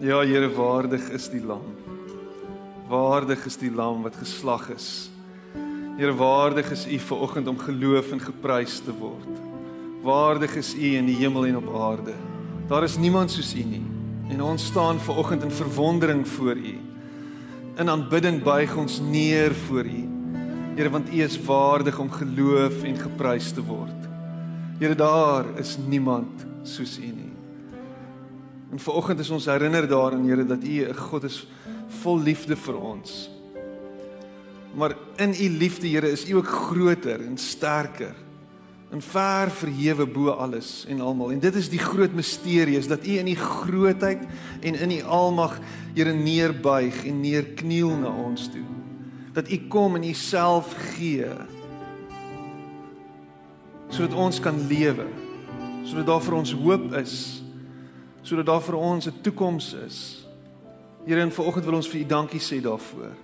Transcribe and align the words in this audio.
Ja, 0.00 0.22
Here, 0.24 0.48
waardig 0.48 1.10
is 1.12 1.26
die 1.28 1.42
lam. 1.44 1.74
Waardig 2.88 3.42
is 3.44 3.58
die 3.60 3.68
lam 3.68 4.00
wat 4.06 4.14
geslag 4.16 4.70
is. 4.72 5.10
Here, 5.98 6.14
waardig 6.16 6.70
is 6.72 6.86
U 6.88 6.96
ver 7.04 7.20
oggend 7.26 7.50
om 7.52 7.58
geloof 7.60 8.08
en 8.16 8.22
geprys 8.24 8.78
te 8.80 8.94
word. 8.96 9.28
Waardig 10.00 10.56
is 10.56 10.72
U 10.72 10.94
in 10.96 11.04
die 11.04 11.18
hemel 11.20 11.50
en 11.50 11.60
op 11.60 11.68
aarde. 11.76 12.16
Daar 12.72 12.88
is 12.88 12.96
niemand 12.96 13.28
soos 13.30 13.52
U 13.52 13.60
nie. 13.60 13.84
En 14.32 14.40
ons 14.40 14.70
staan 14.72 15.04
ver 15.04 15.20
oggend 15.20 15.44
in 15.44 15.52
verwondering 15.52 16.24
voor 16.28 16.56
U. 16.56 16.78
In 17.76 17.92
aanbidding 17.92 18.40
buig 18.42 18.72
ons 18.80 19.02
neer 19.04 19.52
voor 19.68 19.84
U. 19.84 20.04
Here, 20.80 20.88
want 20.88 21.12
U 21.12 21.20
is 21.20 21.36
waardig 21.44 22.00
om 22.00 22.08
geloof 22.08 22.82
en 22.88 22.96
geprys 22.96 23.52
te 23.52 23.60
word. 23.60 24.08
Here, 24.78 24.96
daar 24.96 25.44
is 25.60 25.76
niemand 25.76 26.46
soos 26.64 26.96
U 26.96 27.12
nie. 27.12 27.29
En 28.70 28.78
vanoggend 28.78 29.18
is 29.18 29.30
ons 29.30 29.44
herinner 29.50 29.88
daaraan 29.88 30.24
Here 30.28 30.46
dat 30.46 30.64
U 30.64 30.88
'n 30.88 30.94
God 30.94 31.24
is 31.24 31.46
vol 32.02 32.20
liefde 32.20 32.56
vir 32.56 32.76
ons. 32.78 33.30
Maar 34.74 34.96
in 35.16 35.34
U 35.34 35.48
liefde 35.48 35.88
Here 35.88 36.10
is 36.10 36.28
U 36.28 36.34
ook 36.34 36.46
groter 36.46 37.20
en 37.20 37.38
sterker 37.38 38.14
en 38.90 39.02
ver 39.02 39.50
verhewe 39.50 40.06
bo 40.06 40.30
alles 40.30 40.84
en 40.88 41.00
almal. 41.00 41.30
En 41.30 41.38
dit 41.38 41.54
is 41.54 41.68
die 41.68 41.78
groot 41.78 42.12
misterie 42.12 42.76
is 42.78 42.86
dat 42.86 43.06
U 43.06 43.18
in 43.18 43.26
U 43.26 43.34
grootheid 43.34 44.26
en 44.60 44.74
in 44.74 44.90
U 44.90 45.02
almag 45.02 45.58
Here 45.94 46.12
neerbuig 46.12 47.04
en 47.06 47.20
neerkniel 47.20 47.96
na 47.96 48.08
ons 48.08 48.48
toe. 48.50 48.66
Dat 49.32 49.50
U 49.50 49.58
kom 49.68 49.94
en 49.94 50.04
U 50.04 50.12
self 50.12 50.74
gee 50.94 51.26
sodat 53.90 54.14
ons 54.14 54.40
kan 54.40 54.66
lewe. 54.66 55.06
Sodat 55.84 56.06
daar 56.06 56.22
vir 56.22 56.34
ons 56.34 56.52
hoop 56.52 56.92
is 56.94 57.39
sodat 58.22 58.46
daar 58.46 58.62
vir 58.62 58.76
ons 58.76 59.06
'n 59.06 59.20
toekoms 59.22 59.72
is. 59.86 60.26
Here, 61.06 61.20
en 61.20 61.32
vanoggend 61.32 61.64
wil 61.64 61.74
ons 61.74 61.88
vir 61.88 62.00
U 62.00 62.06
dankie 62.06 62.40
sê 62.40 62.60
daarvoor. 62.60 63.14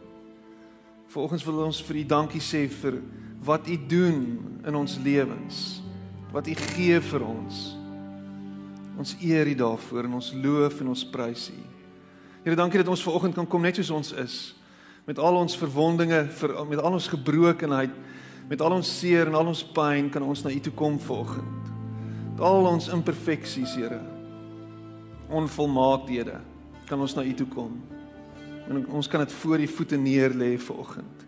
Vanoggend 1.07 1.45
wil 1.45 1.65
ons 1.65 1.83
vir 1.83 1.97
U 1.97 2.05
dankie 2.05 2.41
sê 2.41 2.69
vir 2.69 3.03
wat 3.45 3.69
U 3.69 3.87
doen 3.87 4.39
in 4.67 4.75
ons 4.75 4.99
lewens. 4.99 5.83
Wat 6.33 6.47
U 6.47 6.55
gee 6.55 7.01
vir 7.01 7.23
ons. 7.23 7.77
Ons 8.99 9.17
eer 9.21 9.47
U 9.47 9.55
daarvoor 9.55 10.05
en 10.05 10.15
ons 10.15 10.33
loof 10.33 10.81
en 10.81 10.89
ons 10.89 11.05
prys 11.05 11.51
U. 11.51 11.63
Here, 12.45 12.57
dankie 12.57 12.79
dat 12.79 12.89
ons 12.89 13.03
vanoggend 13.03 13.35
kan 13.35 13.47
kom 13.47 13.63
net 13.63 13.77
soos 13.77 13.91
ons 13.91 14.13
is 14.13 14.55
met 15.07 15.19
al 15.19 15.37
ons 15.39 15.57
verwondinge, 15.57 16.25
vir 16.35 16.67
met 16.67 16.81
al 16.83 16.93
ons 16.93 17.09
gebrokenheid, 17.09 17.91
met 18.49 18.61
al 18.61 18.73
ons 18.73 18.99
seer 18.99 19.27
en 19.31 19.35
al 19.35 19.47
ons 19.47 19.63
pyn 19.63 20.11
kan 20.11 20.23
ons 20.23 20.43
na 20.43 20.51
U 20.51 20.61
toe 20.61 20.73
kom 20.73 20.99
vanoggend. 20.99 21.71
Met 22.33 22.41
al 22.41 22.67
ons 22.67 22.89
imperfeksies, 22.89 23.77
Here 23.79 24.16
onvolmaakhede 25.29 26.41
kan 26.87 27.01
ons 27.01 27.15
na 27.15 27.25
u 27.25 27.35
toe 27.35 27.47
kom. 27.51 27.73
En 28.69 28.87
ons 28.87 29.09
kan 29.09 29.23
dit 29.23 29.33
voor 29.33 29.61
u 29.61 29.67
voete 29.67 29.97
neer 29.97 30.35
lê 30.35 30.57
vanoggend. 30.59 31.27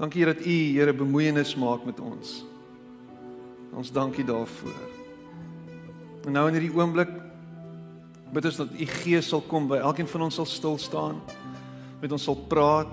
Dankie 0.00 0.24
dat 0.24 0.46
u 0.46 0.56
Here 0.76 0.94
bemoeienis 0.94 1.54
maak 1.56 1.84
met 1.84 2.00
ons. 2.00 2.44
Ons 3.76 3.92
dankie 3.92 4.24
daarvoor. 4.24 4.88
En 6.24 6.32
nou 6.32 6.46
in 6.48 6.56
hierdie 6.56 6.72
oomblik 6.72 7.12
bid 8.32 8.44
ons 8.44 8.60
dat 8.62 8.72
u 8.72 8.86
Gees 8.86 9.28
sal 9.28 9.42
kom 9.44 9.68
by 9.68 9.80
elkeen 9.80 10.08
van 10.08 10.28
ons 10.28 10.40
sal 10.40 10.48
stil 10.48 10.78
staan. 10.78 11.20
Met 12.00 12.12
ons 12.12 12.24
sal 12.24 12.38
praat. 12.48 12.92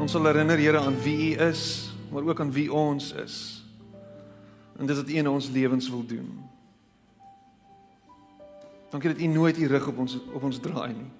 Ons 0.00 0.12
sal 0.12 0.28
herinner 0.28 0.60
Here 0.60 0.80
aan 0.80 0.96
wie 1.04 1.32
u 1.32 1.40
is, 1.48 1.92
maar 2.12 2.28
ook 2.28 2.40
aan 2.40 2.52
wie 2.52 2.68
ons 2.72 3.12
is. 3.12 3.36
En 4.78 4.86
dis 4.86 4.96
wat 4.96 5.08
u 5.08 5.16
in 5.16 5.28
ons 5.28 5.48
lewens 5.52 5.88
wil 5.88 6.04
doen. 6.06 6.51
Dankie 8.92 9.12
dat 9.12 9.20
U 9.20 9.26
nooit 9.26 9.58
U 9.58 9.66
rug 9.66 9.86
op 9.88 9.98
ons 9.98 10.18
op 10.20 10.42
ons 10.42 10.58
draai 10.60 10.92
nie. 10.92 11.10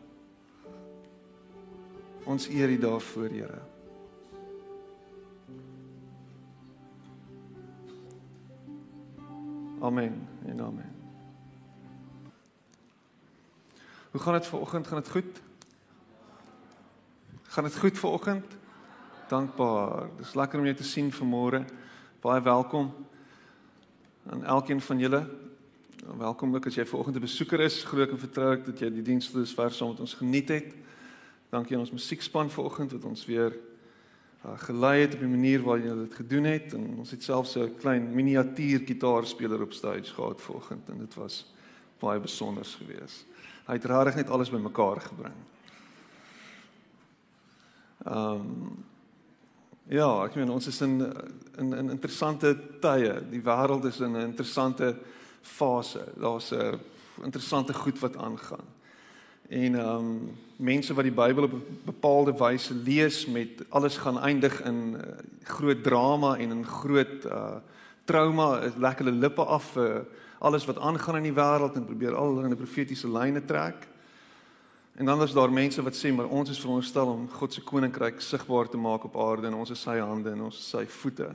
Ons 2.29 2.49
eer 2.49 2.69
U 2.69 2.79
daarvoor, 2.79 3.29
Here. 3.33 3.61
Amen. 9.81 10.29
En 10.47 10.61
amen. 10.61 10.91
Hoe 14.11 14.21
gaan 14.21 14.33
dit 14.33 14.47
vanoggend? 14.47 14.87
Gaan 14.87 14.99
dit 14.99 15.11
goed? 15.11 15.41
Gaan 17.43 17.65
dit 17.65 17.79
goed 17.79 17.99
vanoggend? 17.99 18.57
Dankbaar. 19.29 20.09
Dis 20.17 20.35
lekker 20.35 20.59
om 20.59 20.65
jou 20.65 20.77
te 20.77 20.85
sien 20.85 21.13
vanmôre. 21.13 21.65
Baie 22.21 22.43
welkom 22.43 22.93
aan 24.29 24.45
elkeen 24.45 24.81
van 24.81 24.99
julle. 24.99 25.42
Welkom 26.03 26.55
ook 26.55 26.67
as 26.67 26.75
jy 26.75 26.83
vanoggend 26.87 27.17
'n 27.17 27.21
besoeker 27.21 27.61
is. 27.61 27.85
Glo 27.85 28.03
ek 28.03 28.11
en 28.11 28.19
vertrou 28.19 28.53
ek 28.53 28.65
dat 28.65 28.79
jy 28.79 28.91
die 28.91 29.03
diens 29.03 29.31
dus 29.31 29.55
vers 29.55 29.77
saam 29.77 29.89
met 29.89 30.01
ons 30.01 30.15
geniet 30.15 30.49
het. 30.49 30.75
Dankie 31.51 31.77
aan 31.77 31.83
ons 31.87 31.93
musiekspan 31.95 32.51
vanoggend 32.51 32.93
wat 32.93 33.05
ons 33.05 33.25
weer 33.27 33.55
uh, 34.45 34.59
gelei 34.59 35.01
het 35.01 35.15
op 35.15 35.21
die 35.21 35.29
manier 35.29 35.63
waarop 35.63 35.85
hulle 35.85 36.07
dit 36.09 36.15
gedoen 36.15 36.45
het 36.45 36.75
en 36.75 36.99
ons 36.99 37.11
het 37.11 37.23
selfs 37.23 37.57
'n 37.57 37.77
klein 37.79 38.15
miniatuur 38.15 38.83
gitaarspeler 38.87 39.63
op 39.63 39.73
stage 39.73 40.15
gehad 40.15 40.41
vanoggend 40.41 40.89
en 40.89 40.99
dit 40.99 41.15
was 41.15 41.47
baie 41.99 42.21
besonder 42.21 42.65
geweest. 42.65 43.25
Hy 43.67 43.73
het 43.73 43.85
regtig 43.85 44.15
net 44.15 44.31
alles 44.31 44.51
bymekaar 44.51 45.01
gebring. 45.01 45.39
Ehm 48.05 48.35
um, 48.35 48.85
Ja, 49.89 50.25
ek 50.25 50.35
meen 50.35 50.51
ons 50.51 50.67
is 50.67 50.81
in 50.81 51.13
in 51.59 51.73
in 51.75 51.91
interessante 51.91 52.59
tye. 52.81 53.23
Die 53.31 53.43
wêreld 53.43 53.85
is 53.85 54.01
in 54.01 54.13
'n 54.13 54.31
interessante 54.31 54.97
fase. 55.43 56.05
Daar's 56.17 56.51
'n 56.51 56.81
interessante 57.23 57.75
goed 57.75 57.99
wat 57.99 58.17
aangaan. 58.17 58.67
En 59.49 59.75
ehm 59.75 59.97
um, 59.97 60.39
mense 60.57 60.95
wat 60.95 61.05
die 61.05 61.13
Bybel 61.13 61.43
op 61.43 61.53
'n 61.53 61.81
bepaalde 61.85 62.33
wyse 62.37 62.75
lees 62.75 63.27
met 63.27 63.65
alles 63.69 63.97
gaan 63.97 64.21
eindig 64.21 64.63
in 64.63 64.95
uh, 64.95 65.01
groot 65.43 65.83
drama 65.83 66.37
en 66.37 66.51
in 66.51 66.67
groot 66.67 67.25
uh 67.25 67.57
trauma, 68.05 68.61
lekker 68.79 69.05
hulle 69.05 69.19
lippe 69.19 69.45
af 69.45 69.65
vir 69.73 69.97
uh, 69.97 70.01
alles 70.39 70.65
wat 70.65 70.79
aangaan 70.79 71.17
in 71.17 71.23
die 71.23 71.39
wêreld 71.39 71.77
en 71.77 71.85
probeer 71.85 72.15
al 72.15 72.43
'n 72.43 72.57
profetiese 72.57 73.09
lyne 73.09 73.45
trek. 73.45 73.89
En 74.95 75.05
dan 75.05 75.23
is 75.23 75.33
daar 75.33 75.53
mense 75.53 75.83
wat 75.83 75.95
sê 75.95 76.13
maar 76.13 76.29
ons 76.29 76.51
is 76.51 76.61
veronderstel 76.61 77.07
om 77.07 77.29
God 77.29 77.53
se 77.53 77.61
koninkryk 77.61 78.21
sigbaar 78.21 78.69
te 78.69 78.77
maak 78.77 79.05
op 79.05 79.17
aarde 79.17 79.47
en 79.47 79.55
ons 79.55 79.71
is 79.71 79.81
sy 79.81 79.99
hande 79.99 80.31
en 80.31 80.43
ons 80.43 80.59
is 80.59 80.69
sy 80.69 80.87
voete. 80.87 81.31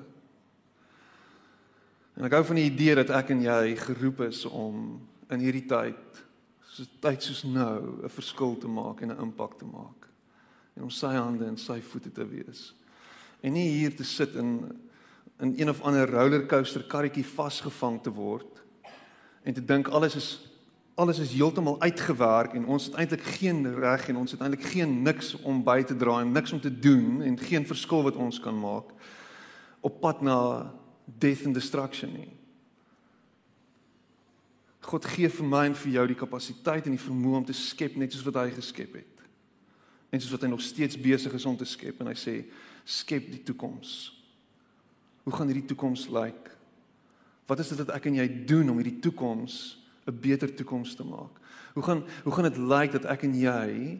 En 2.17 2.25
ek 2.25 2.33
hou 2.33 2.43
van 2.49 2.57
die 2.57 2.65
idee 2.65 2.95
dat 2.97 3.11
ek 3.13 3.29
en 3.35 3.43
jy 3.45 3.75
geroep 3.77 4.23
is 4.25 4.41
om 4.49 4.97
in 5.29 5.43
hierdie 5.43 5.67
tyd, 5.69 6.23
so 6.65 6.85
tyd 7.03 7.21
soos 7.21 7.43
nou, 7.45 8.01
'n 8.03 8.09
verskil 8.09 8.57
te 8.57 8.67
maak 8.67 9.01
en 9.01 9.11
'n 9.11 9.21
impak 9.21 9.57
te 9.57 9.65
maak. 9.65 10.09
En 10.75 10.83
om 10.83 10.89
sy 10.89 11.13
hande 11.13 11.45
en 11.45 11.57
sy 11.57 11.79
voete 11.81 12.11
te 12.11 12.25
wees. 12.25 12.73
En 13.41 13.53
nie 13.53 13.69
hier 13.69 13.95
te 13.95 14.03
sit 14.03 14.35
in 14.35 14.77
in 15.39 15.53
een 15.57 15.69
of 15.69 15.81
ander 15.81 16.09
rollercoaster 16.09 16.83
karretjie 16.83 17.25
vasgevang 17.25 18.01
te 18.01 18.09
word 18.09 18.63
en 19.43 19.53
te 19.53 19.65
dink 19.65 19.87
alles 19.87 20.15
is 20.15 20.29
alles 20.95 21.19
is 21.19 21.31
heeltemal 21.31 21.81
uitgewerk 21.81 22.53
en 22.53 22.65
ons 22.65 22.85
het 22.85 22.95
eintlik 22.95 23.21
geen 23.21 23.75
reg 23.75 24.07
en 24.09 24.17
ons 24.17 24.31
het 24.31 24.41
eintlik 24.41 24.63
geen 24.63 25.03
niks 25.03 25.35
om 25.43 25.63
by 25.63 25.83
te 25.83 25.95
dra 25.95 26.21
en 26.21 26.31
niks 26.31 26.51
om 26.51 26.61
te 26.61 26.79
doen 26.79 27.21
en 27.21 27.37
geen 27.37 27.65
verskil 27.65 28.01
wat 28.03 28.15
ons 28.15 28.39
kan 28.39 28.59
maak 28.59 28.89
op 29.81 29.99
pad 30.01 30.21
na 30.21 30.73
death 31.07 31.45
and 31.45 31.55
destruction 31.55 32.11
nie. 32.13 32.31
God 34.87 35.05
gee 35.05 35.27
vir 35.31 35.47
my 35.47 35.65
en 35.67 35.75
vir 35.75 35.97
jou 35.97 36.05
die 36.07 36.19
kapasiteit 36.19 36.85
en 36.87 36.95
die 36.95 37.01
vermoë 37.01 37.41
om 37.41 37.47
te 37.47 37.55
skep 37.55 37.97
net 37.99 38.13
soos 38.13 38.25
wat 38.27 38.39
hy 38.39 38.51
geskep 38.55 38.99
het. 39.01 39.23
En 40.11 40.21
soos 40.21 40.31
wat 40.35 40.45
hy 40.45 40.51
nog 40.51 40.63
steeds 40.63 40.99
besig 40.99 41.33
is 41.35 41.47
om 41.47 41.57
te 41.59 41.67
skep 41.67 41.99
en 42.01 42.11
hy 42.11 42.15
sê 42.15 42.37
skep 42.87 43.27
die 43.33 43.41
toekoms. 43.47 43.97
Hoe 45.27 45.35
gaan 45.35 45.51
hierdie 45.51 45.67
toekoms 45.67 46.05
lyk? 46.15 46.53
Wat 47.47 47.59
is 47.59 47.73
dit 47.73 47.81
wat 47.81 47.91
ek 47.97 48.07
en 48.07 48.21
jy 48.21 48.27
doen 48.47 48.71
om 48.71 48.79
hierdie 48.79 49.01
toekoms 49.03 49.77
'n 50.07 50.15
beter 50.15 50.47
toekoms 50.47 50.95
te 50.95 51.03
maak? 51.03 51.35
Hoe 51.73 51.83
gaan 51.83 52.03
hoe 52.23 52.33
gaan 52.33 52.47
dit 52.51 52.57
lyk 52.57 52.91
dat 52.91 53.05
ek 53.05 53.23
en 53.23 53.35
jy 53.35 53.99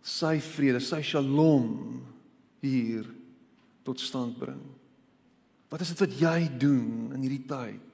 sy 0.00 0.40
vrede, 0.40 0.80
sy 0.80 1.02
shalom 1.02 2.00
hier 2.60 3.04
tot 3.84 4.00
stand 4.00 4.38
bring? 4.38 4.64
Wat 5.70 5.80
is 5.80 5.92
dit 5.94 6.02
wat 6.02 6.18
jy 6.18 6.38
doen 6.58 7.14
in 7.14 7.22
hierdie 7.22 7.46
tyd 7.46 7.86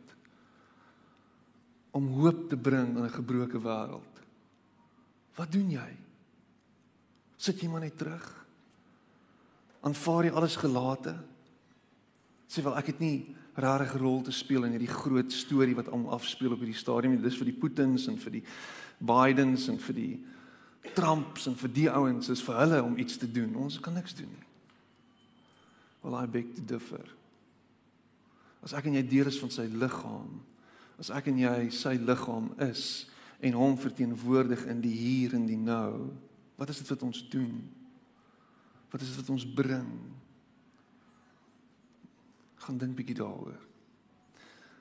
om 1.97 2.09
hoop 2.19 2.49
te 2.51 2.57
bring 2.57 2.97
in 2.97 3.05
'n 3.05 3.13
gebroke 3.13 3.61
wêreld? 3.61 4.15
Wat 5.37 5.53
doen 5.53 5.71
jy? 5.71 5.97
Sit 7.37 7.61
jy 7.61 7.69
maar 7.69 7.85
net 7.85 7.99
terug? 7.99 8.25
Aanvaar 9.81 10.25
jy 10.25 10.33
alles 10.33 10.57
gelate? 10.57 11.17
Sê 12.49 12.63
wel 12.63 12.77
ek 12.77 12.87
het 12.87 13.01
nie 13.01 13.35
'n 13.57 13.99
rol 13.99 14.23
te 14.23 14.33
speel 14.33 14.65
in 14.65 14.73
hierdie 14.73 14.95
groot 14.95 15.33
storie 15.33 15.75
wat 15.75 15.89
om 15.89 16.07
afspeel 16.07 16.53
op 16.53 16.59
hierdie 16.59 16.77
stadium 16.77 17.13
nie. 17.13 17.23
Dis 17.23 17.37
vir 17.37 17.47
die 17.47 17.61
Putins 17.61 18.09
en 18.09 18.19
vir 18.19 18.33
die 18.33 18.45
Bidens 18.99 19.69
en 19.69 19.79
vir 19.79 19.95
die 19.95 20.25
Trumps 20.95 21.47
en 21.47 21.57
vir 21.57 21.69
die 21.73 21.91
ouens 21.91 22.29
is 22.29 22.43
vir 22.43 22.55
hulle 22.57 22.83
om 22.83 22.99
iets 22.99 23.17
te 23.17 23.31
doen. 23.31 23.55
Ons 23.57 23.81
kan 23.81 23.95
niks 23.95 24.15
doen 24.15 24.29
nie. 24.29 24.47
Well 26.03 26.23
I 26.23 26.27
beg 26.27 26.55
to 26.55 26.63
differ. 26.63 27.16
As 28.67 28.75
ek 28.75 28.89
en 28.91 28.97
jy 28.99 29.05
deel 29.07 29.31
is 29.31 29.39
van 29.39 29.53
sy 29.55 29.69
liggaam, 29.71 30.41
as 30.99 31.13
ek 31.15 31.29
en 31.31 31.39
jy 31.39 31.69
sy 31.71 31.95
liggaam 32.03 32.51
is 32.67 33.07
en 33.47 33.55
hom 33.55 33.77
verteenwoordig 33.79 34.65
in 34.73 34.81
die 34.83 34.95
hier 34.97 35.37
en 35.37 35.45
die 35.47 35.61
nou. 35.61 36.09
Wat 36.57 36.73
is 36.73 36.81
dit 36.81 36.89
wat 36.91 37.05
ons 37.07 37.21
doen? 37.31 37.61
Wat 38.91 39.03
is 39.05 39.13
dit 39.13 39.21
wat 39.21 39.31
ons 39.35 39.45
bring? 39.55 39.91
Gaan 42.65 42.81
dink 42.81 42.97
bietjie 42.97 43.19
daaroor. 43.21 43.61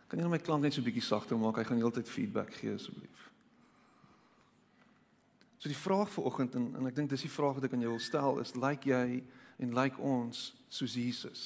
Kan 0.07 0.17
jy 0.17 0.25
net 0.25 0.33
my 0.33 0.39
klank 0.41 0.63
net 0.63 0.73
so 0.73 0.85
bietjie 0.85 1.03
sagter 1.03 1.37
maak? 1.37 1.59
Hy 1.59 1.67
gaan 1.67 1.81
heeltyd 1.81 2.09
feedback 2.09 2.53
gee 2.55 2.73
asseblief. 2.77 3.27
So 5.59 5.69
die 5.69 5.77
vraag 5.77 6.11
vir 6.13 6.31
oggend 6.31 6.55
en 6.55 6.71
en 6.79 6.89
ek 6.89 6.97
dink 6.97 7.11
dis 7.11 7.25
die 7.25 7.33
vraag 7.33 7.59
wat 7.59 7.67
ek 7.67 7.75
aan 7.75 7.85
jou 7.85 7.93
wil 7.95 8.03
stel 8.03 8.41
is 8.41 8.55
lyk 8.55 8.87
jy 8.89 9.19
en 9.61 9.77
lyk 9.77 9.99
ons 9.99 10.47
soos 10.69 10.97
Jesus? 10.97 11.45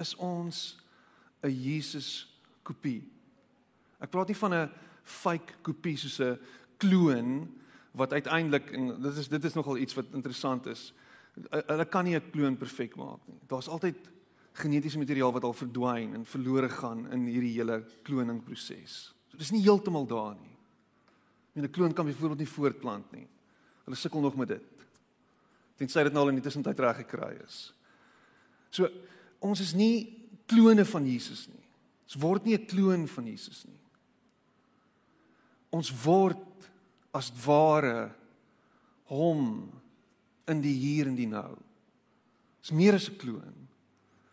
Is 0.00 0.14
ons 0.16 0.78
'n 1.42 1.50
Jesus 1.50 2.26
kopie? 2.62 3.04
Ek 4.00 4.10
praat 4.10 4.28
nie 4.28 4.36
van 4.36 4.54
'n 4.54 4.70
fake 5.04 5.60
kopie 5.62 5.96
soos 5.96 6.20
'n 6.20 6.38
kloon 6.78 7.48
wat 7.92 8.12
uiteindelik 8.12 8.72
en 8.72 9.02
dit 9.02 9.16
is 9.16 9.28
dit 9.28 9.44
is 9.44 9.54
nogal 9.54 9.76
iets 9.76 9.94
wat 9.94 10.06
interessant 10.14 10.66
is. 10.66 10.92
Hulle 11.50 11.84
kan 11.84 12.04
nie 12.04 12.16
'n 12.16 12.30
kloon 12.30 12.56
perfek 12.56 12.96
maak 12.96 13.20
nie. 13.26 13.40
Daar's 13.46 13.68
altyd 13.68 13.96
genetiese 14.52 14.98
materiaal 14.98 15.32
wat 15.32 15.44
al 15.44 15.52
verdwyn 15.52 16.14
en 16.14 16.24
verlore 16.24 16.68
gaan 16.68 17.06
in 17.12 17.26
hierdie 17.26 17.56
hele 17.58 17.84
kloningproses. 18.02 19.14
So 19.28 19.38
dis 19.38 19.52
nie 19.52 19.62
heeltemal 19.62 20.06
daar 20.06 20.34
nie. 20.34 20.56
En 21.54 21.64
'n 21.64 21.70
kloon 21.70 21.92
kan 21.92 22.06
byvoorbeeld 22.06 22.38
nie 22.38 22.48
voortplant 22.48 23.12
nie. 23.12 23.28
Hulle 23.84 23.96
sukkel 23.96 24.20
nog 24.20 24.36
met 24.36 24.48
dit. 24.48 24.62
Tensy 25.76 26.02
dit 26.02 26.12
nou 26.12 26.22
al 26.24 26.28
in 26.28 26.40
die 26.40 26.44
tussentyd 26.44 26.78
reg 26.78 26.96
gekry 26.96 27.38
is. 27.44 27.72
So 28.70 28.88
ons 29.40 29.60
is 29.60 29.74
nie 29.74 30.08
klone 30.50 30.84
van 30.84 31.06
Jesus 31.06 31.46
nie. 31.48 31.64
Ons 32.04 32.18
word 32.22 32.44
nie 32.44 32.54
'n 32.54 32.66
kloon 32.66 33.08
van 33.08 33.26
Jesus 33.26 33.64
nie. 33.64 33.80
Ons 35.70 35.90
word 36.04 36.38
as 37.14 37.30
ware 37.44 38.10
hom 39.04 39.70
in 40.48 40.60
die 40.60 40.74
hier 40.74 41.06
en 41.06 41.14
die 41.14 41.26
nou. 41.26 41.56
Dis 42.60 42.70
meer 42.70 42.94
as 42.94 43.08
'n 43.08 43.16
kloon. 43.16 43.68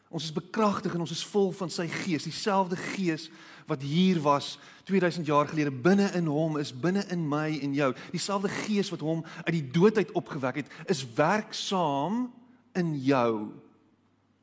Ons 0.10 0.24
is 0.24 0.34
bekragtig 0.34 0.94
en 0.94 1.02
ons 1.04 1.12
is 1.12 1.26
vol 1.26 1.52
van 1.52 1.70
sy 1.70 1.88
gees, 1.88 2.24
dieselfde 2.24 2.78
gees 2.96 3.30
wat 3.68 3.82
hier 3.82 4.22
was 4.24 4.58
2000 4.88 5.26
jaar 5.28 5.48
gelede 5.48 5.72
binne 5.72 6.08
in 6.16 6.26
hom 6.32 6.58
is 6.58 6.72
binne 6.72 7.04
in 7.12 7.28
my 7.28 7.60
en 7.62 7.74
jou. 7.74 7.94
Dieselfde 8.12 8.50
gees 8.50 8.90
wat 8.90 9.04
hom 9.04 9.26
uit 9.44 9.52
die 9.52 9.72
dood 9.72 9.98
uit 9.98 10.12
opgewek 10.12 10.56
het, 10.56 10.72
is 10.88 11.04
werksaam 11.14 12.34
in 12.74 12.96
jou 13.04 13.52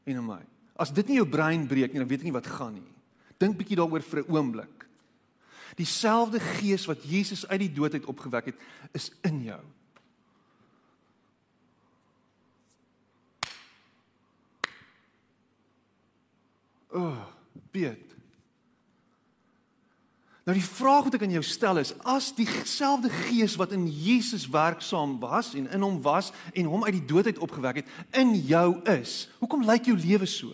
en 0.04 0.16
in 0.16 0.26
my. 0.26 0.42
As 0.76 0.92
dit 0.92 1.06
nie 1.06 1.20
jou 1.20 1.28
brein 1.28 1.66
breek 1.70 1.92
nie, 1.92 2.02
dan 2.02 2.10
weet 2.10 2.24
ek 2.24 2.28
nie 2.28 2.34
wat 2.34 2.50
gaan 2.50 2.74
nie. 2.74 2.90
Dink 3.38 3.58
bietjie 3.58 3.78
daaroor 3.78 4.02
vir 4.02 4.24
'n 4.24 4.30
oomblik. 4.30 4.86
Dieselfde 5.76 6.40
gees 6.40 6.86
wat 6.86 7.02
Jesus 7.02 7.46
uit 7.46 7.60
die 7.60 7.72
dood 7.72 7.94
uit 7.94 8.06
opgewek 8.06 8.44
het, 8.46 8.58
is 8.92 9.10
in 9.22 9.42
jou. 9.42 9.60
O, 16.94 17.00
oh, 17.00 17.26
Piet. 17.70 18.14
Nou 20.44 20.54
die 20.54 20.66
vraag 20.66 21.04
wat 21.04 21.14
ek 21.16 21.22
aan 21.22 21.32
jou 21.38 21.42
stel 21.42 21.80
is, 21.80 21.94
as 22.04 22.34
dieselfde 22.36 23.08
gees 23.10 23.56
wat 23.56 23.72
in 23.72 23.86
Jesus 23.88 24.44
werksaam 24.52 25.16
was 25.18 25.54
en 25.54 25.70
in 25.72 25.80
hom 25.80 26.02
was 26.02 26.32
en 26.52 26.68
hom 26.68 26.84
uit 26.84 26.98
die 26.98 27.06
dood 27.08 27.26
uit 27.26 27.38
opgewek 27.38 27.80
het, 27.80 27.88
in 28.12 28.34
jou 28.44 28.82
is, 28.92 29.30
hoekom 29.40 29.64
lyk 29.64 29.88
jou 29.88 29.96
lewe 29.96 30.28
so? 30.28 30.52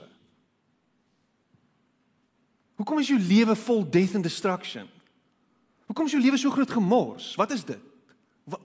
Hoekom 2.81 3.03
is 3.03 3.11
jou 3.13 3.19
lewe 3.21 3.53
vol 3.61 3.83
death 3.85 4.15
and 4.17 4.25
destruction? 4.25 4.89
Hoekom 5.91 6.07
is 6.09 6.15
jou 6.17 6.23
lewe 6.23 6.39
so 6.41 6.53
groot 6.55 6.71
gemors? 6.73 7.35
Wat 7.37 7.51
is 7.53 7.65
dit? 7.69 7.83
Wat, 8.49 8.63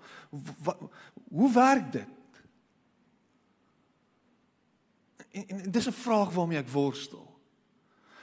wat 0.64 0.86
hoe 1.28 1.50
werk 1.52 1.90
dit? 1.92 2.40
En, 5.36 5.48
en 5.48 5.72
dis 5.72 5.88
'n 5.88 6.00
vraag 6.00 6.32
waarmee 6.32 6.64
ek 6.64 6.72
worstel 6.72 7.26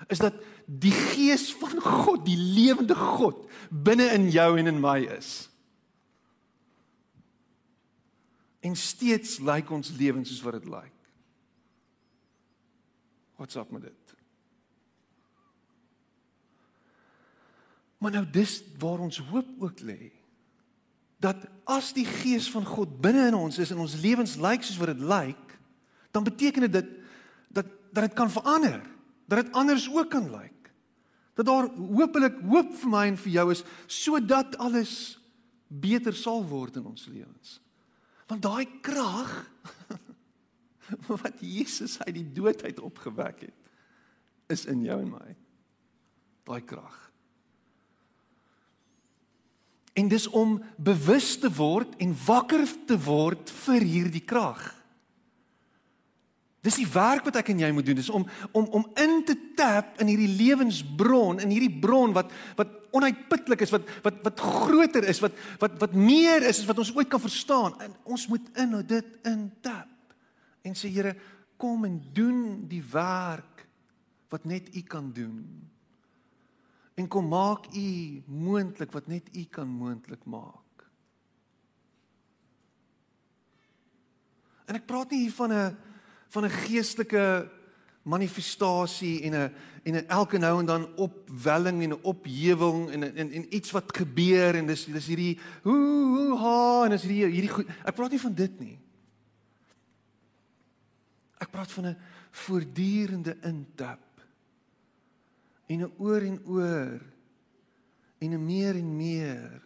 is 0.08 0.18
dat 0.18 0.34
die 0.66 0.92
gees 0.92 1.52
van 1.54 1.80
God, 1.80 2.24
die 2.26 2.36
lewende 2.36 2.94
God 2.94 3.50
binne 3.70 4.08
in 4.16 4.30
jou 4.30 4.58
en 4.58 4.66
in 4.66 4.80
my 4.80 4.98
is. 4.98 5.48
En 8.60 8.76
steeds 8.76 9.38
lyk 9.38 9.70
ons 9.70 9.92
lewens 9.98 10.28
soos 10.28 10.42
wat 10.42 10.58
dit 10.58 10.66
lyk. 10.70 10.96
Wat's 13.36 13.56
op 13.56 13.70
met 13.70 13.82
dit? 13.82 14.01
Maar 18.02 18.16
nou 18.16 18.24
dis 18.34 18.56
waar 18.82 18.98
ons 19.04 19.20
hoop 19.30 19.48
ook 19.62 19.80
lê. 19.86 20.10
Dat 21.22 21.44
as 21.70 21.92
die 21.94 22.06
gees 22.08 22.48
van 22.50 22.66
God 22.66 22.96
binne 23.02 23.28
in 23.30 23.36
ons 23.38 23.60
is 23.62 23.70
en 23.70 23.84
ons 23.84 23.94
lewens 24.02 24.34
lyk 24.42 24.66
soos 24.66 24.80
wat 24.80 24.90
dit 24.90 25.04
lyk, 25.06 25.54
dan 26.10 26.26
beteken 26.26 26.66
dit 26.66 26.74
dat 27.52 27.68
dat 27.92 28.06
dit 28.08 28.14
kan 28.16 28.30
verander 28.32 28.80
dat 29.28 29.44
dit 29.44 29.52
anders 29.52 29.84
ook 29.92 30.10
kan 30.10 30.30
lyk. 30.30 30.72
Dat 31.34 31.46
daar 31.46 31.68
hopelik 31.76 32.40
hoop 32.40 32.72
vir 32.80 32.90
my 32.90 33.04
en 33.08 33.18
vir 33.20 33.32
jou 33.32 33.46
is 33.52 33.62
sodat 33.86 34.56
alles 34.60 34.94
beter 35.68 36.16
sal 36.16 36.42
word 36.44 36.76
in 36.80 36.88
ons 36.88 37.06
lewens. 37.08 37.60
Want 38.28 38.42
daai 38.44 38.66
krag 38.84 39.30
wat 41.22 41.40
Jesus 41.40 41.98
uit 42.02 42.14
die 42.18 42.28
dood 42.32 42.64
uit 42.64 42.80
opgewek 42.80 43.46
het, 43.46 43.56
is 44.52 44.66
in 44.68 44.82
jou 44.84 44.98
en 45.00 45.14
my. 45.14 45.36
Daai 46.48 46.60
krag. 46.64 47.11
En 49.92 50.08
dis 50.08 50.28
om 50.28 50.56
bewus 50.76 51.34
te 51.38 51.50
word 51.52 51.96
en 52.00 52.14
wakker 52.26 52.64
te 52.88 52.96
word 52.96 53.50
vir 53.64 53.84
hierdie 53.84 54.24
krag. 54.24 54.62
Dis 56.62 56.78
die 56.78 56.86
werk 56.86 57.26
wat 57.26 57.40
ek 57.40 57.50
en 57.50 57.60
jy 57.64 57.72
moet 57.74 57.88
doen, 57.88 57.98
dis 57.98 58.12
om 58.14 58.22
om 58.54 58.68
om 58.78 58.84
in 59.02 59.24
te 59.26 59.34
tap 59.58 59.98
in 60.00 60.12
hierdie 60.12 60.30
lewensbron, 60.30 61.40
in 61.42 61.50
hierdie 61.50 61.72
bron 61.82 62.14
wat 62.14 62.30
wat 62.58 62.76
onuitputlik 62.94 63.64
is, 63.66 63.72
wat 63.74 63.88
wat 64.04 64.20
wat 64.22 64.42
groter 64.42 65.08
is, 65.10 65.18
wat 65.24 65.34
wat 65.58 65.74
wat 65.82 65.96
meer 65.98 66.46
is 66.46 66.62
as 66.62 66.68
wat 66.68 66.78
ons 66.78 66.92
ooit 66.94 67.10
kan 67.10 67.22
verstaan. 67.22 67.74
En 67.82 67.96
ons 68.14 68.28
moet 68.30 68.46
in 68.62 68.78
dit 68.86 69.18
in 69.26 69.48
tap. 69.60 69.90
En 70.62 70.78
sê 70.78 70.92
Here, 70.94 71.16
kom 71.58 71.84
en 71.88 71.98
doen 72.14 72.62
die 72.70 72.82
werk 72.92 73.66
wat 74.30 74.46
net 74.46 74.70
U 74.70 74.82
kan 74.86 75.10
doen. 75.12 75.42
En 77.02 77.08
kom 77.10 77.26
maak 77.26 77.66
U 77.74 78.22
moontlik 78.26 78.92
wat 78.94 79.08
net 79.10 79.26
U 79.34 79.42
kan 79.50 79.66
moontlik 79.66 80.22
maak. 80.24 80.84
En 84.70 84.78
ek 84.78 84.86
praat 84.86 85.10
nie 85.10 85.24
hier 85.24 85.34
van 85.34 85.52
'n 85.52 85.76
van 86.30 86.44
'n 86.44 86.58
geestelike 86.62 87.50
manifestasie 88.02 89.22
en 89.26 89.34
'n 89.34 89.52
en 89.82 89.94
'n 89.94 90.06
elke 90.06 90.38
nou 90.38 90.60
en 90.60 90.66
dan 90.66 90.86
opwelling 90.96 91.82
en 91.82 91.90
'n 91.90 92.02
ophewing 92.02 92.90
en 92.90 93.02
en 93.02 93.30
en 93.30 93.54
iets 93.54 93.70
wat 93.70 93.96
gebeur 93.96 94.54
en 94.54 94.66
dis 94.66 94.84
dis 94.84 95.06
hierdie 95.06 95.38
hoe 95.62 96.06
hoe 96.14 96.38
ha 96.38 96.84
en 96.84 96.90
dis 96.90 97.02
hierdie 97.02 97.26
hierdie 97.26 97.50
goed. 97.50 97.66
Ek 97.84 97.94
praat 97.94 98.10
nie 98.10 98.26
van 98.26 98.34
dit 98.34 98.60
nie. 98.60 98.78
Ek 101.38 101.50
praat 101.50 101.72
van 101.72 101.86
'n 101.86 101.98
voortdurende 102.30 103.36
intap 103.42 104.11
en 105.72 105.84
'n 105.86 105.92
oor 105.98 106.22
en 106.22 106.38
oor 106.46 107.00
en 108.18 108.34
'n 108.34 108.44
meer 108.44 108.76
en 108.76 108.96
meer 108.96 109.62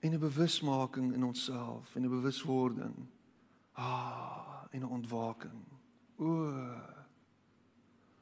en 0.00 0.12
'n 0.12 0.18
bewusmaking 0.18 1.14
in 1.14 1.24
onsself 1.24 1.94
en 1.94 2.02
'n 2.02 2.10
bewuswording. 2.18 2.96
Ah 3.72 4.46
en 4.76 4.82
'n 4.82 4.88
ontwaking. 4.88 5.64
O. 6.16 6.52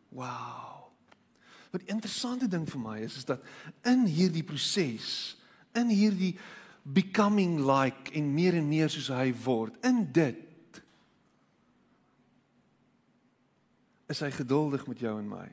Wow. 0.08 0.92
Wat 1.70 1.82
interessante 1.82 2.48
ding 2.48 2.68
vir 2.68 2.80
my 2.80 2.98
is 2.98 3.16
is 3.16 3.24
dat 3.24 3.42
in 3.82 4.06
hierdie 4.06 4.44
proses, 4.44 5.36
in 5.72 5.88
hierdie 5.88 6.38
becoming 6.82 7.58
like 7.58 8.12
en 8.12 8.34
meer 8.34 8.54
en 8.54 8.68
meer 8.68 8.90
soos 8.90 9.08
hy 9.08 9.34
word, 9.44 9.76
in 9.84 10.12
dit 10.12 10.82
is 14.06 14.20
hy 14.20 14.30
geduldig 14.30 14.86
met 14.86 14.98
jou 14.98 15.18
en 15.18 15.28
my. 15.28 15.48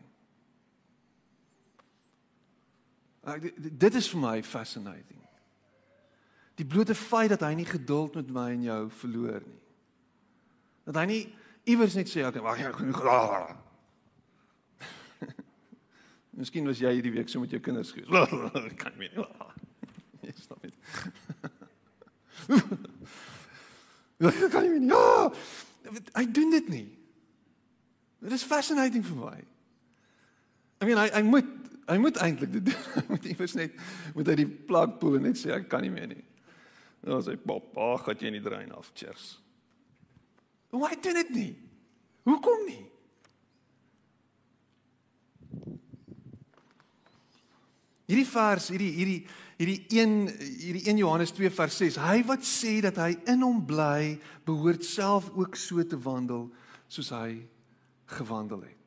Dit 3.22 3.96
is 3.96 4.10
vir 4.10 4.20
my 4.20 4.44
fascinating. 4.44 5.22
Die 6.58 6.66
blote 6.66 6.96
feit 6.98 7.30
dat 7.30 7.42
hy 7.46 7.54
nie 7.58 7.66
geduld 7.66 8.16
met 8.18 8.30
my 8.34 8.52
en 8.56 8.64
jou 8.66 8.90
verloor 9.02 9.42
nie. 9.46 9.62
Dat 10.90 10.96
hy 11.02 11.06
nie 11.10 11.36
iewers 11.70 11.96
net 11.98 12.10
sê 12.10 12.26
okay, 12.26 12.42
wag 12.42 12.60
jy 12.62 12.72
genoeg. 12.76 13.02
Miskien 16.42 16.66
was 16.66 16.80
jy 16.82 16.90
hierdie 16.96 17.14
week 17.14 17.30
so 17.30 17.40
met 17.44 17.52
jou 17.54 17.62
kinders 17.62 17.92
gewees. 17.94 18.10
kan 18.82 18.94
nie 18.98 19.10
meer. 19.10 19.28
Nee, 20.22 20.34
stop 20.38 20.62
dit. 20.62 20.74
kan 24.54 24.62
nie 24.68 24.74
meer. 24.76 24.86
Ja. 24.94 25.34
Hy 26.14 26.26
doen 26.30 26.52
dit 26.54 26.68
nie. 26.70 26.90
Dit 28.22 28.36
is 28.38 28.46
fascinating 28.46 29.02
vir 29.06 29.18
my. 29.18 29.40
I 30.82 30.86
mean, 30.86 30.98
hy 31.02 31.10
hy 31.10 31.22
moet 31.26 31.50
hy 31.90 31.98
moet 32.02 32.20
eintlik 32.24 32.52
dit 32.54 32.66
doen. 32.66 32.84
Moet 33.12 33.26
iewers 33.32 33.56
net 33.58 33.76
moet 34.16 34.28
hy 34.32 34.36
die 34.44 34.50
plug 34.50 34.98
pull 35.02 35.18
en 35.18 35.28
net 35.30 35.40
sê 35.40 35.54
ek 35.56 35.68
kan 35.72 35.84
nie 35.84 35.92
meer 35.94 36.12
nie. 36.12 36.24
Dan 37.02 37.24
sê 37.26 37.36
pap, 37.40 37.72
ag, 37.82 38.06
gaan 38.06 38.22
jy 38.22 38.32
nie 38.36 38.44
drein 38.44 38.72
af, 38.78 38.92
cheers. 38.94 39.34
Hoe 40.72 40.86
hy 40.88 40.96
doen 41.02 41.18
dit 41.20 41.32
nie? 41.36 41.52
Hoekom 42.30 42.66
nie? 42.70 42.84
Hierdie 48.12 48.28
vers, 48.28 48.68
hierdie 48.74 48.92
hierdie 48.96 49.22
hierdie 49.62 50.02
1 50.02 50.14
hierdie 50.42 50.84
1 50.90 51.00
Johannes 51.00 51.32
2 51.38 51.52
vers 51.54 51.78
6. 51.84 52.00
Hy 52.02 52.18
wat 52.28 52.46
sê 52.48 52.80
dat 52.84 52.98
hy 53.00 53.14
in 53.30 53.46
hom 53.46 53.62
bly, 53.68 54.18
behoort 54.48 54.86
self 54.88 55.30
ook 55.38 55.56
so 55.60 55.84
te 55.86 56.00
wandel 56.02 56.48
soos 56.92 57.12
hy 57.16 57.44
gewandel 58.18 58.66
het. 58.66 58.81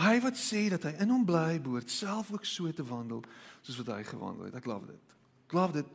Hy 0.00 0.16
wat 0.24 0.38
sê 0.40 0.68
dat 0.72 0.86
hy 0.88 0.94
in 1.04 1.10
hom 1.12 1.26
bly, 1.28 1.58
behoort 1.60 1.90
self 1.92 2.30
ook 2.32 2.46
so 2.48 2.70
te 2.72 2.84
wandel 2.86 3.20
soos 3.60 3.76
wat 3.82 3.90
hy 3.96 4.04
gewandel 4.08 4.48
het. 4.48 4.56
Ek 4.56 4.64
glo 4.64 4.80
dit. 4.88 5.16
Ek 5.44 5.52
glo 5.52 5.72
dit. 5.74 5.90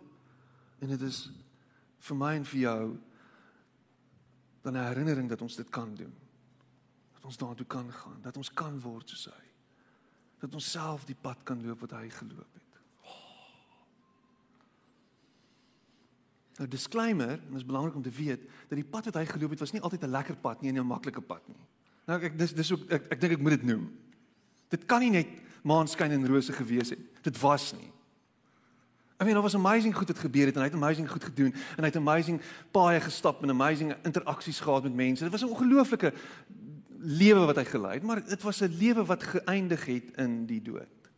En 0.85 0.91
dit 0.93 1.05
is 1.07 1.23
vir 2.05 2.19
my 2.19 2.35
en 2.37 2.45
vir 2.45 2.59
jou 2.59 2.81
dan 4.65 4.77
'n 4.77 4.87
herinnering 4.87 5.29
dat 5.29 5.41
ons 5.41 5.55
dit 5.55 5.69
kan 5.69 5.95
doen. 5.95 6.13
Dat 7.13 7.25
ons 7.25 7.37
daartoe 7.37 7.65
kan 7.65 7.91
gaan, 7.91 8.21
dat 8.21 8.37
ons 8.37 8.53
kan 8.53 8.79
word 8.79 9.09
soos 9.09 9.25
hy. 9.25 9.45
Dat 10.39 10.53
ons 10.53 10.71
self 10.71 11.05
die 11.05 11.17
pad 11.21 11.43
kan 11.43 11.65
loop 11.65 11.79
wat 11.79 11.91
hy 11.91 12.09
geloop 12.09 12.53
het. 12.53 12.63
Nou 16.57 16.67
disclaimer, 16.69 17.31
en 17.31 17.47
dit 17.51 17.55
is 17.55 17.65
belangrik 17.65 17.95
om 17.95 18.01
te 18.01 18.09
weet 18.09 18.41
dat 18.69 18.77
die 18.77 18.87
pad 18.87 19.05
wat 19.05 19.15
hy 19.15 19.25
geloop 19.25 19.49
het 19.49 19.59
was 19.59 19.71
nie 19.71 19.81
altyd 19.81 20.03
'n 20.03 20.11
lekker 20.11 20.35
pad 20.35 20.61
nie 20.61 20.69
en 20.69 20.77
'n 20.77 20.87
maklike 20.87 21.21
pad 21.21 21.47
nie. 21.47 21.65
Nou 22.05 22.21
ek 22.21 22.37
dis 22.37 22.53
dis 22.53 22.71
ook 22.71 22.85
ek 22.89 23.11
ek 23.15 23.21
dink 23.21 23.33
ek 23.37 23.41
moet 23.41 23.57
dit 23.57 23.67
noem. 23.71 23.89
Dit 24.69 24.85
kan 24.85 25.01
nie 25.01 25.13
net 25.13 25.27
maanskyn 25.65 26.11
en 26.11 26.27
rose 26.29 26.53
gewees 26.53 26.93
het. 26.93 27.01
Dit 27.25 27.39
was 27.41 27.73
nie. 27.73 27.91
I 29.15 29.23
mean, 29.23 29.33
daar 29.33 29.45
was 29.45 29.55
amazing 29.55 29.95
goed 29.95 30.07
wat 30.07 30.19
gebeur 30.19 30.45
het 30.45 30.55
en 30.55 30.61
hy 30.61 30.67
het 30.67 30.75
amazing 30.75 31.07
goed 31.09 31.23
gedoen 31.23 31.53
en 31.53 31.85
hy 31.85 31.87
het 31.87 31.95
amazing 31.95 32.41
paaie 32.75 32.99
gestap 32.99 33.43
en 33.43 33.49
amazing 33.49 33.93
interaksies 34.03 34.59
gehad 34.59 34.83
met 34.83 34.95
mense. 34.95 35.23
Dit 35.23 35.31
was 35.31 35.41
'n 35.41 35.53
ongelooflike 35.55 36.13
lewe 36.99 37.45
wat 37.45 37.55
hy 37.55 37.63
gelei 37.63 37.93
het, 37.93 38.03
maar 38.03 38.25
dit 38.25 38.41
was 38.41 38.61
'n 38.61 38.75
lewe 38.77 39.05
wat 39.05 39.23
geëindig 39.23 39.85
het 39.85 40.11
in 40.17 40.45
die 40.45 40.61
dood. 40.61 41.09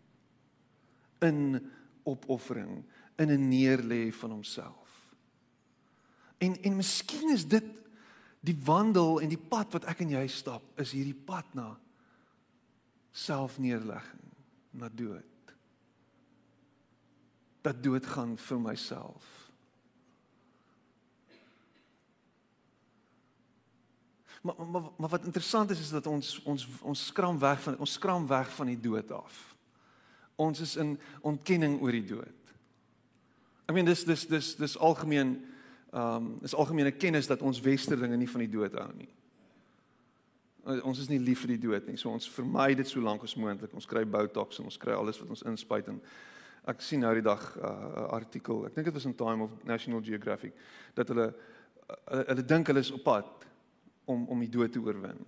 In 1.19 1.71
opoffering, 2.03 2.83
in 3.15 3.29
'n 3.31 3.49
neerlê 3.49 4.13
van 4.13 4.31
homself. 4.31 5.11
En 6.37 6.61
en 6.61 6.75
miskien 6.75 7.29
is 7.33 7.47
dit 7.47 7.63
die 8.47 8.57
wandel 8.65 9.19
en 9.23 9.31
die 9.31 9.39
pad 9.39 9.75
wat 9.75 9.87
ek 9.91 10.05
en 10.05 10.15
jy 10.15 10.27
stap, 10.31 10.63
is 10.79 10.93
hierdie 10.95 11.17
pad 11.27 11.49
na 11.57 11.71
selfneerlegging, 13.17 14.23
na 14.77 14.89
dood 14.93 15.25
dat 17.67 17.83
doodgaan 17.83 18.37
vir 18.37 18.59
myself. 18.59 19.25
Maar, 24.41 24.55
maar 24.71 24.81
maar 24.97 25.09
wat 25.09 25.25
interessant 25.25 25.69
is 25.69 25.79
is 25.79 25.89
dat 25.89 26.07
ons 26.07 26.43
ons 26.43 26.67
ons 26.81 27.05
skram 27.05 27.39
weg 27.39 27.61
van 27.61 27.77
ons 27.77 27.91
skram 27.91 28.27
weg 28.27 28.53
van 28.55 28.71
die 28.71 28.79
dood 28.79 29.11
af. 29.11 29.55
Ons 30.35 30.59
is 30.59 30.75
in 30.75 30.99
ontkenning 31.21 31.81
oor 31.81 31.91
die 31.91 32.05
dood. 32.05 32.53
I 33.67 33.73
mean 33.75 33.85
dis 33.85 34.05
dis 34.07 34.27
dis 34.27 34.55
dis 34.55 34.77
algemeen 34.77 35.35
um, 35.93 36.37
is 36.41 36.55
algemene 36.55 36.91
kennis 36.91 37.27
dat 37.27 37.41
ons 37.41 37.61
westerlinge 37.61 38.17
nie 38.17 38.29
van 38.29 38.43
die 38.43 38.51
dood 38.51 38.75
hou 38.77 38.89
nie. 38.95 39.09
Ons 40.83 40.99
is 40.99 41.07
nie 41.07 41.19
lief 41.23 41.45
vir 41.45 41.55
die 41.55 41.61
dood 41.63 41.87
nie. 41.87 41.97
So 41.97 42.11
ons 42.11 42.27
vermy 42.29 42.73
dit 42.75 42.87
so 42.89 42.99
lank 43.03 43.23
as 43.23 43.37
moontlik. 43.39 43.73
Ons 43.73 43.87
kry 43.87 44.03
botox 44.03 44.59
en 44.59 44.67
ons 44.67 44.79
kry 44.81 44.95
alles 44.97 45.19
wat 45.21 45.29
ons 45.31 45.45
inspuit 45.47 45.87
en 45.87 46.01
ek 46.67 46.81
sien 46.83 46.99
nou 46.99 47.13
die 47.15 47.23
dag 47.23 47.43
'n 47.55 47.63
uh, 47.63 48.07
artikel. 48.11 48.65
Ek 48.67 48.75
dink 48.75 48.85
dit 48.85 48.93
was 48.93 49.05
in 49.05 49.15
Time 49.15 49.43
of 49.43 49.51
National 49.63 50.01
Geographic 50.03 50.53
dat 50.93 51.07
hulle 51.07 51.33
hulle, 51.87 52.25
hulle 52.27 52.45
dink 52.45 52.67
hulle 52.67 52.83
is 52.83 52.91
op 52.91 53.03
pad 53.03 53.47
om 54.05 54.27
om 54.27 54.39
die 54.39 54.51
dood 54.51 54.71
te 54.71 54.79
oorwin. 54.79 55.23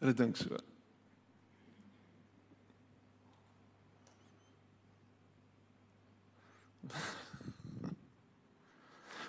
Hulle 0.00 0.14
dink 0.14 0.36
so. 0.36 0.56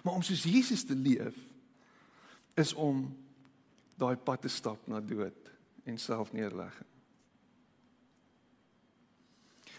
Maar 0.04 0.14
om 0.14 0.24
soos 0.26 0.44
Jesus 0.44 0.84
te 0.84 0.96
leef 0.96 1.38
is 2.60 2.74
om 2.74 3.06
daai 4.02 4.16
pad 4.18 4.42
te 4.42 4.50
stap 4.50 4.88
na 4.90 5.00
dood 5.00 5.52
en 5.84 5.98
selfneerlegging. 5.98 6.88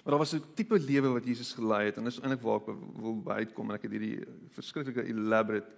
Maar 0.02 0.14
daar 0.14 0.18
was 0.18 0.34
'n 0.34 0.54
tipe 0.54 0.78
lewe 0.78 1.08
wat 1.08 1.24
Jesus 1.24 1.52
gelei 1.52 1.84
het 1.86 1.96
en 1.96 2.04
dis 2.04 2.20
eintlik 2.20 2.42
waar 2.42 2.60
ek 2.60 2.66
wil 2.96 3.22
bykom 3.22 3.70
en 3.70 3.74
ek 3.74 3.82
het 3.82 3.90
hierdie 3.90 4.24
verskriklike 4.48 5.04
elaborate 5.04 5.70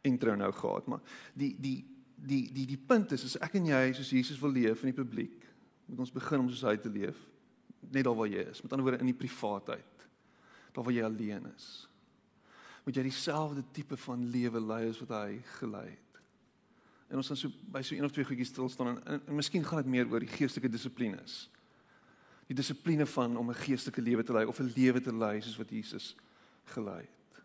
intro 0.00 0.34
nou 0.34 0.52
gehad, 0.52 0.86
maar 0.86 1.00
die 1.34 1.56
die 1.60 1.84
die 2.16 2.52
die 2.52 2.66
die 2.66 2.80
punt 2.86 3.12
is 3.12 3.24
as 3.24 3.36
ek 3.36 3.54
en 3.54 3.66
jy 3.66 3.92
soos 3.92 4.10
Jesus 4.10 4.40
wil 4.40 4.50
leef 4.50 4.82
in 4.82 4.94
die 4.94 5.02
publiek, 5.02 5.44
moet 5.86 5.98
ons 5.98 6.12
begin 6.12 6.40
om 6.40 6.48
soos 6.48 6.62
hy 6.70 6.76
te 6.76 6.88
leef, 6.88 7.16
net 7.80 8.04
daar 8.04 8.16
waar 8.16 8.28
jy 8.28 8.46
is, 8.50 8.62
met 8.62 8.72
ander 8.72 8.86
woorde 8.86 9.04
in 9.04 9.12
die 9.12 9.20
privaatheid, 9.26 10.08
daar 10.72 10.84
waar 10.84 10.94
jy 10.94 11.04
alleen 11.04 11.46
is. 11.54 11.88
Moet 12.86 12.96
jy 12.96 13.02
dieselfde 13.08 13.64
tipe 13.74 13.98
van 13.98 14.22
lewe 14.30 14.62
lei 14.62 14.84
as 14.88 15.00
wat 15.02 15.12
hy 15.18 15.40
gelei 15.58 15.88
het. 15.90 16.20
En 17.10 17.18
ons 17.20 17.28
gaan 17.30 17.38
so 17.38 17.50
by 17.70 17.82
so 17.82 17.94
een 17.94 18.06
of 18.06 18.14
twee 18.14 18.26
goedjies 18.26 18.54
stil 18.54 18.70
staan 18.70 18.94
en, 18.94 19.02
en, 19.04 19.20
en 19.26 19.38
miskien 19.38 19.66
gaan 19.66 19.82
dit 19.82 19.92
meer 19.92 20.10
oor 20.10 20.22
die 20.22 20.30
geestelike 20.30 20.70
dissiplines 20.70 21.44
die 22.46 22.54
dissipline 22.54 23.06
van 23.06 23.36
om 23.36 23.50
'n 23.50 23.54
geestelike 23.54 24.02
lewe 24.02 24.22
te 24.22 24.32
lei 24.32 24.44
of 24.46 24.58
'n 24.60 24.72
lewe 24.76 25.00
te 25.00 25.14
lei 25.14 25.40
soos 25.40 25.56
wat 25.56 25.70
Jesus 25.70 26.16
gelei 26.64 27.00
het. 27.00 27.42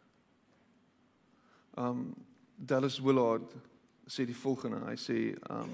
Um 1.77 2.13
Dallas 2.55 3.00
Willard 3.00 3.55
sê 4.05 4.25
die 4.25 4.36
volgende, 4.36 4.86
hy 4.86 4.95
sê 4.95 5.50
um 5.50 5.69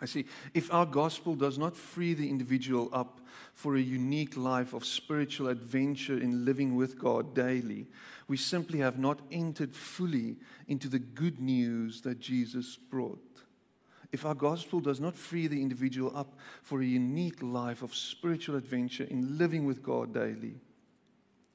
I 0.00 0.06
see 0.06 0.24
if 0.54 0.72
our 0.72 0.86
gospel 0.86 1.34
does 1.34 1.58
not 1.58 1.76
free 1.76 2.14
the 2.14 2.28
individual 2.28 2.88
up 2.92 3.20
for 3.54 3.76
a 3.76 3.80
unique 3.80 4.36
life 4.36 4.72
of 4.72 4.84
spiritual 4.84 5.48
adventure 5.48 6.18
in 6.18 6.44
living 6.44 6.74
with 6.74 6.98
God 6.98 7.34
daily, 7.34 7.86
we 8.26 8.36
simply 8.36 8.78
have 8.78 8.98
not 8.98 9.20
entered 9.30 9.74
fully 9.74 10.36
into 10.68 10.88
the 10.88 10.98
good 10.98 11.40
news 11.40 12.00
that 12.02 12.20
Jesus 12.20 12.76
brought. 12.76 13.18
if 14.12 14.26
our 14.26 14.34
gospel 14.34 14.80
does 14.80 14.98
not 14.98 15.14
free 15.14 15.46
the 15.46 15.60
individual 15.60 16.16
up 16.16 16.36
for 16.62 16.80
a 16.80 16.84
unique 16.84 17.40
life 17.42 17.82
of 17.82 17.94
spiritual 17.94 18.56
adventure 18.56 19.04
in 19.04 19.38
living 19.38 19.64
with 19.64 19.82
God 19.82 20.12
daily, 20.12 20.54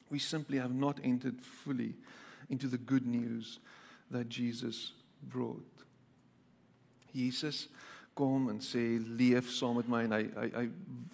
we 0.09 0.19
simply 0.19 0.57
have 0.57 0.73
not 0.73 0.99
entered 1.03 1.41
fully 1.41 1.95
into 2.49 2.67
the 2.67 2.77
good 2.77 3.05
news 3.05 3.59
that 4.11 4.29
Jesus 4.29 4.93
brought. 5.23 5.65
Jesus 7.13 7.67
kom 8.15 8.49
en 8.49 8.59
sê 8.63 8.81
leef 9.19 9.51
saam 9.51 9.75
met 9.79 9.89
my 9.91 10.01
en 10.07 10.15
hy 10.15 10.23
hy 10.23 10.49
hy 10.55 10.65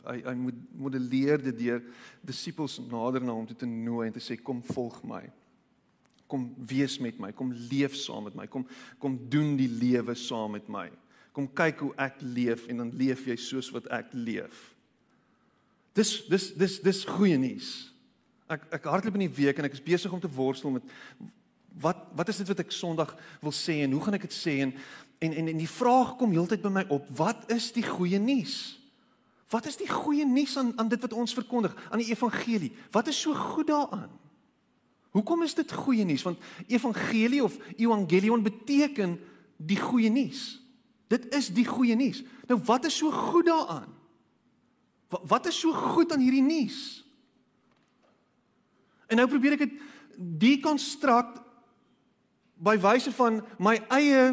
hy, 0.05 0.17
hy 0.25 0.33
moet 0.37 0.57
modelleer 0.85 1.41
dit 1.41 1.57
deur 1.65 1.81
disippels 2.25 2.79
nader 2.89 3.25
na 3.25 3.35
hom 3.35 3.47
toe 3.49 3.57
te 3.57 3.69
nooi 3.69 4.07
en 4.07 4.15
te 4.15 4.23
sê 4.23 4.37
kom 4.37 4.61
volg 4.71 5.01
my. 5.09 5.21
Kom 6.31 6.47
wees 6.69 6.95
met 7.03 7.17
my, 7.19 7.33
kom 7.35 7.51
leef 7.71 7.97
saam 7.99 8.29
met 8.29 8.37
my, 8.37 8.47
kom 8.49 8.67
kom 9.01 9.17
doen 9.33 9.55
die 9.59 9.69
lewe 9.69 10.15
saam 10.17 10.55
met 10.57 10.69
my. 10.71 10.87
Kom 11.35 11.47
kyk 11.47 11.83
hoe 11.85 11.93
ek 12.01 12.21
leef 12.21 12.67
en 12.69 12.83
dan 12.83 12.93
leef 12.99 13.25
jy 13.27 13.37
soos 13.39 13.71
wat 13.73 13.89
ek 13.93 14.13
leef. 14.13 14.69
Dis 15.97 16.21
dis 16.29 16.51
dis 16.55 16.79
dis 16.85 17.03
goeie 17.09 17.37
nuus. 17.39 17.73
Ek 18.51 18.67
ek 18.79 18.89
hardloop 18.93 19.17
in 19.19 19.27
die 19.27 19.35
week 19.41 19.59
en 19.59 19.67
ek 19.67 19.77
is 19.79 19.83
besig 19.83 20.13
om 20.13 20.21
te 20.21 20.31
worstel 20.31 20.77
met 20.77 20.95
wat 21.79 22.03
wat 22.15 22.29
is 22.29 22.41
dit 22.41 22.47
wat 22.51 22.59
ek 22.63 22.73
Sondag 22.75 23.13
wil 23.39 23.53
sê 23.55 23.81
en 23.85 23.93
hoe 23.95 24.01
gaan 24.03 24.17
ek 24.17 24.27
dit 24.27 24.35
sê 24.35 24.57
en 24.65 24.73
en 25.21 25.33
en, 25.37 25.47
en 25.53 25.59
die 25.59 25.69
vraag 25.69 26.15
kom 26.17 26.33
heeltyd 26.33 26.63
by 26.63 26.71
my 26.73 26.85
op, 26.89 27.05
wat 27.17 27.51
is 27.53 27.69
die 27.75 27.85
goeie 27.85 28.19
nuus? 28.19 28.81
Wat 29.51 29.67
is 29.69 29.77
die 29.77 29.89
goeie 29.89 30.25
nuus 30.25 30.55
aan 30.57 30.71
aan 30.79 30.89
dit 30.89 31.01
wat 31.03 31.13
ons 31.13 31.35
verkondig, 31.35 31.75
aan 31.91 32.01
die 32.01 32.09
evangelie? 32.09 32.71
Wat 32.91 33.07
is 33.11 33.19
so 33.21 33.35
goed 33.35 33.67
daaraan? 33.67 34.09
Hoekom 35.11 35.43
is 35.43 35.53
dit 35.53 35.71
goeie 35.75 36.05
nuus? 36.07 36.23
Want 36.23 36.39
evangelie 36.67 37.43
of 37.43 37.57
evangelion 37.75 38.43
beteken 38.43 39.19
die 39.59 39.77
goeie 39.79 40.09
nuus. 40.09 40.61
Dit 41.11 41.27
is 41.35 41.51
die 41.51 41.67
goeie 41.67 41.95
nuus. 41.99 42.23
Nou 42.47 42.61
wat 42.65 42.87
is 42.87 42.97
so 42.97 43.11
goed 43.11 43.45
daaraan? 43.45 43.91
Wat, 45.11 45.21
wat 45.27 45.51
is 45.51 45.59
so 45.59 45.75
goed 45.75 46.13
aan 46.15 46.23
hierdie 46.23 46.45
nuus? 46.45 47.03
En 49.11 49.19
nou 49.19 49.27
probeer 49.27 49.57
ek 49.59 49.65
dit 49.67 49.79
dekonstrukt 50.15 51.41
by 52.61 52.77
wyse 52.79 53.11
van 53.17 53.41
my 53.59 53.75
eie 53.91 54.31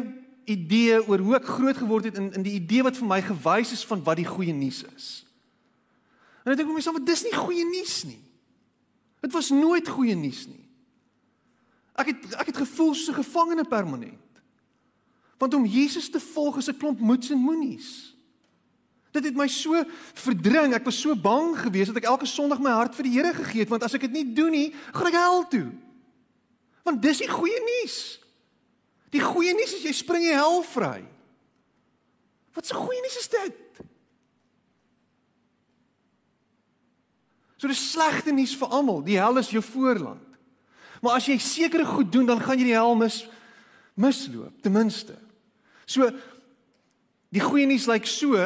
idee 0.49 0.99
oor 1.07 1.21
hoe 1.23 1.35
ek 1.37 1.45
groot 1.45 1.77
geword 1.77 2.09
het 2.09 2.17
in 2.17 2.31
in 2.33 2.45
die 2.45 2.57
idee 2.59 2.83
wat 2.85 2.97
vir 2.97 3.07
my 3.07 3.21
gewys 3.21 3.73
is 3.75 3.85
van 3.85 4.03
wat 4.03 4.19
die 4.19 4.27
goeie 4.27 4.53
nuus 4.53 4.83
is. 4.95 5.09
En 6.45 6.51
ek 6.51 6.59
dink 6.59 6.69
vir 6.71 6.79
myself, 6.79 7.01
dis 7.05 7.25
nie 7.27 7.35
goeie 7.35 7.65
nuus 7.67 8.03
nie. 8.09 8.21
Dit 9.21 9.35
was 9.35 9.51
nooit 9.51 9.87
goeie 9.87 10.15
nuus 10.15 10.47
nie. 10.47 10.65
Ek 11.99 12.13
het 12.13 12.37
ek 12.39 12.53
het 12.53 12.61
gevoel 12.63 12.93
so 12.95 13.13
gevangene 13.13 13.65
permanent. 13.67 14.41
Want 15.39 15.53
om 15.53 15.65
Jesus 15.65 16.09
te 16.09 16.19
volg 16.19 16.57
is 16.57 16.69
'n 16.69 16.77
klomp 16.77 16.99
moets 16.99 17.29
en 17.29 17.37
moenies. 17.37 18.15
Dit 19.11 19.23
het 19.23 19.35
my 19.35 19.47
so 19.47 19.83
verdring. 20.13 20.73
Ek 20.73 20.85
was 20.85 20.99
so 21.01 21.15
bang 21.15 21.57
geweest 21.57 21.93
dat 21.93 22.03
ek 22.03 22.09
elke 22.09 22.25
Sondag 22.25 22.59
my 22.59 22.71
hart 22.71 22.95
vir 22.95 23.03
die 23.03 23.15
Here 23.17 23.33
gegee 23.33 23.59
het 23.65 23.69
want 23.69 23.83
as 23.83 23.93
ek 23.93 24.01
dit 24.01 24.11
nie 24.11 24.33
doen 24.33 24.51
nie, 24.51 24.73
gaan 24.93 25.07
ek 25.07 25.17
hel 25.17 25.47
toe. 25.47 25.67
Want 26.83 27.01
dis 27.01 27.17
die 27.17 27.29
goeie 27.29 27.59
nuus. 27.65 28.19
Die 29.13 29.21
goeie 29.23 29.53
nuus 29.57 29.73
is 29.77 29.85
jy 29.87 29.93
spring 29.95 30.23
die 30.27 30.35
hel 30.35 30.61
vry. 30.69 31.01
Wat 32.53 32.65
'n 32.69 32.75
goeie 32.75 33.01
nuus 33.01 33.17
is 33.17 33.27
dit? 33.27 33.57
So 37.57 37.67
dis 37.67 37.91
slegte 37.91 38.31
nuus 38.31 38.55
vir 38.55 38.67
almal. 38.67 39.03
Die 39.03 39.19
hel 39.19 39.37
is 39.37 39.49
jou 39.49 39.63
voorland. 39.63 40.23
Maar 41.01 41.19
as 41.19 41.25
jy 41.25 41.37
sekere 41.37 41.85
goed 41.85 42.11
doen, 42.11 42.25
dan 42.25 42.39
gaan 42.39 42.57
jy 42.57 42.71
die 42.71 42.77
hel 42.77 42.95
mis 42.95 43.25
misloop, 43.99 44.61
ten 44.63 44.71
minste. 44.71 45.15
So 45.85 46.09
die 47.29 47.43
goeie 47.43 47.67
nuus 47.67 47.85
lyk 47.85 48.05
like 48.05 48.07
so 48.07 48.37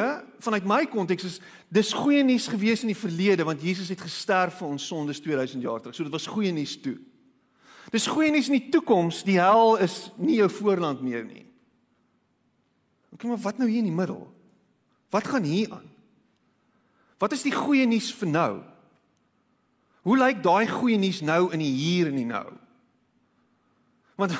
vanuit 0.44 0.66
my 0.68 0.82
konteks 0.86 1.24
is 1.24 1.40
dis 1.72 1.92
goeie 1.92 2.24
nuus 2.26 2.48
gewees 2.52 2.82
in 2.82 2.90
die 2.92 2.98
verlede 2.98 3.46
want 3.46 3.62
Jesus 3.62 3.88
het 3.88 4.00
gesterf 4.00 4.58
vir 4.60 4.68
ons 4.68 4.86
sondes 4.86 5.20
2000 5.20 5.62
jaar 5.62 5.80
terug. 5.80 5.94
So 5.94 6.04
dit 6.04 6.12
was 6.12 6.26
goeie 6.26 6.52
nuus 6.52 6.76
toe. 6.82 6.98
Dis 7.94 8.08
goeie 8.10 8.32
nuus 8.34 8.48
in 8.50 8.58
die 8.58 8.72
toekoms, 8.74 9.22
die 9.22 9.38
hel 9.38 9.76
is 9.84 10.08
nie 10.18 10.40
jou 10.40 10.48
voorland 10.50 11.02
meer 11.04 11.22
nie. 11.22 11.44
OK, 13.14 13.22
maar 13.30 13.38
wat 13.44 13.60
nou 13.60 13.68
hier 13.70 13.84
in 13.84 13.90
die 13.92 13.94
middel? 13.94 14.24
Wat 15.14 15.28
gaan 15.30 15.46
hier 15.46 15.70
aan? 15.76 15.86
Wat 17.22 17.32
is 17.36 17.44
die 17.46 17.54
goeie 17.54 17.86
nuus 17.86 18.10
vir 18.18 18.30
nou? 18.32 18.52
Hoe 20.04 20.18
lyk 20.18 20.42
daai 20.42 20.66
goeie 20.68 20.98
nuus 20.98 21.22
nou 21.22 21.46
in 21.54 21.62
die 21.62 21.70
hier 21.70 22.10
en 22.10 22.18
die 22.18 22.26
nou? 22.28 22.48
Want 24.18 24.34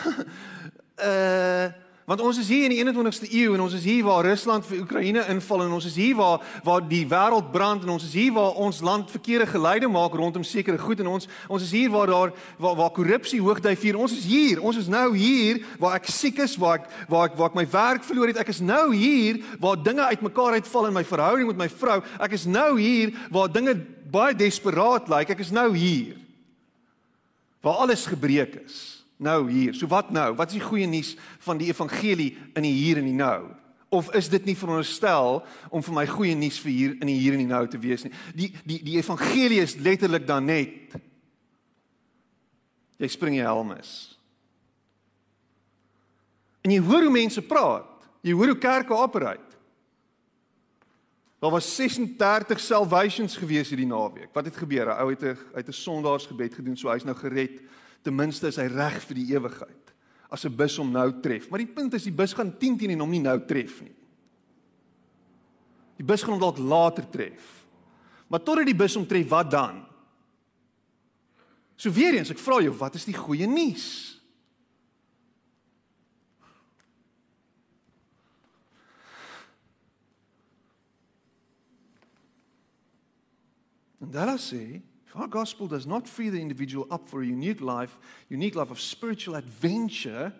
uh 0.99 1.71
Want 2.05 2.21
ons 2.21 2.37
is 2.37 2.51
hier 2.53 2.67
in 2.69 2.73
die 2.75 2.83
21ste 2.85 3.31
eeu 3.33 3.55
en 3.57 3.63
ons 3.65 3.73
is 3.73 3.85
hier 3.89 4.03
waar 4.05 4.27
Rusland 4.27 4.67
vir 4.69 4.83
Oekraïne 4.83 5.23
inval 5.33 5.63
en 5.65 5.73
ons 5.73 5.87
is 5.89 5.95
hier 5.97 6.13
waar 6.19 6.43
waar 6.67 6.83
die 6.85 7.07
wêreld 7.09 7.47
brand 7.53 7.87
en 7.87 7.95
ons 7.95 8.05
is 8.05 8.13
hier 8.13 8.35
waar 8.37 8.59
ons 8.61 8.83
land 8.85 9.09
verkeerde 9.09 9.47
geleide 9.49 9.89
maak 9.89 10.13
rondom 10.13 10.45
sekere 10.45 10.77
goed 10.77 11.01
en 11.01 11.09
ons 11.15 11.25
ons 11.49 11.65
is 11.65 11.71
hier 11.73 11.89
waar 11.95 12.13
daar 12.13 12.35
waar 12.61 12.77
waar 12.77 12.93
korrupsie 12.93 13.41
hoogdyf 13.41 13.81
vier. 13.81 13.97
Ons 13.97 14.13
is 14.19 14.27
hier. 14.29 14.61
Ons 14.61 14.83
is 14.83 14.91
nou 14.93 15.15
hier 15.17 15.63
waar 15.81 15.97
ek 15.97 16.11
siek 16.13 16.43
is, 16.45 16.59
waar 16.61 16.83
ek 16.83 16.91
waar 17.09 17.31
ek 17.31 17.39
waar 17.41 17.55
ek 17.55 17.57
my 17.57 17.65
werk 17.73 18.05
verloor 18.05 18.35
het. 18.35 18.41
Ek 18.45 18.53
is 18.53 18.61
nou 18.61 18.91
hier 18.93 19.41
waar 19.63 19.81
dinge 19.81 20.05
uitmekaar 20.05 20.59
uitval 20.61 20.91
in 20.91 20.99
my 20.99 21.05
verhouding 21.09 21.49
met 21.55 21.63
my 21.65 21.71
vrou. 21.73 22.03
Ek 22.21 22.37
is 22.37 22.45
nou 22.45 22.75
hier 22.77 23.17
waar 23.33 23.49
dinge 23.49 23.79
baie 24.13 24.37
desperaat 24.37 25.09
lyk. 25.09 25.33
Ek 25.33 25.41
is 25.41 25.55
nou 25.57 25.71
hier. 25.73 26.21
Waar 27.65 27.81
alles 27.87 28.05
gebreek 28.13 28.61
is 28.67 28.94
nou 29.25 29.49
hier. 29.51 29.75
So 29.75 29.89
wat 29.91 30.13
nou? 30.15 30.31
Wat 30.39 30.53
is 30.53 30.59
die 30.59 30.65
goeie 30.65 30.87
nuus 30.91 31.15
van 31.47 31.61
die 31.61 31.71
evangelie 31.73 32.31
in 32.55 32.67
die 32.67 32.75
hier 32.77 33.01
en 33.01 33.09
die 33.09 33.17
nou? 33.17 33.49
Of 33.95 34.11
is 34.17 34.29
dit 34.29 34.45
nie 34.49 34.57
veronderstel 34.59 35.41
om 35.71 35.83
vir 35.87 35.97
my 35.97 36.07
goeie 36.11 36.35
nuus 36.39 36.59
vir 36.63 36.73
hier 36.75 36.95
in 36.99 37.11
die 37.11 37.19
hier 37.19 37.37
en 37.37 37.45
die 37.45 37.51
nou 37.51 37.65
te 37.71 37.81
wees 37.81 38.07
nie? 38.07 38.13
Die 38.35 38.51
die 38.67 38.81
die 38.87 38.99
evangelie 38.99 39.63
is 39.63 39.79
letterlik 39.79 40.27
dan 40.29 40.49
net 40.51 40.97
jy 42.99 43.11
spring 43.11 43.39
jy 43.39 43.47
helm 43.47 43.73
is. 43.77 43.95
En 46.65 46.73
jy 46.73 46.81
hoor 46.81 47.05
hoe 47.05 47.13
mense 47.13 47.43
praat. 47.45 47.91
Jy 48.25 48.33
hoor 48.33 48.55
hoe 48.55 48.61
kerke 48.61 48.97
operate. 48.97 49.55
Daar 51.45 51.53
was 51.53 51.67
36 51.77 52.61
salvations 52.61 53.37
gewees 53.37 53.69
hierdie 53.69 53.89
naweek. 53.91 54.31
Wat 54.33 54.47
het 54.49 54.57
gebeur? 54.57 54.89
'n 54.89 54.97
Ou 54.97 55.11
het 55.11 55.23
'n 55.23 55.37
uit 55.55 55.69
'n 55.69 55.73
sondaarsgebed 55.73 56.55
gedoen, 56.55 56.77
so 56.77 56.89
hy's 56.89 57.05
nou 57.05 57.17
gered 57.17 57.61
ten 58.05 58.15
minste 58.17 58.51
is 58.53 58.61
hy 58.61 58.69
reg 58.69 59.01
vir 59.09 59.19
die 59.19 59.31
ewigheid. 59.33 59.93
As 60.31 60.45
'n 60.45 60.57
bus 60.57 60.77
hom 60.77 60.93
nou 60.93 61.21
tref, 61.23 61.49
maar 61.51 61.63
die 61.63 61.73
punt 61.75 61.95
is 61.95 62.05
die 62.05 62.13
bus 62.13 62.35
gaan 62.35 62.53
10 62.59 62.79
teen 62.79 62.91
en 62.91 63.01
hom 63.01 63.11
nie 63.11 63.23
nou 63.23 63.39
tref 63.47 63.81
nie. 63.83 63.95
Die 65.97 66.05
bus 66.05 66.23
gaan 66.23 66.35
hom 66.35 66.41
dalk 66.41 66.59
later 66.59 67.07
tref. 67.11 67.67
Maar 68.29 68.43
totdat 68.43 68.67
die 68.67 68.75
bus 68.75 68.95
hom 68.95 69.07
tref, 69.07 69.29
wat 69.29 69.51
dan? 69.51 69.85
So 71.77 71.91
weer 71.91 72.15
eens, 72.15 72.31
ek 72.31 72.39
vra 72.39 72.61
jou, 72.63 72.75
wat 72.79 72.95
is 72.95 73.05
die 73.05 73.17
goeie 73.17 73.47
nuus? 73.47 74.21
En 84.05 84.11
daar 84.11 84.39
sê 84.39 84.83
our 85.15 85.29
gospel 85.29 85.67
does 85.67 85.87
not 85.87 86.09
free 86.09 86.29
the 86.29 86.41
individual 86.41 86.87
up 86.91 87.09
for 87.09 87.23
a 87.23 87.27
unique 87.27 87.61
life, 87.61 87.97
unique 88.29 88.55
life 88.55 88.71
of 88.71 88.81
spiritual 88.81 89.37
adventure 89.37 90.33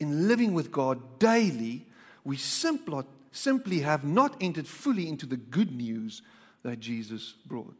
in 0.00 0.28
living 0.28 0.54
with 0.54 0.70
God 0.70 1.18
daily, 1.18 1.86
we 2.24 2.36
simply, 2.36 3.04
simply 3.32 3.80
have 3.80 4.04
not 4.04 4.36
entered 4.40 4.66
fully 4.66 5.08
into 5.08 5.26
the 5.26 5.36
good 5.36 5.72
news 5.72 6.22
that 6.62 6.80
Jesus 6.80 7.34
brought. 7.46 7.76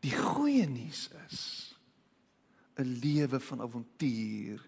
Die 0.00 0.10
goeie 0.10 0.66
nuus 0.66 1.10
is 1.28 1.74
'n 2.78 2.98
lewe 3.02 3.40
van 3.40 3.60
avontuur 3.60 4.60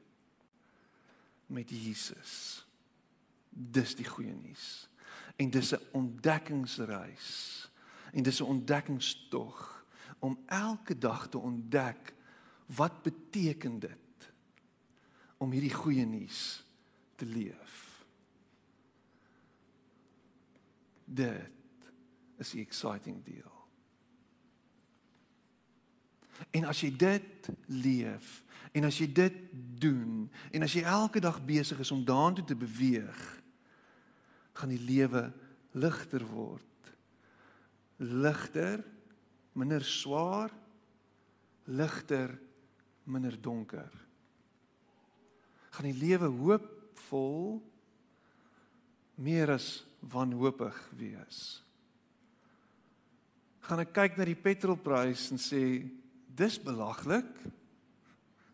met 1.47 1.71
Jesus. 1.71 2.65
Dis 3.49 3.95
die 3.95 4.05
goeie 4.05 4.35
nuus. 4.35 4.89
En 5.37 5.51
dis 5.51 5.73
'n 5.73 5.81
ontdekkingsreis. 5.93 7.69
En 8.13 8.23
dis 8.23 8.41
'n 8.41 8.45
ontdekkingstog 8.45 9.72
om 10.23 10.39
elke 10.47 10.99
dag 10.99 11.29
te 11.29 11.39
ontdek 11.39 12.15
wat 12.67 13.03
beteken 13.03 13.79
dit 13.79 14.31
om 15.43 15.51
hierdie 15.51 15.75
goeie 15.75 16.05
nuus 16.07 16.63
te 17.19 17.27
leef. 17.27 18.05
Dit 21.05 21.91
is 22.39 22.55
'n 22.55 22.59
exciting 22.59 23.25
deal. 23.25 23.67
En 26.51 26.65
as 26.65 26.81
jy 26.81 26.97
dit 26.97 27.49
leef 27.67 28.43
en 28.73 28.85
as 28.85 28.99
jy 28.99 29.13
dit 29.13 29.35
doen 29.79 30.31
en 30.51 30.63
as 30.63 30.73
jy 30.73 30.83
elke 30.83 31.21
dag 31.21 31.45
besig 31.45 31.79
is 31.79 31.91
om 31.91 32.05
daartoe 32.05 32.45
te 32.45 32.57
beweeg, 32.57 33.43
gaan 34.53 34.69
die 34.69 34.85
lewe 34.85 35.33
ligter 35.71 36.27
word. 36.27 36.95
Ligter 37.97 38.85
minder 39.53 39.85
swaar, 39.85 40.51
ligter, 41.65 42.33
minder 43.05 43.37
donker. 43.41 43.91
Gaan 45.73 45.89
die 45.89 45.99
lewe 45.99 46.29
hoopvol 46.29 47.61
meer 49.23 49.55
as 49.55 49.85
wanhoopig 50.13 50.79
wees. 50.99 51.63
Gaan 53.63 53.85
ek 53.85 53.93
kyk 53.95 54.19
na 54.19 54.27
die 54.27 54.39
petrolprys 54.39 55.29
en 55.35 55.41
sê 55.41 55.63
dis 56.33 56.59
belaglik. 56.63 57.29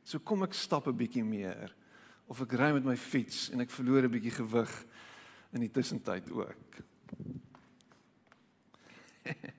So 0.05 0.21
kom 0.21 0.43
ek 0.45 0.55
stap 0.55 0.87
'n 0.89 0.97
bietjie 0.97 1.25
meer 1.25 1.75
of 2.29 2.43
ek 2.43 2.53
ry 2.53 2.73
met 2.73 2.85
my 2.85 2.97
fiets 2.97 3.51
en 3.51 3.61
ek 3.61 3.71
verloor 3.71 4.05
'n 4.05 4.13
bietjie 4.13 4.37
gewig 4.37 4.73
in 5.53 5.61
die 5.61 5.73
tussentyd 5.73 6.31
ook. 6.31 6.83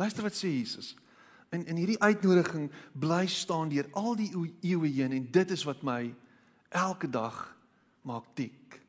Luister 0.00 0.26
wat 0.26 0.36
sê 0.36 0.50
Jesus. 0.50 0.94
In 1.54 1.66
in 1.70 1.78
hierdie 1.78 2.00
uitnodiging 2.00 2.70
bly 2.92 3.26
staan 3.30 3.70
deur 3.70 3.86
al 3.94 4.16
die 4.18 4.30
eeue 4.34 4.90
heen 4.90 5.14
en 5.14 5.28
dit 5.30 5.50
is 5.54 5.64
wat 5.68 5.84
my 5.86 6.14
elke 6.74 7.10
dag 7.10 7.38
maak 8.02 8.26
tik. 8.34 8.80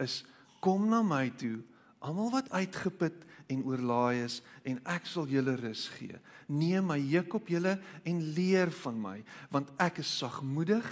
Is 0.00 0.24
kom 0.64 0.88
na 0.88 1.02
my 1.04 1.28
toe, 1.38 1.60
almal 2.00 2.32
wat 2.32 2.50
uitgeput 2.50 3.24
en 3.52 3.62
oorlaai 3.68 4.24
is 4.24 4.40
en 4.66 4.80
ek 4.90 5.06
sal 5.06 5.28
julle 5.30 5.54
rus 5.60 5.86
gee. 5.94 6.16
Neem 6.48 6.88
my 6.88 6.98
juk 6.98 7.36
op 7.38 7.50
julle 7.50 7.76
en 8.06 8.24
leer 8.34 8.72
van 8.82 8.98
my, 9.00 9.16
want 9.52 9.70
ek 9.82 10.00
is 10.02 10.10
sagmoedig 10.18 10.86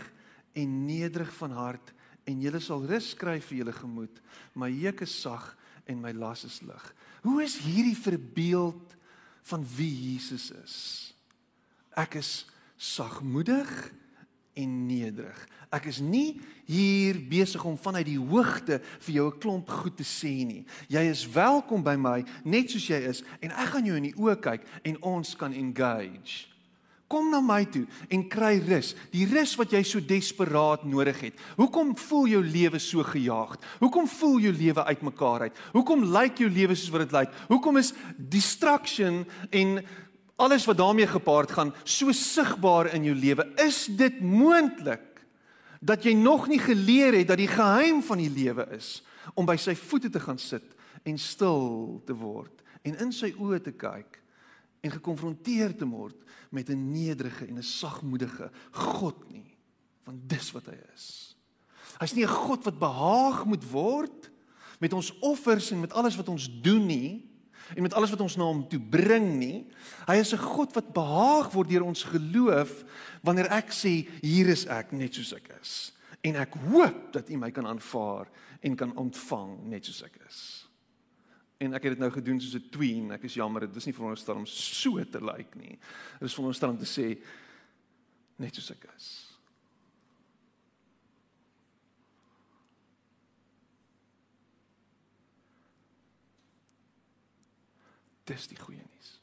en 0.54 0.74
nederig 0.86 1.32
van 1.40 1.56
hart 1.56 1.94
en 2.28 2.40
julle 2.40 2.60
sal 2.62 2.84
rus 2.88 3.12
kry 3.18 3.40
vir 3.42 3.62
julle 3.62 3.74
gemoed. 3.76 4.20
My 4.54 4.70
juk 4.70 5.02
is 5.06 5.16
sag 5.24 5.50
en 5.90 6.00
my 6.00 6.14
las 6.16 6.44
is 6.46 6.60
lig. 6.64 6.84
Hoe 7.24 7.42
is 7.44 7.58
hierdie 7.64 7.96
verbeeld 7.98 8.93
van 9.50 9.66
wie 9.76 10.12
Jesus 10.12 10.50
is. 10.64 10.76
Ek 11.94 12.16
is 12.18 12.46
sagmoedig 12.76 13.70
en 14.54 14.86
nederig. 14.86 15.38
Ek 15.74 15.88
is 15.90 15.98
nie 15.98 16.40
hier 16.68 17.18
besig 17.28 17.64
om 17.66 17.76
vanuit 17.78 18.06
die 18.06 18.20
hoogte 18.20 18.80
vir 19.06 19.14
jou 19.14 19.26
'n 19.30 19.38
klomp 19.38 19.68
goed 19.68 19.96
te 19.96 20.06
sê 20.06 20.46
nie. 20.46 20.64
Jy 20.88 21.04
is 21.10 21.26
welkom 21.26 21.82
by 21.82 21.96
my 21.96 22.24
net 22.44 22.70
soos 22.70 22.86
jy 22.86 23.00
is 23.08 23.22
en 23.40 23.50
ek 23.50 23.68
gaan 23.74 23.86
jou 23.86 23.96
in 23.96 24.10
die 24.10 24.16
oë 24.16 24.40
kyk 24.40 24.62
en 24.84 25.02
ons 25.02 25.36
kan 25.36 25.52
engage. 25.52 26.53
Kom 27.08 27.28
na 27.30 27.40
my 27.44 27.60
toe 27.68 27.84
en 28.08 28.22
kry 28.32 28.56
rus, 28.64 28.94
die 29.12 29.26
rus 29.28 29.52
wat 29.60 29.74
jy 29.76 29.82
so 29.84 30.00
desperaat 30.00 30.86
nodig 30.88 31.18
het. 31.26 31.42
Hoekom 31.58 31.92
voel 32.00 32.30
jou 32.32 32.40
lewe 32.44 32.80
so 32.80 33.04
gejaagd? 33.04 33.64
Hoekom 33.82 34.08
voel 34.08 34.38
jou 34.46 34.54
lewe 34.56 34.84
uitmekaar 34.88 35.46
uit? 35.48 35.60
Hoekom 35.76 36.06
lyk 36.14 36.40
jou 36.40 36.48
lewe 36.50 36.76
soos 36.76 36.92
wat 36.94 37.04
dit 37.04 37.16
lyk? 37.18 37.36
Hoekom 37.52 37.80
is 37.82 37.92
distraction 38.16 39.22
en 39.52 39.76
alles 40.40 40.64
wat 40.66 40.80
daarmee 40.80 41.06
gepaard 41.12 41.52
gaan 41.52 41.74
so 41.84 42.12
sigbaar 42.16 42.94
in 42.96 43.04
jou 43.10 43.14
lewe? 43.14 43.46
Is 43.60 43.84
dit 43.86 44.18
moontlik 44.24 45.20
dat 45.84 46.04
jy 46.08 46.16
nog 46.16 46.48
nie 46.48 46.60
geleer 46.62 47.12
het 47.20 47.28
dat 47.28 47.40
die 47.40 47.50
geheim 47.50 48.00
van 48.02 48.22
die 48.22 48.32
lewe 48.32 48.64
is 48.72 49.02
om 49.36 49.44
by 49.44 49.58
sy 49.60 49.76
voete 49.76 50.08
te 50.08 50.22
gaan 50.24 50.40
sit 50.40 50.64
en 51.04 51.20
stil 51.20 52.00
te 52.08 52.16
word 52.16 52.64
en 52.84 52.96
in 53.04 53.12
sy 53.12 53.34
oë 53.36 53.60
te 53.64 53.76
kyk 53.76 54.23
en 54.84 54.92
gekonfronteer 54.92 55.72
te 55.76 55.88
word 55.88 56.16
met 56.52 56.68
'n 56.68 56.92
nederige 56.92 57.46
en 57.46 57.58
'n 57.58 57.62
sagmoedige 57.62 58.50
God 58.70 59.30
nie 59.30 59.56
want 60.04 60.28
dis 60.28 60.52
wat 60.52 60.66
hy 60.68 60.76
is. 60.94 61.36
Hy's 61.98 62.14
nie 62.14 62.24
'n 62.24 62.28
God 62.28 62.64
wat 62.64 62.78
behaag 62.78 63.44
moet 63.44 63.64
word 63.70 64.30
met 64.80 64.92
ons 64.92 65.18
offers 65.20 65.70
en 65.70 65.80
met 65.80 65.92
alles 65.92 66.16
wat 66.16 66.28
ons 66.28 66.48
doen 66.62 66.86
nie 66.86 67.30
en 67.74 67.82
met 67.82 67.94
alles 67.94 68.10
wat 68.10 68.20
ons 68.20 68.36
na 68.36 68.44
hom 68.44 68.68
toe 68.68 68.80
bring 68.80 69.38
nie. 69.38 69.66
Hy 70.06 70.16
is 70.20 70.34
'n 70.34 70.38
God 70.38 70.74
wat 70.74 70.92
behaag 70.92 71.52
word 71.52 71.68
deur 71.68 71.84
ons 71.84 72.02
geloof 72.02 72.84
wanneer 73.22 73.48
ek 73.50 73.70
sê 73.72 74.08
hier 74.20 74.48
is 74.48 74.66
ek 74.66 74.92
net 74.92 75.14
soos 75.14 75.32
ek 75.32 75.48
is 75.60 75.92
en 76.20 76.36
ek 76.36 76.54
hoop 76.54 77.12
dat 77.12 77.30
u 77.30 77.36
my 77.36 77.50
kan 77.50 77.66
aanvaar 77.66 78.28
en 78.60 78.76
kan 78.76 78.96
ontvang 78.96 79.68
net 79.68 79.84
soos 79.84 80.02
ek 80.02 80.18
is. 80.28 80.63
En 81.62 81.76
ek 81.76 81.86
het 81.86 81.94
dit 81.94 82.02
nou 82.02 82.10
gedoen 82.12 82.40
soos 82.40 82.56
'n 82.58 82.70
tween. 82.70 83.12
Ek 83.12 83.22
is 83.22 83.34
jammer, 83.34 83.60
dit 83.60 83.76
is 83.76 83.84
nie 83.86 83.94
veronderstel 83.94 84.36
om 84.36 84.46
so 84.46 85.04
te 85.04 85.20
lyk 85.20 85.36
like 85.36 85.58
nie. 85.58 85.78
Dit 86.18 86.28
is 86.28 86.34
veronderstel 86.34 86.70
om 86.70 86.78
te 86.78 86.84
sê 87.00 87.22
net 88.36 88.54
soos 88.54 88.70
ek 88.70 88.88
is. 88.96 89.34
Dis 98.24 98.46
die 98.48 98.56
goeie 98.56 98.80
nuus. 98.80 99.20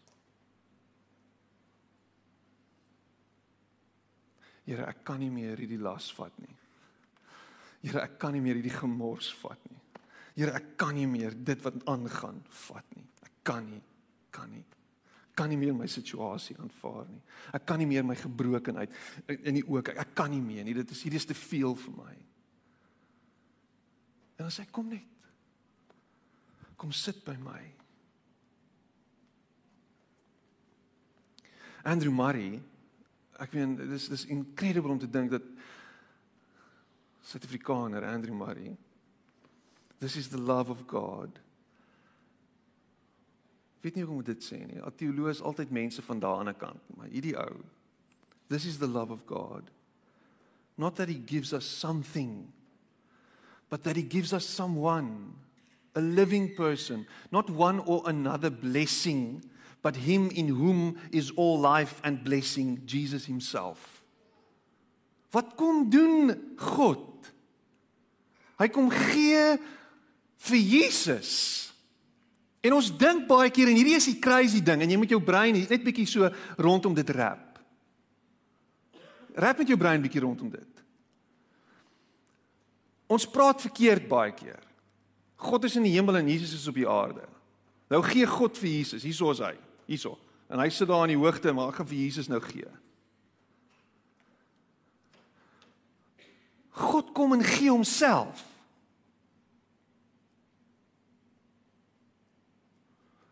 Here, 4.63 4.86
ek 4.86 5.02
kan 5.04 5.20
nie 5.20 5.32
meer 5.34 5.58
hierdie 5.58 5.82
las 5.82 6.12
vat 6.13 6.36
nie. 6.39 6.54
Here, 7.82 8.04
ek 8.04 8.20
kan 8.22 8.36
nie 8.36 8.44
meer 8.46 8.60
hierdie 8.60 8.78
gemors 8.78 9.32
vat 9.41 9.63
nie. 9.70 9.70
Here, 10.36 10.54
ek 10.56 10.76
kan 10.80 10.96
nie 10.96 11.08
meer 11.10 11.36
dit 11.36 11.60
wat 11.65 11.80
aangaan 11.91 12.39
vat 12.67 12.96
nie. 12.96 13.08
Ek 13.26 13.41
kan 13.48 13.65
nie, 13.67 13.82
kan 14.32 14.52
nie. 14.52 14.63
Kan 15.36 15.52
nie 15.52 15.60
meer 15.60 15.76
my 15.76 15.88
situasie 15.91 16.58
aanvaar 16.60 17.08
nie. 17.10 17.22
Ek 17.56 17.65
kan 17.67 17.80
nie 17.80 17.88
meer 17.89 18.06
my 18.08 18.15
gebrokenheid 18.20 18.91
in 19.32 19.60
die 19.60 19.63
oë 19.63 19.84
kyk. 19.88 20.02
Ek 20.04 20.15
kan 20.15 20.32
nie 20.32 20.44
meer 20.44 20.65
nie. 20.67 20.76
Dit 20.76 20.91
is 20.91 21.04
hierdie 21.04 21.20
is 21.22 21.28
te 21.28 21.38
veel 21.38 21.76
vir 21.86 21.96
my. 21.98 22.15
En 24.39 24.48
as 24.48 24.60
hy 24.62 24.67
kom 24.74 24.91
net. 24.91 25.08
Kom 26.80 26.91
sit 26.96 27.24
by 27.28 27.36
my. 27.39 27.62
Andrew 31.88 32.13
Murray, 32.13 32.60
ek 33.41 33.56
meen 33.58 33.76
dis 33.89 34.08
dis 34.12 34.28
incredible 34.34 34.94
om 34.94 35.02
te 35.02 35.10
dink 35.10 35.32
dat 35.34 35.46
Suid-Afrikaner 37.26 38.06
Andrew 38.06 38.36
Murray 38.38 38.76
This 40.02 40.18
is 40.18 40.30
the 40.30 40.42
love 40.42 40.70
of 40.70 40.88
God. 40.90 41.40
Weet 43.82 43.96
nie 43.96 44.04
hoe 44.06 44.18
om 44.18 44.26
dit 44.26 44.44
sê 44.44 44.60
nie. 44.66 44.82
Teoloë 44.98 45.36
is 45.36 45.42
altyd 45.46 45.72
mense 45.74 46.04
van 46.06 46.20
daardie 46.22 46.46
ander 46.46 46.58
kant, 46.58 46.90
maar 46.98 47.10
hierdie 47.10 47.38
ou 47.38 47.62
This 48.52 48.66
is 48.68 48.82
the 48.82 48.88
love 48.88 49.14
of 49.14 49.24
God. 49.26 49.64
Not 50.76 50.98
that 50.98 51.08
he 51.08 51.16
gives 51.16 51.54
us 51.54 51.64
something, 51.64 52.52
but 53.70 53.84
that 53.84 53.96
he 53.96 54.04
gives 54.04 54.34
us 54.34 54.44
someone, 54.44 55.32
a 55.96 56.02
living 56.02 56.54
person, 56.56 57.06
not 57.32 57.50
one 57.50 57.80
or 57.80 58.04
another 58.10 58.50
blessing 58.50 59.40
but 59.82 59.96
him 59.96 60.30
in 60.30 60.48
whom 60.48 60.98
is 61.12 61.32
all 61.36 61.60
life 61.60 62.02
and 62.04 62.24
blessing 62.24 62.82
Jesus 62.86 63.26
himself. 63.26 64.02
Wat 65.32 65.56
kom 65.56 65.90
doen 65.90 66.36
God? 66.56 67.08
Hy 68.60 68.68
kom 68.68 68.92
gee 68.92 69.58
vir 70.47 70.62
Jesus. 70.62 71.34
En 72.62 72.75
ons 72.77 72.91
dink 72.93 73.25
baie 73.30 73.49
keer 73.54 73.71
en 73.71 73.77
hierdie 73.77 73.97
is 73.97 74.10
die 74.10 74.19
crazy 74.21 74.62
ding 74.65 74.84
en 74.84 74.93
jy 74.93 74.99
moet 75.01 75.13
jou 75.13 75.21
brein 75.23 75.58
net 75.58 75.86
bietjie 75.86 76.08
so 76.10 76.30
rondom 76.62 76.93
dit 76.97 77.10
rap. 77.17 77.60
Rap 79.38 79.62
met 79.62 79.71
jou 79.71 79.77
brein 79.80 80.01
bietjie 80.04 80.21
rondom 80.21 80.51
dit. 80.54 80.84
Ons 83.12 83.27
praat 83.27 83.63
verkeerd 83.63 84.08
baie 84.10 84.34
keer. 84.36 84.62
God 85.41 85.65
is 85.67 85.75
in 85.80 85.88
die 85.88 85.95
hemel 85.95 86.19
en 86.21 86.30
Jesus 86.30 86.54
is 86.60 86.69
op 86.69 86.77
die 86.77 86.88
aarde. 86.88 87.25
Nou 87.91 87.99
gee 88.06 88.27
God 88.30 88.60
vir 88.62 88.69
Jesus, 88.71 89.04
hieso 89.04 89.34
is 89.34 89.41
hy 89.43 89.56
hierso. 89.89 90.15
En 90.51 90.62
hy 90.62 90.69
sit 90.71 90.88
daar 90.88 91.08
in 91.08 91.15
die 91.15 91.19
hoogte, 91.19 91.51
maar 91.56 91.71
ek 91.71 91.82
gaan 91.82 91.89
vir 91.89 92.04
Jesus 92.04 92.30
nou 92.32 92.39
gee. 92.43 92.67
God 96.82 97.12
kom 97.15 97.34
en 97.36 97.43
gee 97.43 97.71
homself. 97.71 98.51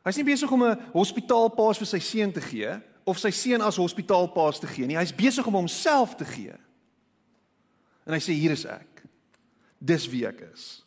Hy's 0.03 0.15
nie 0.15 0.27
besig 0.27 0.51
om 0.51 0.63
'n 0.63 0.79
hospitaalpaas 0.93 1.77
vir 1.77 1.87
sy 1.87 1.99
seun 1.99 2.31
te 2.31 2.41
gee 2.41 2.81
of 3.05 3.17
sy 3.17 3.31
seun 3.31 3.61
as 3.61 3.75
hospitaalpaas 3.75 4.59
te 4.59 4.67
gee 4.67 4.85
nie. 4.85 4.97
Hy's 4.97 5.15
besig 5.15 5.45
om 5.45 5.53
homself 5.53 6.15
te 6.15 6.25
gee. 6.25 6.55
En 8.05 8.13
hy 8.13 8.19
sê 8.19 8.33
hier 8.33 8.51
is 8.51 8.65
ek. 8.65 9.03
Dis 9.79 10.07
wie 10.09 10.25
ek 10.25 10.41
is. 10.53 10.83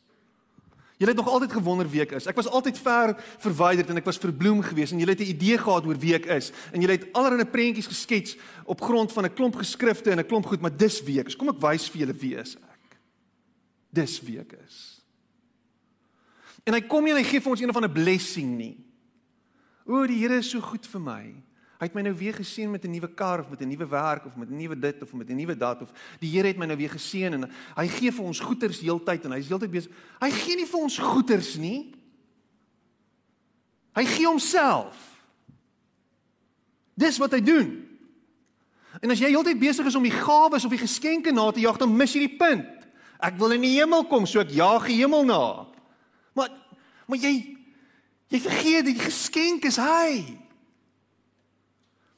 Jy 1.03 1.09
het 1.09 1.17
nog 1.17 1.29
altyd 1.29 1.53
gewonder 1.53 1.89
wie 1.91 2.01
ek 2.05 2.13
is. 2.15 2.29
Ek 2.31 2.37
was 2.39 2.47
altyd 2.47 2.79
ver 2.79 3.17
verwyderd 3.43 3.89
en 3.91 3.99
ek 3.99 4.07
was 4.07 4.21
verbloem 4.23 4.61
geweest 4.63 4.95
en 4.95 5.01
jy 5.03 5.09
het 5.09 5.21
'n 5.21 5.35
idee 5.35 5.59
gehad 5.59 5.87
oor 5.87 5.99
wie 5.99 6.15
ek 6.15 6.27
is 6.27 6.53
en 6.73 6.81
jy 6.81 6.91
het 6.91 7.13
allerlei 7.13 7.45
prentjies 7.45 7.91
geskets 7.91 8.37
op 8.65 8.81
grond 8.81 9.13
van 9.13 9.25
'n 9.25 9.35
klomp 9.35 9.57
geskrifte 9.57 10.11
en 10.11 10.19
'n 10.19 10.27
klomp 10.27 10.47
goed, 10.47 10.61
maar 10.61 10.77
dis 10.77 11.03
wie 11.03 11.19
ek 11.21 11.27
is. 11.27 11.37
Kom 11.37 11.49
ek 11.49 11.61
wys 11.61 11.89
vir 11.91 12.01
julle 12.01 12.15
wie 12.15 12.37
is 12.37 12.55
ek. 12.57 12.99
Dis 13.91 14.21
wie 14.21 14.39
ek 14.39 14.53
is. 14.65 15.03
En 16.65 16.75
hy 16.75 16.81
kom 16.81 17.05
nie 17.05 17.11
en 17.11 17.19
hy 17.19 17.25
gee 17.25 17.41
vir 17.41 17.51
ons 17.51 17.61
een 17.61 17.69
of 17.69 17.77
ander 17.77 17.91
blessing 17.91 18.57
nie. 18.57 18.92
O, 19.87 20.07
die 20.07 20.21
Here 20.21 20.39
is 20.39 20.51
so 20.51 20.61
goed 20.61 20.87
vir 20.87 21.03
my. 21.03 21.23
Hy 21.83 21.89
het 21.89 21.97
my 21.99 22.05
nou 22.07 22.13
weer 22.15 22.37
geseën 22.37 22.71
met 22.71 22.85
'n 22.85 22.91
nuwe 22.91 23.09
kar 23.15 23.41
of 23.41 23.51
met 23.51 23.61
'n 23.61 23.69
nuwe 23.69 23.87
werk 23.87 24.27
of 24.27 24.37
met 24.37 24.49
'n 24.49 24.57
nuwe 24.57 24.79
dit 24.79 25.03
of 25.03 25.13
met 25.13 25.29
'n 25.29 25.35
nuwe 25.37 25.57
dat 25.57 25.83
of 25.83 25.91
die 26.21 26.31
Here 26.31 26.47
het 26.47 26.57
my 26.57 26.67
nou 26.67 26.77
weer 26.77 26.91
geseën 26.91 27.33
en 27.33 27.51
hy 27.77 27.89
gee 27.89 28.13
vir 28.13 28.25
ons 28.25 28.41
goeders 28.41 28.81
heeltyd 28.81 29.25
en 29.25 29.33
hy's 29.33 29.49
heeltyd 29.49 29.71
besig. 29.71 29.93
Hy 30.21 30.31
gee 30.31 30.57
nie 30.57 30.67
vir 30.67 30.81
ons 30.81 30.99
goeders 30.99 31.57
nie. 31.57 31.93
Hy 33.95 34.05
gee 34.05 34.27
homself. 34.27 35.25
Dis 36.95 37.19
wat 37.19 37.33
hy 37.33 37.41
doen. 37.41 37.89
En 39.01 39.11
as 39.11 39.19
jy 39.19 39.29
heeltyd 39.33 39.59
besig 39.59 39.87
is 39.87 39.95
om 39.95 40.03
die 40.03 40.15
gawes 40.15 40.65
of 40.65 40.71
die 40.71 40.79
geskenke 40.79 41.33
na 41.33 41.51
te 41.51 41.61
jag, 41.61 41.79
dan 41.79 41.97
mis 41.97 42.13
jy 42.13 42.27
die 42.29 42.37
punt. 42.37 42.69
Ek 43.23 43.39
wil 43.39 43.55
in 43.57 43.61
die 43.61 43.79
hemel 43.79 44.05
kom, 44.05 44.27
so 44.27 44.41
ek 44.43 44.51
jaag 44.51 44.87
die 44.87 45.01
hemel 45.01 45.25
na. 45.25 45.67
Maar 46.35 46.51
maar 47.07 47.19
jy 47.19 47.59
jy 48.33 48.41
vergeet 48.41 48.89
die 48.89 48.99
geskenk 48.99 49.67
is 49.69 49.77
hy. 49.81 50.25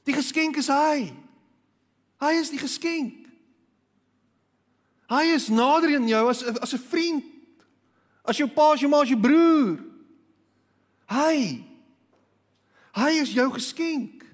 Die 0.06 0.14
geskenk 0.14 0.56
is 0.60 0.70
hy. 0.70 1.10
Hy 2.22 2.32
is 2.38 2.52
die 2.52 2.60
geskenk. 2.60 3.24
Hy 5.10 5.24
is 5.34 5.50
nader 5.52 5.96
aan 5.98 6.08
jou 6.08 6.28
as 6.30 6.42
as 6.44 6.74
'n 6.74 6.86
vriend. 6.88 7.24
As 8.24 8.36
jou 8.36 8.48
pa, 8.48 8.72
as 8.72 8.80
jou 8.80 8.88
ma, 8.88 9.02
as 9.02 9.08
jou 9.08 9.20
broer. 9.20 9.78
Hy. 11.06 11.64
Hy 12.94 13.10
is 13.20 13.32
jou 13.32 13.50
geskenk. 13.52 14.24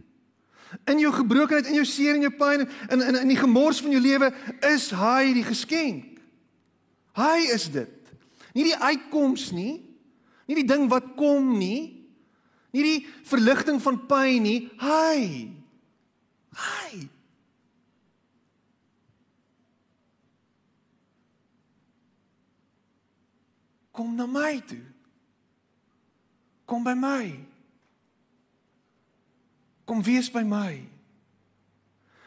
In 0.87 0.99
jou 0.99 1.13
gebrokenheid, 1.13 1.67
in 1.67 1.75
jou 1.75 1.85
seer 1.85 2.15
en 2.15 2.21
jou 2.21 2.31
pyn 2.31 2.69
en 2.89 3.01
in 3.01 3.15
in 3.15 3.29
die 3.29 3.41
gemors 3.41 3.81
van 3.81 3.91
jou 3.91 4.01
lewe 4.01 4.31
is 4.61 4.91
hy 4.91 5.33
die 5.33 5.45
geskenk. 5.45 6.21
Hy 7.13 7.51
is 7.53 7.71
dit. 7.71 8.13
Nie 8.55 8.65
die 8.65 8.77
uitkoms 8.77 9.51
nie. 9.51 9.90
Nie 10.51 10.65
die 10.65 10.67
ding 10.67 10.89
wat 10.91 11.13
kom 11.15 11.53
nie. 11.55 11.95
Nie 12.75 12.83
die 12.83 13.01
verligting 13.23 13.79
van 13.83 14.01
pyn 14.11 14.43
nie. 14.43 14.59
Hy. 14.83 15.21
Hy. 16.59 17.07
Kom 23.95 24.17
na 24.19 24.27
my 24.27 24.59
toe. 24.67 24.83
Kom 26.67 26.83
by 26.83 26.97
my. 26.99 27.31
Kom 29.87 30.03
wees 30.03 30.31
by 30.35 30.43
my. 30.43 30.81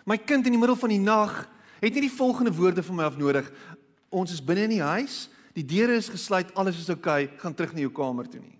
My 0.07 0.15
kind 0.19 0.47
in 0.47 0.55
die 0.55 0.59
middel 0.59 0.79
van 0.79 0.95
die 0.95 1.03
nag 1.03 1.43
het 1.83 1.91
nie 1.91 2.07
die 2.07 2.15
volgende 2.15 2.55
woorde 2.55 2.83
van 2.87 2.95
my 2.95 3.03
af 3.11 3.19
nodig. 3.19 3.51
Ons 4.07 4.31
is 4.31 4.43
binne 4.43 4.69
in 4.69 4.77
die 4.77 4.83
huis, 4.83 5.27
die 5.53 5.65
deure 5.65 5.97
is 5.99 6.09
gesluit, 6.09 6.51
alles 6.57 6.79
is 6.81 6.89
oukei, 6.89 7.25
okay, 7.27 7.39
gaan 7.41 7.55
terug 7.57 7.73
na 7.75 7.83
jou 7.85 7.93
kamer 7.93 8.29
toe 8.29 8.41
nie. 8.41 8.57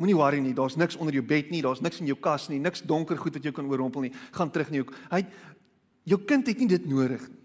Moenie 0.00 0.16
worry 0.18 0.40
nie, 0.42 0.54
daar's 0.56 0.74
niks 0.80 0.96
onder 0.98 1.14
jou 1.14 1.22
bed 1.22 1.52
nie, 1.52 1.60
daar's 1.62 1.82
niks 1.84 2.00
in 2.02 2.08
jou 2.10 2.16
kas 2.18 2.48
nie, 2.50 2.58
niks 2.58 2.82
donker 2.88 3.20
goed 3.20 3.36
wat 3.38 3.44
jou 3.46 3.52
kan 3.54 3.68
oorrompel 3.70 4.08
nie. 4.08 4.14
Gaan 4.34 4.50
terug 4.50 4.72
na 4.72 4.80
jou. 4.80 4.88
Hy 5.12 5.20
jou 6.10 6.18
kind 6.26 6.48
het 6.50 6.58
nie 6.58 6.70
dit 6.72 6.88
nodig 6.90 7.22
nie. 7.28 7.38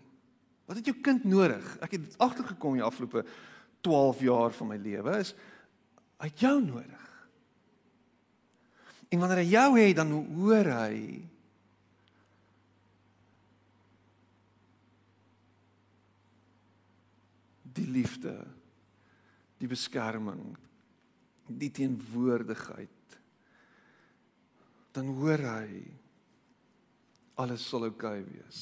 Wat 0.68 0.80
het 0.80 0.90
jou 0.90 0.98
kind 1.00 1.24
nodig? 1.24 1.64
Ek 1.86 1.94
het 1.96 2.16
agtergekom 2.20 2.76
die 2.76 2.84
afgelope 2.84 3.24
12 3.88 4.24
jaar 4.28 4.56
van 4.58 4.72
my 4.74 4.80
lewe 4.82 5.14
is 5.22 5.32
hy 6.20 6.32
jou 6.42 6.58
nodig. 6.60 7.06
En 9.14 9.22
wanneer 9.22 9.44
hy 9.44 9.48
jou 9.54 9.70
het, 9.78 9.96
dan 9.96 10.12
hoor 10.12 10.72
hy 10.74 10.98
die 17.78 17.88
liefde, 17.88 18.34
die 19.62 19.70
beskerming, 19.70 20.58
die 21.48 21.72
teenwoordigheid, 21.72 22.90
dan 24.98 25.14
hoor 25.20 25.44
hy 25.46 25.86
alles 27.38 27.64
sal 27.70 27.86
oukei 27.86 28.20
okay 28.22 28.26
wees. 28.26 28.62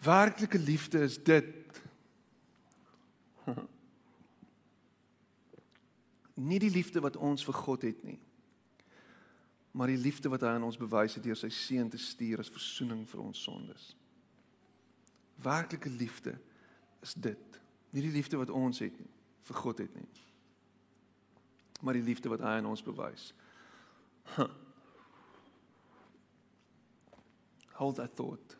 Werklike 0.00 0.58
liefde 0.58 1.02
is 1.04 1.18
dit. 1.24 1.80
Nie 6.48 6.58
die 6.60 6.72
liefde 6.72 7.00
wat 7.04 7.16
ons 7.20 7.44
vir 7.44 7.54
God 7.56 7.82
het 7.88 8.04
nie. 8.04 8.20
Maar 9.72 9.92
die 9.92 10.00
liefde 10.00 10.28
wat 10.28 10.42
hy 10.42 10.54
aan 10.56 10.66
ons 10.66 10.78
bewys 10.80 11.14
het 11.14 11.24
deur 11.24 11.38
sy 11.38 11.50
seun 11.54 11.90
te 11.90 11.98
stuur 12.00 12.42
as 12.42 12.50
verzoening 12.50 13.04
vir 13.08 13.22
ons 13.22 13.42
sondes. 13.42 13.90
Werklike 15.42 15.90
liefde 15.90 16.34
is 17.04 17.14
dit. 17.14 17.60
Nie 17.90 18.02
die 18.02 18.14
liefde 18.14 18.38
wat 18.40 18.50
ons 18.54 18.82
het 18.82 18.96
nie, 18.98 19.10
vir 19.48 19.60
God 19.62 19.78
het 19.82 19.94
nie. 19.96 20.08
Maar 21.80 21.96
die 21.96 22.04
liefde 22.04 22.28
wat 22.32 22.42
hy 22.44 22.58
aan 22.58 22.68
ons 22.70 22.84
bewys. 22.84 23.30
Huh. 24.36 24.50
Hold 27.80 27.96
that 27.96 28.16
thought. 28.16 28.56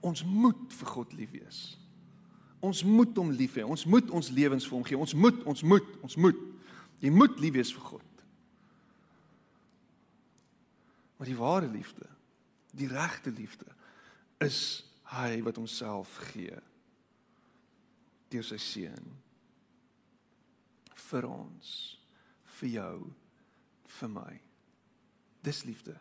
Ons 0.00 0.22
moet 0.24 0.60
vir 0.78 0.92
God 0.94 1.12
lief 1.18 1.32
wees. 1.34 1.62
Ons 2.62 2.84
moet 2.86 3.16
hom 3.18 3.32
lief 3.34 3.56
hê. 3.58 3.64
Ons 3.66 3.84
moet 3.86 4.10
ons 4.14 4.30
lewens 4.34 4.66
vir 4.66 4.76
hom 4.76 4.86
gee. 4.86 4.98
Ons 4.98 5.14
moet, 5.14 5.42
ons 5.46 5.62
moet, 5.62 5.90
ons 6.06 6.16
moet. 6.22 6.38
Jy 7.02 7.10
moet 7.14 7.38
lief 7.38 7.54
wees 7.54 7.72
vir 7.74 7.84
God. 7.92 8.04
Maar 11.18 11.30
die 11.30 11.38
ware 11.38 11.68
liefde, 11.70 12.06
die 12.78 12.88
regte 12.90 13.30
liefde 13.34 13.66
is 14.44 14.84
hy 15.10 15.40
wat 15.42 15.56
homself 15.58 16.18
gee 16.30 16.54
deur 18.28 18.44
sy 18.44 18.58
seun 18.60 19.08
vir 21.08 21.24
ons, 21.24 21.70
vir 22.58 22.70
jou, 22.74 22.96
vir 23.98 24.10
my. 24.12 24.32
Dis 25.46 25.62
liefde. 25.64 25.94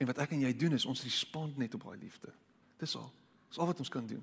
En 0.00 0.08
wat 0.08 0.22
ek 0.24 0.32
en 0.34 0.44
jy 0.46 0.52
doen 0.56 0.74
is 0.78 0.86
ons 0.88 1.04
respond 1.04 1.58
net 1.60 1.74
op 1.76 1.84
daai 1.86 1.98
liefde. 2.00 2.32
Dis 2.80 2.96
al. 2.98 3.10
Dis 3.50 3.60
al 3.60 3.68
wat 3.68 3.82
ons 3.84 3.92
kan 3.92 4.06
doen. 4.08 4.22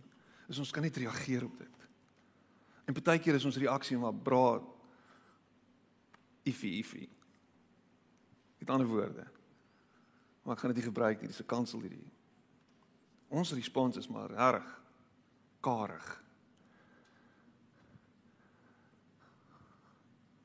Is 0.50 0.60
ons 0.60 0.74
kan 0.74 0.84
net 0.84 0.98
reageer 0.98 1.46
op 1.46 1.60
dit. 1.62 1.86
En 2.90 2.98
baie 2.98 3.22
keer 3.22 3.38
is 3.38 3.46
ons 3.46 3.60
reaksie 3.62 4.00
maar 4.02 4.16
bra 4.16 4.58
ifie 6.50 6.78
ifie. 6.82 7.10
Met 8.60 8.70
ander 8.70 8.88
woorde. 8.88 9.26
Maar 10.44 10.56
ek 10.56 10.64
gaan 10.64 10.74
dit 10.74 10.82
nie 10.82 10.90
gebruik 10.90 11.22
nie, 11.22 11.30
dis 11.32 11.42
'n 11.42 11.46
kansel 11.46 11.82
hierdie. 11.82 12.12
Ons 13.30 13.54
respons 13.54 13.98
is 13.98 14.08
maar 14.08 14.32
reg 14.32 14.80
karig. 15.62 16.24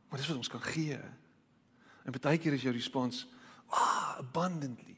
Maar 0.09 0.19
dis 0.19 0.29
wat 0.29 0.37
ons 0.37 0.49
kan 0.49 0.63
gee. 0.63 1.01
En 2.05 2.13
baie 2.13 2.39
keer 2.39 2.53
is 2.53 2.63
jou 2.63 2.75
respons 2.75 3.25
ah 3.67 4.19
abundantly 4.19 4.97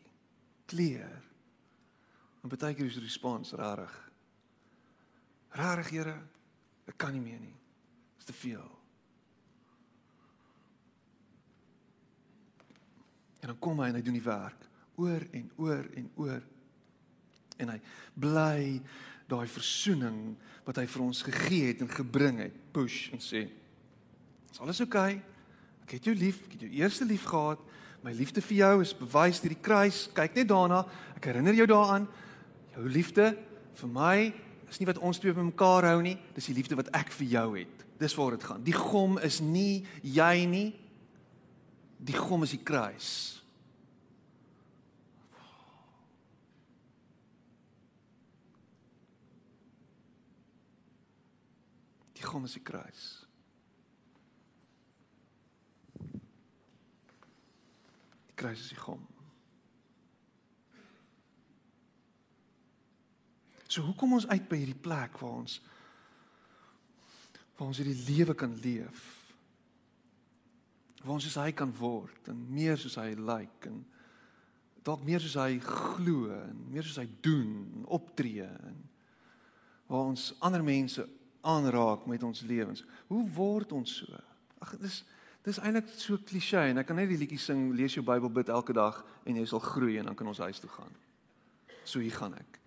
clear. 0.66 1.22
En 2.42 2.50
baie 2.50 2.74
keer 2.74 2.86
is 2.86 2.98
die 2.98 3.02
respons 3.02 3.52
rarig. 3.52 3.94
Rarig, 5.56 5.90
Here. 5.90 6.16
Ek 6.86 6.96
kan 6.96 7.12
nie 7.12 7.20
meer 7.20 7.40
nie. 7.40 7.54
Dit 8.16 8.18
is 8.18 8.24
te 8.24 8.32
veel. 8.32 8.75
En 13.46 13.52
dan 13.52 13.62
kom 13.62 13.78
hy 13.78 13.92
en 13.92 13.94
hy 13.94 14.02
doen 14.02 14.18
die 14.18 14.26
werk 14.26 14.64
oor 14.98 15.22
en 15.30 15.44
oor 15.62 15.84
en 15.94 16.10
oor. 16.18 16.42
En 17.62 17.70
hy 17.70 17.76
bly 18.18 18.80
daai 19.30 19.46
versoening 19.46 20.34
wat 20.66 20.80
hy 20.80 20.86
vir 20.90 21.04
ons 21.04 21.22
gegee 21.28 21.68
het 21.70 21.84
en 21.84 21.92
gebring 21.94 22.40
het, 22.42 22.56
push 22.74 23.12
en 23.14 23.22
sê: 23.22 23.44
"Is 24.50 24.58
alles 24.58 24.82
oukei? 24.82 25.20
Okay? 25.20 25.36
Ek 25.86 25.92
het 26.00 26.08
jou 26.08 26.16
lief, 26.18 26.40
ek 26.48 26.56
het 26.56 26.64
jou 26.66 26.72
eerste 26.80 27.06
lief 27.06 27.28
gehad. 27.30 27.60
My 28.02 28.10
liefde 28.10 28.42
vir 28.42 28.56
jou 28.58 28.72
is 28.82 28.94
bewys 28.98 29.38
deur 29.38 29.52
die 29.54 29.62
kruis. 29.62 30.08
Kyk 30.10 30.34
net 30.34 30.48
daarna. 30.50 30.80
Ek 31.14 31.28
herinner 31.30 31.54
jou 31.54 31.66
daaraan. 31.70 32.08
Jou 32.74 32.88
liefde 32.90 33.28
vir 33.78 33.92
my 33.94 34.16
is 34.66 34.80
nie 34.82 34.88
wat 34.90 34.98
ons 34.98 35.22
twee 35.22 35.30
bymekaar 35.30 35.86
hou 35.92 36.00
nie, 36.02 36.16
dis 36.34 36.48
die 36.50 36.56
liefde 36.58 36.74
wat 36.74 36.90
ek 36.98 37.14
vir 37.14 37.28
jou 37.36 37.46
het. 37.54 37.84
Dis 38.02 38.16
waar 38.18 38.34
dit 38.34 38.42
gaan. 38.42 38.64
Die 38.66 38.74
gom 38.74 39.14
is 39.22 39.38
nie 39.38 39.86
jy 40.02 40.42
nie. 40.50 40.66
Die 42.06 42.14
gom 42.14 42.42
is 42.46 42.52
die 42.54 42.62
kruis. 42.62 43.10
Die 52.14 52.22
gom 52.22 52.46
is 52.46 52.54
die 52.54 52.62
kruis. 52.62 53.02
Die 58.30 58.38
kruis 58.38 58.60
is 58.60 58.70
die 58.70 58.78
gom. 58.78 59.02
So 63.66 63.82
hoekom 63.82 64.14
ons 64.20 64.30
uit 64.30 64.46
by 64.46 64.62
hierdie 64.62 64.78
plek 64.78 65.18
waar 65.18 65.40
ons 65.42 65.58
waar 67.56 67.70
ons 67.72 67.82
hierdie 67.82 67.98
lewe 68.06 68.34
kan 68.38 68.54
leef. 68.62 69.25
Waar 71.06 71.14
ons 71.14 71.26
soos 71.28 71.38
hy 71.38 71.52
kan 71.54 71.70
word 71.78 72.32
en 72.32 72.38
meer 72.50 72.80
soos 72.82 72.96
hy 72.98 73.12
lyk 73.14 73.28
like, 73.30 73.70
en 73.70 73.84
dalk 74.86 75.04
meer 75.06 75.22
soos 75.22 75.36
hy 75.38 75.58
glo 75.62 76.30
en 76.34 76.64
meer 76.70 76.86
soos 76.86 76.98
hy 76.98 77.06
doen 77.22 77.52
en 77.78 77.86
optree 77.94 78.46
en 78.46 78.80
waar 79.86 80.10
ons 80.10 80.32
ander 80.42 80.64
mense 80.66 81.04
aanraak 81.46 82.08
met 82.10 82.22
ons 82.26 82.42
lewens. 82.42 82.82
Hoe 83.06 83.22
word 83.36 83.74
ons 83.76 84.00
so? 84.00 84.22
Ag 84.62 84.74
dis 84.82 85.04
dis 85.46 85.60
eintlik 85.62 85.92
so 85.94 86.18
klise 86.26 86.58
en 86.72 86.82
ek 86.82 86.88
kan 86.88 86.98
net 86.98 87.06
die 87.12 87.20
liedjie 87.20 87.38
sing, 87.38 87.68
lees 87.78 87.94
jou 87.94 88.02
Bybel, 88.02 88.32
bid 88.34 88.48
elke 88.50 88.74
dag 88.74 88.98
en 89.22 89.36
jy 89.38 89.44
sal 89.46 89.62
groei 89.62 90.00
en 90.00 90.08
dan 90.10 90.16
kan 90.18 90.26
ons 90.26 90.42
huis 90.42 90.58
toe 90.58 90.70
gaan. 90.72 90.90
So 91.86 92.02
hier 92.02 92.16
gaan 92.18 92.34
ek 92.34 92.58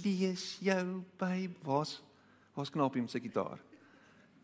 lees 0.00 0.54
jou 0.64 1.02
Bybel. 1.20 1.60
Waar's 1.68 1.98
waar's 2.56 2.72
knappie 2.72 3.04
met 3.04 3.12
sy 3.12 3.20
gitaar? 3.20 3.60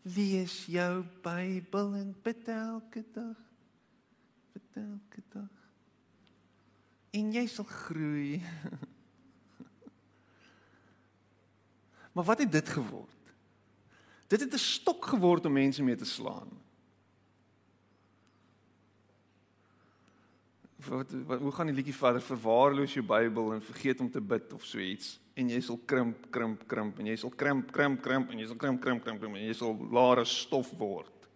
Lees 0.01 0.65
jou 0.65 1.03
Bybel 1.21 1.95
en 1.95 2.15
bid 2.23 2.47
elke 2.47 3.03
dag. 3.13 3.37
Bid 4.53 4.63
elke 4.73 5.21
dag. 5.33 5.49
En 7.11 7.33
jy 7.33 7.47
sal 7.47 7.65
groei. 7.65 8.39
maar 12.13 12.23
wat 12.23 12.39
het 12.39 12.51
dit 12.51 12.69
geword? 12.69 13.19
Dit 14.29 14.39
het 14.39 14.53
'n 14.53 14.57
stok 14.57 15.05
geword 15.05 15.45
om 15.45 15.53
mense 15.53 15.83
mee 15.83 15.95
te 15.95 16.05
slaan. 16.05 16.68
Wat, 20.87 21.11
wat 21.27 21.39
hoe 21.39 21.51
gaan 21.51 21.67
die 21.67 21.75
liedjie 21.75 21.95
verder? 21.95 22.21
Verwaarloos 22.23 22.93
jou 22.95 23.03
Bybel 23.05 23.53
en 23.53 23.63
vergeet 23.63 23.99
om 23.99 24.11
te 24.11 24.21
bid 24.21 24.53
of 24.55 24.63
so 24.63 24.79
iets 24.79 25.17
en 25.39 25.49
jy 25.51 25.59
sal 25.63 25.79
krimp, 25.87 26.25
krimp, 26.31 26.65
krimp 26.67 26.99
en 26.99 27.07
jy 27.07 27.15
sal 27.19 27.31
krimp, 27.35 27.71
krimp, 27.75 28.01
krimp 28.03 28.31
en 28.31 28.39
jy 28.41 28.47
sal 28.47 28.59
krimp, 28.59 28.81
krimp, 28.83 29.03
krimp, 29.03 29.19
krimp 29.21 29.35
en 29.35 29.43
jy 29.43 29.55
sal 29.55 29.75
lare 29.91 30.25
stof 30.27 30.71
word. 30.79 31.27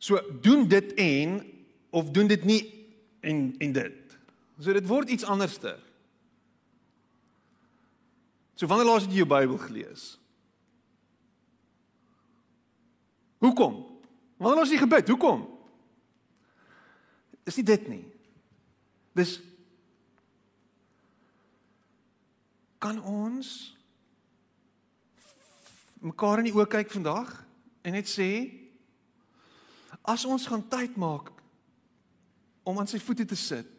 So 0.00 0.20
doen 0.44 0.68
dit 0.68 0.92
en 1.00 1.40
of 1.96 2.12
doen 2.12 2.28
dit 2.28 2.44
nie 2.44 2.60
en 3.24 3.50
en 3.60 3.74
dit. 3.80 4.16
So 4.60 4.76
dit 4.76 4.88
word 4.88 5.12
iets 5.12 5.24
anderster. 5.24 5.80
So 8.56 8.68
wanneer 8.68 8.88
laas 8.88 9.04
het 9.08 9.12
jy 9.12 9.24
jou 9.24 9.32
Bybel 9.32 9.58
gelees? 9.64 10.14
Hoekom? 13.44 13.82
Wanneer 14.40 14.60
laas 14.60 14.72
jy 14.72 14.80
gebid? 14.84 15.12
Hoekom? 15.12 15.44
Is 17.46 17.56
nie 17.56 17.66
dit 17.66 17.88
nie. 17.88 18.04
Dis 19.16 19.38
kan 22.82 22.98
ons 23.02 23.76
mekaar 26.04 26.42
in 26.42 26.50
die 26.50 26.54
oë 26.54 26.68
kyk 26.70 26.92
vandag 26.92 27.32
en 27.86 27.96
net 27.96 28.10
sê 28.10 28.28
as 30.06 30.26
ons 30.28 30.44
gaan 30.46 30.62
tyd 30.70 30.98
maak 31.00 31.32
om 32.66 32.78
aan 32.78 32.90
sy 32.90 33.00
voete 33.02 33.26
te 33.26 33.38
sit 33.38 33.72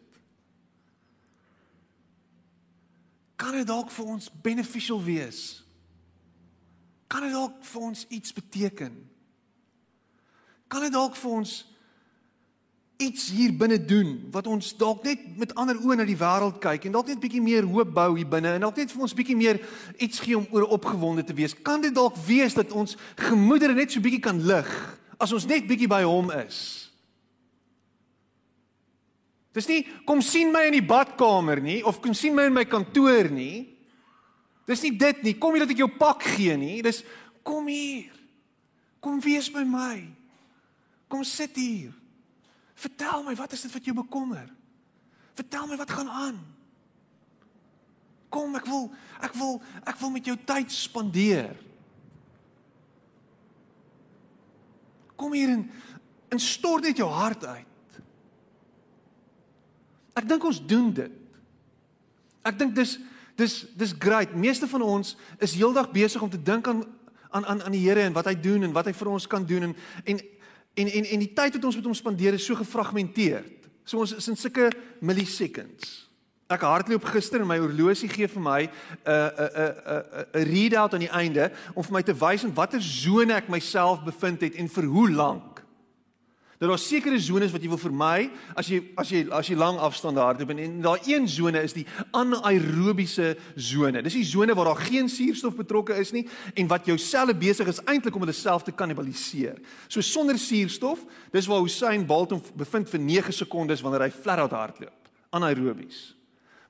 kan 3.38 3.54
dit 3.54 3.68
dalk 3.70 3.94
vir 3.94 4.12
ons 4.18 4.30
beneficial 4.44 5.00
wees 5.06 5.44
kan 7.08 7.24
dit 7.24 7.36
dalk 7.36 7.62
vir 7.70 7.88
ons 7.92 8.04
iets 8.18 8.36
beteken 8.36 8.98
kan 10.68 10.84
dit 10.84 10.96
dalk 10.96 11.16
vir 11.16 11.38
ons 11.38 11.58
iets 12.98 13.28
hier 13.30 13.54
binne 13.54 13.78
doen 13.78 14.16
wat 14.34 14.48
ons 14.50 14.72
dalk 14.78 15.04
net 15.06 15.22
met 15.38 15.54
ander 15.60 15.78
oë 15.78 16.00
na 16.00 16.06
die 16.08 16.18
wêreld 16.18 16.58
kyk 16.64 16.88
en 16.88 16.96
dalk 16.98 17.12
net 17.12 17.22
bietjie 17.22 17.42
meer 17.44 17.68
hoop 17.70 17.92
bou 17.94 18.08
hier 18.16 18.30
binne 18.30 18.56
en 18.58 18.66
dalk 18.66 18.80
net 18.82 18.94
vir 18.94 19.06
ons 19.06 19.14
bietjie 19.18 19.38
meer 19.38 19.60
iets 20.02 20.22
gee 20.24 20.38
om 20.38 20.48
oor 20.56 20.66
opgewonde 20.78 21.26
te 21.26 21.36
wees. 21.38 21.54
Kan 21.54 21.84
dit 21.86 21.94
dalk 21.94 22.18
wees 22.26 22.58
dat 22.58 22.74
ons 22.74 22.98
gemoedere 23.28 23.78
net 23.78 23.94
so 23.94 24.02
bietjie 24.02 24.24
kan 24.24 24.42
lig 24.50 24.72
as 25.22 25.34
ons 25.34 25.46
net 25.50 25.70
bietjie 25.70 25.90
by 25.90 26.02
hom 26.08 26.34
is? 26.40 26.60
Dis 29.58 29.70
nie 29.70 29.84
kom 30.06 30.22
sien 30.26 30.50
my 30.54 30.68
in 30.70 30.80
die 30.80 30.86
badkamer 30.86 31.62
nie 31.62 31.80
of 31.86 32.02
kom 32.02 32.18
sien 32.18 32.36
my 32.38 32.48
in 32.50 32.58
my 32.58 32.66
kantoor 32.70 33.30
nie. 33.34 33.68
Dis 34.68 34.84
nie 34.84 34.92
dit 35.00 35.24
nie. 35.24 35.38
Kom 35.40 35.56
hier 35.56 35.64
dat 35.64 35.72
ek 35.74 35.86
jou 35.86 35.90
pak 36.02 36.26
gee 36.36 36.58
nie. 36.60 36.82
Dis 36.86 37.04
kom 37.46 37.70
hier. 37.72 38.12
Kom 39.02 39.22
wees 39.24 39.48
by 39.54 39.64
my. 39.66 40.02
Kom 41.08 41.24
sit 41.24 41.56
hier. 41.56 41.94
Vertel 42.78 43.24
my, 43.26 43.34
wat 43.36 43.56
is 43.58 43.64
dit 43.66 43.74
wat 43.74 43.86
jou 43.90 43.96
bekommer? 43.98 44.46
Vertel 45.38 45.66
my 45.68 45.78
wat 45.80 45.92
gaan 45.92 46.10
aan. 46.10 46.38
Kom, 48.30 48.56
ek 48.60 48.68
wil 48.70 48.90
ek 49.24 49.34
wil 49.40 49.56
ek 49.88 49.98
wil 50.02 50.12
met 50.14 50.28
jou 50.28 50.36
tyd 50.46 50.72
spandeer. 50.74 51.56
Kom 55.18 55.34
hier 55.34 55.56
en 55.56 55.66
en 56.28 56.42
stort 56.44 56.84
net 56.84 57.00
jou 57.00 57.08
hart 57.10 57.46
uit. 57.46 58.00
Ek 60.20 60.28
dink 60.28 60.44
ons 60.44 60.60
doen 60.60 60.90
dit. 60.94 61.14
Ek 62.46 62.58
dink 62.60 62.76
dis 62.76 62.98
dis 63.38 63.56
dis 63.78 63.94
great. 63.98 64.34
Meeste 64.36 64.68
van 64.70 64.84
ons 64.84 65.16
is 65.40 65.56
heeldag 65.56 65.90
besig 65.94 66.22
om 66.22 66.30
te 66.30 66.42
dink 66.42 66.68
aan 66.68 66.84
aan 67.30 67.46
aan 67.46 67.64
aan 67.64 67.76
die 67.76 67.86
Here 67.86 68.06
en 68.06 68.14
wat 68.14 68.30
hy 68.30 68.36
doen 68.40 68.68
en 68.68 68.74
wat 68.76 68.90
hy 68.90 68.94
vir 68.98 69.12
ons 69.14 69.28
kan 69.30 69.46
doen 69.46 69.70
en 69.70 69.78
en 70.04 70.22
en 70.78 70.92
en, 71.00 71.06
en 71.14 71.24
die 71.24 71.34
tyd 71.34 71.58
wat 71.58 71.70
ons 71.70 71.78
met 71.80 71.88
hom 71.90 71.98
spandeer 71.98 72.38
is 72.38 72.46
so 72.46 72.58
gefragmenteerd. 72.58 73.70
So 73.88 74.04
ons 74.04 74.14
is 74.18 74.28
in 74.28 74.38
sulke 74.38 74.70
milliseconds. 75.00 76.08
Ek 76.48 76.64
hardloop 76.64 77.04
gister 77.12 77.42
en 77.44 77.50
my 77.50 77.58
horlosie 77.60 78.08
gee 78.08 78.28
vir 78.32 78.44
my 78.44 78.62
'n 78.64 78.70
'n 79.12 79.50
'n 79.64 79.74
'n 79.96 80.26
'n 80.34 80.48
readout 80.48 80.94
aan 80.94 81.06
die 81.06 81.16
einde 81.22 81.52
om 81.76 81.84
vir 81.84 81.94
my 81.94 82.04
te 82.04 82.16
wys 82.16 82.44
in 82.44 82.54
watter 82.54 82.82
sone 82.82 83.34
ek 83.34 83.50
myself 83.50 84.04
bevind 84.04 84.42
het 84.42 84.56
en 84.56 84.70
vir 84.70 84.86
hoe 84.86 85.12
lank. 85.12 85.57
Dat 86.58 86.72
daar 86.72 86.80
sekere 86.82 87.20
sones 87.22 87.52
wat 87.54 87.62
jy 87.62 87.70
wil 87.70 87.78
vermy 87.78 88.32
as 88.58 88.70
jy 88.72 88.80
as 88.98 89.12
jy 89.14 89.20
as 89.30 89.50
jy 89.52 89.58
lang 89.60 89.78
afstande 89.78 90.24
hardloop 90.24 90.56
en, 90.56 90.62
en 90.64 90.80
daar 90.82 91.04
een 91.06 91.28
sone 91.30 91.62
is 91.62 91.76
die 91.78 91.86
anaerobiese 92.18 93.36
sone. 93.54 94.02
Dis 94.02 94.18
die 94.18 94.26
sone 94.26 94.56
waar 94.58 94.72
daar 94.72 94.82
geen 94.88 95.10
suurstof 95.10 95.54
betrokke 95.60 95.94
is 96.02 96.16
nie 96.16 96.26
en 96.58 96.72
wat 96.72 96.90
jou 96.90 96.98
selle 96.98 97.38
besig 97.38 97.70
is 97.70 97.84
eintlik 97.86 98.18
om 98.18 98.26
hulle 98.26 98.34
self 98.34 98.66
te 98.66 98.74
kannibaliseer. 98.74 99.62
So 99.86 100.02
sonder 100.02 100.40
suurstof, 100.42 101.06
dis 101.32 101.50
waar 101.52 101.62
Usain 101.62 102.08
Bolt 102.10 102.34
hom 102.34 102.42
bevind 102.58 102.90
vir 102.90 103.06
9 103.06 103.38
sekondes 103.44 103.86
wanneer 103.86 104.08
hy 104.08 104.12
flat 104.18 104.42
out 104.42 104.58
hardloop. 104.58 105.14
Anaerobies. 105.38 106.18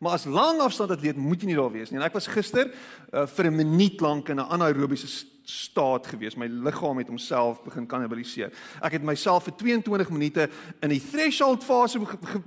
Maar 0.04 0.20
as 0.20 0.28
lang 0.30 0.60
afstand 0.62 0.92
atleet 0.94 1.18
moet 1.18 1.42
jy 1.42 1.54
nie 1.54 1.58
daar 1.58 1.72
wees 1.72 1.90
nie. 1.90 2.02
En 2.02 2.06
ek 2.06 2.20
was 2.20 2.28
gister 2.30 2.68
uh, 2.70 3.26
vir 3.26 3.48
'n 3.50 3.56
minuut 3.56 4.02
lank 4.02 4.30
in 4.30 4.44
'n 4.44 4.52
anaerobiese 4.52 5.08
staat 5.48 6.08
gewees. 6.12 6.36
My 6.36 6.46
liggaam 6.52 6.98
het 7.00 7.08
homself 7.08 7.62
begin 7.64 7.86
kannibaliseer. 7.88 8.52
Ek 8.84 8.98
het 8.98 9.04
myself 9.08 9.46
vir 9.48 9.54
22 9.56 10.10
minute 10.12 10.50
in 10.84 10.92
die 10.92 11.00
threshold 11.00 11.64
fase 11.64 12.02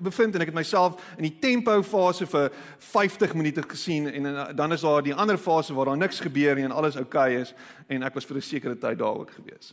bevind 0.08 0.36
en 0.36 0.44
ek 0.44 0.50
het 0.52 0.58
myself 0.58 1.00
in 1.16 1.24
die 1.24 1.38
tempo 1.40 1.78
fase 1.86 2.28
vir 2.28 2.50
50 2.90 3.32
minute 3.38 3.64
gesien 3.70 4.10
en, 4.10 4.28
en 4.28 4.56
dan 4.56 4.76
is 4.76 4.84
daar 4.84 5.00
die 5.06 5.16
ander 5.16 5.40
fase 5.40 5.72
waar 5.74 5.88
daar 5.88 6.02
niks 6.02 6.20
gebeur 6.20 6.60
nie 6.60 6.68
en 6.68 6.76
alles 6.76 7.00
oukei 7.00 7.30
okay 7.30 7.40
is 7.40 7.54
en 7.88 8.04
ek 8.04 8.20
was 8.20 8.28
vir 8.28 8.36
'n 8.36 8.48
sekere 8.50 8.76
tyd 8.76 9.00
daar 9.00 9.16
ook 9.24 9.32
gewees. 9.32 9.72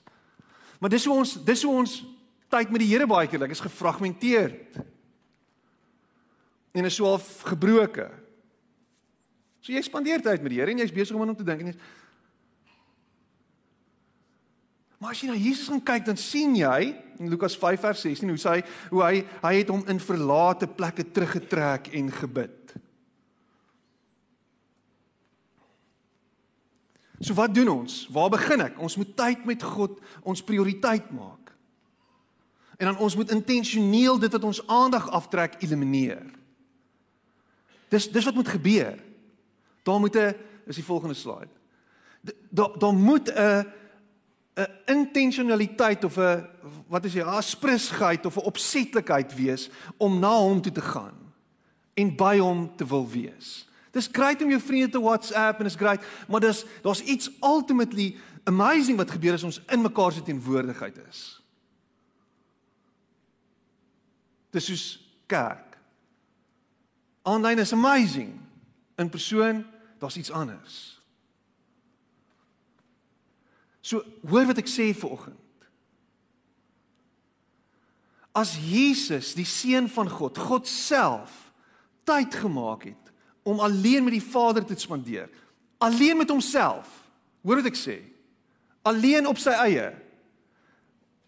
Maar 0.80 0.90
dis 0.90 1.06
hoe 1.06 1.18
ons 1.18 1.36
dis 1.44 1.64
hoe 1.64 1.76
ons 1.76 2.06
tyd 2.48 2.72
met 2.72 2.80
die 2.80 2.90
Here 2.96 3.08
baie 3.08 3.28
keer, 3.28 3.44
ek 3.44 3.52
is 3.52 3.60
gefragmenteerd 3.60 4.80
en 6.72 6.86
is 6.86 6.96
so 6.96 7.06
half 7.06 7.44
gebroke. 7.44 8.08
So 9.60 9.74
jy 9.74 9.82
spandeer 9.82 10.22
tyd 10.22 10.42
met 10.42 10.50
die 10.50 10.60
Here 10.62 10.72
en 10.72 10.80
jy's 10.80 10.96
besig 10.96 11.16
om 11.16 11.22
aan 11.22 11.36
hom 11.36 11.36
te 11.36 11.44
dink 11.44 11.60
en 11.60 11.68
jy 11.68 11.80
Maar 14.98 15.14
as 15.14 15.22
jy 15.22 15.30
na 15.30 15.38
Jesus 15.38 15.70
gaan 15.70 15.84
kyk, 15.84 16.06
dan 16.08 16.18
sien 16.18 16.56
jy 16.58 16.96
in 17.22 17.30
Lukas 17.30 17.58
5 17.58 17.82
vers 17.82 18.02
16 18.02 18.30
hoe 18.34 18.40
hy 18.50 18.60
hoe 18.92 19.04
hy 19.04 19.16
hy 19.44 19.54
het 19.60 19.70
hom 19.74 19.84
in 19.90 20.02
verlate 20.02 20.70
plekke 20.70 21.06
teruggetrek 21.14 21.92
en 21.98 22.10
gebid. 22.14 22.74
So 27.22 27.34
wat 27.38 27.54
doen 27.54 27.70
ons? 27.70 28.06
Waar 28.14 28.30
begin 28.34 28.62
ek? 28.68 28.78
Ons 28.82 28.98
moet 28.98 29.14
tyd 29.18 29.46
met 29.50 29.64
God 29.66 29.98
ons 30.22 30.44
prioriteit 30.46 31.10
maak. 31.14 31.54
En 32.78 32.92
dan 32.92 33.00
ons 33.02 33.16
moet 33.18 33.34
intentioneel 33.34 34.20
dit 34.22 34.34
wat 34.38 34.46
ons 34.46 34.62
aandag 34.70 35.10
aftrek 35.10 35.58
elimineer. 35.66 36.26
Dis 37.90 38.10
dis 38.12 38.26
wat 38.26 38.38
moet 38.38 38.54
gebeur. 38.54 38.98
Daar 39.84 40.00
moet 40.00 40.16
'n 40.16 40.36
is 40.66 40.76
die 40.76 40.86
volgende 40.86 41.16
slide. 41.16 41.54
Daar 42.50 42.78
daar 42.78 42.94
moet 42.94 43.30
'n 43.30 43.66
'n 44.58 44.68
intentionaliteit 44.86 46.04
of 46.04 46.18
'n 46.18 46.48
wat 46.88 47.06
is 47.06 47.14
jy, 47.14 47.22
'n 47.22 47.38
asprisheid 47.38 48.26
of 48.26 48.36
'n 48.38 48.50
opsetlikheid 48.50 49.36
wees 49.36 49.70
om 49.98 50.20
na 50.20 50.38
hom 50.38 50.62
toe 50.62 50.72
te 50.72 50.82
gaan 50.82 51.34
en 51.94 52.16
by 52.16 52.38
hom 52.38 52.76
te 52.76 52.86
wil 52.86 53.10
wees. 53.10 53.68
Dis 53.92 54.10
great 54.12 54.42
om 54.42 54.50
jou 54.50 54.62
vriende 54.62 54.90
te 54.90 55.02
WhatsApp 55.02 55.60
en 55.60 55.66
is 55.66 55.76
great, 55.76 56.04
maar 56.28 56.40
dis 56.40 56.66
daar's 56.82 57.02
iets 57.02 57.30
ultimately 57.42 58.18
amazing 58.44 58.98
wat 58.98 59.12
gebeur 59.12 59.34
as 59.34 59.44
ons 59.44 59.62
in 59.68 59.82
mekaar 59.82 60.12
se 60.12 60.22
teenwoordigheid 60.22 60.98
is. 61.10 61.42
Dis 64.50 64.66
soos 64.66 65.14
kerk. 65.26 65.78
Online 67.22 67.62
is 67.62 67.74
amazing. 67.74 68.40
In 68.96 69.10
persoon, 69.10 69.66
daar's 70.00 70.18
iets 70.18 70.32
anders. 70.32 70.97
So, 73.88 74.04
hoor 74.28 74.50
wat 74.50 74.60
ek 74.60 74.68
sê 74.68 74.90
vir 74.92 75.12
oggend. 75.16 75.44
As 78.36 78.52
Jesus, 78.60 79.32
die 79.38 79.48
seun 79.48 79.88
van 79.90 80.10
God, 80.12 80.38
God 80.38 80.68
self 80.70 81.46
tyd 82.08 82.36
gemaak 82.36 82.90
het 82.92 83.14
om 83.48 83.62
alleen 83.64 84.04
met 84.04 84.18
die 84.18 84.24
Vader 84.24 84.66
te 84.68 84.76
spandeer, 84.78 85.30
alleen 85.80 86.20
met 86.20 86.30
homself. 86.30 86.90
Hoor 87.48 87.62
wat 87.62 87.72
ek 87.72 87.80
sê? 87.80 87.98
Alleen 88.88 89.28
op 89.30 89.40
sy 89.40 89.56
eie. 89.64 89.88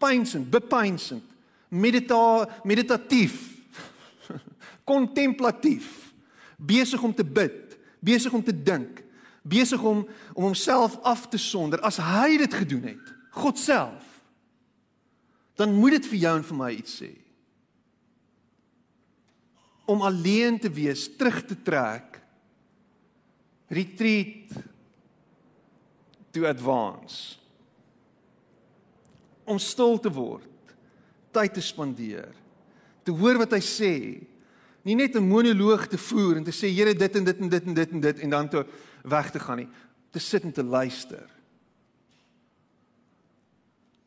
Pynsend, 0.00 0.48
bepynsend, 0.52 1.24
medita 1.72 2.44
meditatief 2.68 3.40
kontemplatief, 4.90 6.12
besig 6.56 7.00
om 7.04 7.12
te 7.16 7.24
bid, 7.24 7.76
besig 8.04 8.32
om 8.36 8.44
te 8.44 8.52
dink, 8.52 9.00
besig 9.42 9.82
om 9.82 10.04
om 10.34 10.42
homself 10.44 10.98
af 11.02 11.28
te 11.28 11.38
sonder 11.38 11.80
as 11.86 12.00
hy 12.02 12.36
dit 12.40 12.54
gedoen 12.54 12.92
het, 12.92 13.12
God 13.30 13.58
self. 13.58 14.06
Dan 15.56 15.74
moet 15.76 15.98
dit 15.98 16.06
vir 16.12 16.22
jou 16.24 16.36
en 16.38 16.46
vir 16.46 16.56
my 16.56 16.70
iets 16.72 16.94
sê. 17.02 17.10
Om 19.90 20.02
alleen 20.06 20.58
te 20.58 20.70
wees, 20.70 21.08
terug 21.18 21.42
te 21.44 21.56
trek. 21.66 22.20
Retreat 23.70 24.54
to 26.30 26.46
advance. 26.46 27.36
Om 29.44 29.58
stil 29.58 29.98
te 29.98 30.12
word, 30.14 30.74
tyd 31.34 31.54
te 31.54 31.62
spandeer, 31.64 32.30
te 33.02 33.14
hoor 33.14 33.40
wat 33.42 33.56
hy 33.56 33.62
sê, 33.64 33.94
nie 34.82 34.94
net 34.94 35.16
'n 35.16 35.28
monoloog 35.28 35.86
te 35.86 35.98
voer 35.98 36.36
en 36.36 36.44
te 36.44 36.52
sê 36.52 36.68
Here 36.68 36.94
dit 36.94 37.16
en 37.16 37.24
dit 37.24 37.38
en 37.38 37.48
dit 37.48 37.66
en 37.66 37.74
dit 37.74 37.90
en 37.90 38.00
dit 38.00 38.18
en 38.18 38.30
dan 38.30 38.48
toe 38.48 38.66
weg 39.02 39.30
te 39.30 39.38
gaan 39.38 39.56
nie, 39.56 39.68
te 40.10 40.18
sit 40.18 40.42
en 40.42 40.52
te 40.52 40.62
luister. 40.62 41.28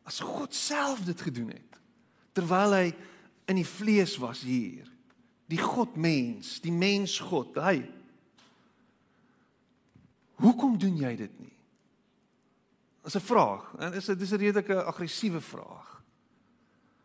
As 0.04 0.20
God 0.20 0.54
self 0.54 1.06
dit 1.06 1.22
gedoen 1.22 1.50
het 1.50 1.80
terwyl 2.34 2.74
hy 2.74 2.96
in 3.46 3.56
die 3.56 3.68
vlees 3.68 4.18
was 4.18 4.42
hier, 4.42 4.90
die 5.46 5.62
God 5.62 5.96
mens, 5.96 6.60
die 6.60 6.72
mens 6.72 7.20
God, 7.20 7.56
hy 7.56 7.84
Hoekom 10.44 10.78
doen 10.80 10.96
jy 11.00 11.14
dit 11.16 11.40
nie? 11.40 11.56
Dis 13.04 13.16
'n 13.16 13.20
vraag. 13.20 13.74
En 13.80 13.92
dis 13.92 14.06
dis 14.06 14.32
'n 14.32 14.38
redelike 14.38 14.84
aggressiewe 14.84 15.42
vraag. 15.42 16.04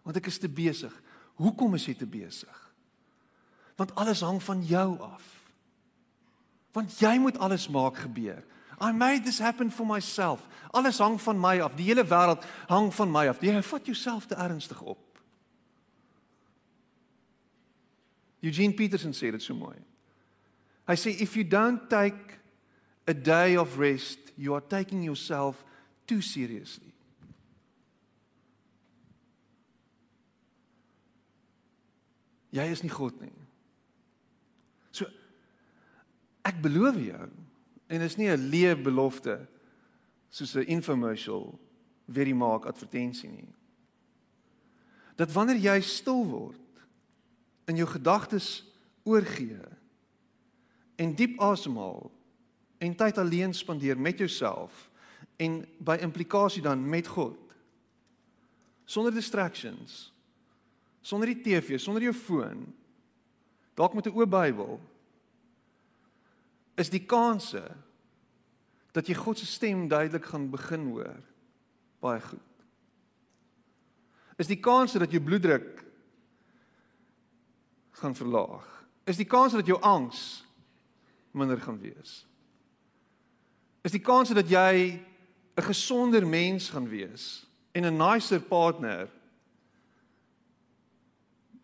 Want 0.02 0.16
ek 0.16 0.26
is 0.26 0.38
te 0.38 0.48
besig. 0.48 1.02
Hoekom 1.34 1.74
is 1.74 1.86
jy 1.86 1.94
te 1.94 2.06
besig? 2.06 2.67
Want 3.78 3.94
alles 3.94 4.20
hang 4.20 4.42
van 4.42 4.62
jou 4.66 5.00
af. 5.00 5.26
Want 6.74 6.98
jy 6.98 7.18
moet 7.18 7.38
alles 7.38 7.68
maak 7.68 7.96
gebeur. 7.96 8.42
I 8.80 8.92
made 8.92 9.22
this 9.22 9.38
happen 9.38 9.70
for 9.70 9.86
myself. 9.86 10.46
Alles 10.70 10.98
hang 10.98 11.20
van 11.22 11.40
my 11.40 11.60
af. 11.60 11.74
Die 11.74 11.86
hele 11.86 12.04
wêreld 12.04 12.44
hang 12.66 12.94
van 12.94 13.10
my 13.10 13.28
af. 13.30 13.40
Jy 13.42 13.62
vat 13.62 13.86
jouself 13.86 14.26
te 14.26 14.34
ernstig 14.34 14.82
op. 14.82 14.98
Eugene 18.40 18.74
Peterson 18.74 19.14
sê 19.14 19.30
dit 19.30 19.42
so 19.42 19.54
mooi. 19.54 19.78
Hy 20.86 20.94
sê 20.98 21.14
if 21.22 21.36
you 21.36 21.46
don't 21.46 21.88
take 21.90 22.38
a 23.06 23.14
day 23.14 23.56
of 23.56 23.78
rest, 23.78 24.18
you 24.36 24.54
are 24.54 24.66
taking 24.66 25.04
yourself 25.04 25.64
too 26.06 26.20
seriously. 26.20 26.92
Jy 32.50 32.70
is 32.72 32.82
nie 32.82 32.90
God 32.90 33.20
nie. 33.20 33.47
Ek 36.48 36.60
beloof 36.64 36.96
jou 37.02 37.28
en 37.88 38.04
is 38.04 38.16
nie 38.16 38.28
'n 38.28 38.48
leë 38.50 38.82
belofte 38.82 39.36
soos 40.30 40.56
'n 40.56 40.68
infomercial 40.68 41.58
weer 42.06 42.24
die 42.24 42.34
maak 42.34 42.66
advertensie 42.66 43.30
nie. 43.30 43.52
Dat 45.16 45.32
wanneer 45.32 45.56
jy 45.56 45.80
stil 45.80 46.24
word 46.24 46.84
in 47.66 47.76
jou 47.76 47.86
gedagtes 47.86 48.64
oorgee 49.04 49.60
en 50.96 51.14
diep 51.14 51.40
asemhaal 51.40 52.10
en 52.78 52.94
tyd 52.94 53.18
alleen 53.18 53.54
spandeer 53.54 53.98
met 53.98 54.18
jouself 54.18 54.90
en 55.36 55.60
by 55.78 55.98
implikasie 56.02 56.62
dan 56.62 56.82
met 56.88 57.06
God 57.06 57.38
sonder 58.84 59.14
distractions 59.14 60.12
sonder 61.00 61.30
die 61.30 61.42
TV 61.42 61.78
sonder 61.80 62.02
jou 62.02 62.14
foon 62.14 62.66
dalk 63.74 63.94
met 63.94 64.06
'n 64.06 64.16
oop 64.16 64.30
Bybel 64.30 64.80
is 66.78 66.90
die 66.90 67.04
kanse 67.06 67.64
dat 68.94 69.08
jy 69.08 69.14
God 69.18 69.38
se 69.38 69.46
stem 69.46 69.88
duidelik 69.90 70.24
gaan 70.30 70.50
begin 70.50 70.86
hoor 70.94 71.18
baie 72.00 72.22
goed 72.22 72.48
is 74.38 74.46
die 74.46 74.60
kanse 74.62 75.00
dat 75.02 75.10
jou 75.10 75.20
bloeddruk 75.22 75.82
gaan 77.98 78.14
verlaag. 78.14 78.66
Is 79.10 79.18
die 79.18 79.26
kans 79.26 79.56
dat 79.56 79.66
jou 79.66 79.80
angs 79.82 80.44
minder 81.34 81.58
gaan 81.60 81.80
wees. 81.82 82.22
Is 83.82 83.94
die 83.94 84.02
kans 84.02 84.30
dat 84.30 84.48
jy 84.50 85.00
'n 85.58 85.62
gesonder 85.62 86.26
mens 86.26 86.70
gaan 86.70 86.88
wees 86.88 87.46
en 87.74 87.84
'n 87.84 87.96
nicer 87.96 88.40
partner 88.40 89.10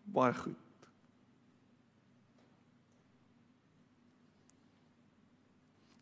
baie 0.03 0.33
goed. 0.33 0.64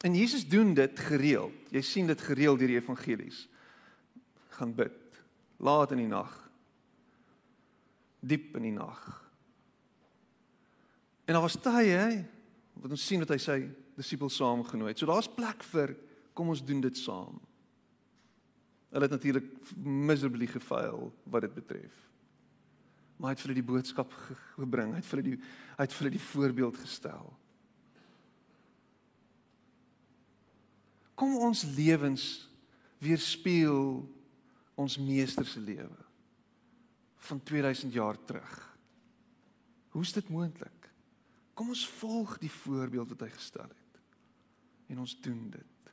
En 0.04 0.16
Jesus 0.16 0.44
doen 0.48 0.74
dit 0.76 1.00
gereeld. 1.00 1.72
Jy 1.72 1.82
sien 1.82 2.10
dit 2.10 2.22
gereeld 2.22 2.60
deur 2.60 2.74
die 2.74 2.80
evangelies. 2.82 3.46
Gaan 4.60 4.76
bid 4.76 5.00
laat 5.64 5.94
in 5.96 6.04
die 6.04 6.12
nag. 6.12 6.32
Diep 8.20 8.58
in 8.60 8.68
die 8.68 8.76
nag 8.76 9.24
En 11.26 11.34
daar 11.34 11.42
was 11.42 11.60
tye 11.62 12.26
wat 12.74 12.92
ons 12.92 13.06
sien 13.06 13.22
dat 13.24 13.32
hy 13.32 13.40
sy 13.40 13.58
disippels 13.96 14.36
saamgenooi 14.40 14.92
het. 14.92 15.00
So 15.00 15.08
daar's 15.08 15.30
plek 15.32 15.64
vir 15.72 15.94
kom 16.36 16.50
ons 16.52 16.64
doen 16.66 16.82
dit 16.84 16.98
saam. 16.98 17.38
Hulle 18.94 19.08
het 19.08 19.14
natuurlik 19.14 19.46
miserably 19.86 20.50
gefaal 20.50 21.08
wat 21.32 21.46
dit 21.46 21.54
betref. 21.56 22.02
Maar 23.18 23.32
hy 23.32 23.36
het 23.36 23.44
vir 23.44 23.52
hulle 23.52 23.62
die 23.62 23.70
boodskap 23.70 24.18
gebring. 24.58 24.92
Hy 24.92 25.00
het 25.00 25.08
vir 25.08 25.22
hulle 25.22 25.30
die 25.30 25.40
hy 25.78 25.86
het 25.86 25.96
vir 25.96 26.04
hulle 26.04 26.18
die 26.18 26.28
voorbeeld 26.28 26.82
gestel. 26.82 27.32
Kom 31.16 31.36
ons 31.38 31.64
lewens 31.76 32.50
weerspieël 33.04 34.02
ons 34.80 34.98
meester 34.98 35.46
se 35.46 35.60
lewe 35.62 36.02
van 37.24 37.44
2000 37.44 37.94
jaar 37.94 38.18
terug. 38.26 38.54
Hoe 39.94 40.02
is 40.02 40.14
dit 40.14 40.30
moontlik? 40.30 40.90
Kom 41.54 41.70
ons 41.70 41.86
volg 42.00 42.38
die 42.42 42.52
voorbeeld 42.52 43.14
wat 43.14 43.28
hy 43.28 43.30
gestel 43.36 43.70
het. 43.70 44.02
En 44.92 45.00
ons 45.06 45.14
doen 45.22 45.50
dit. 45.54 45.92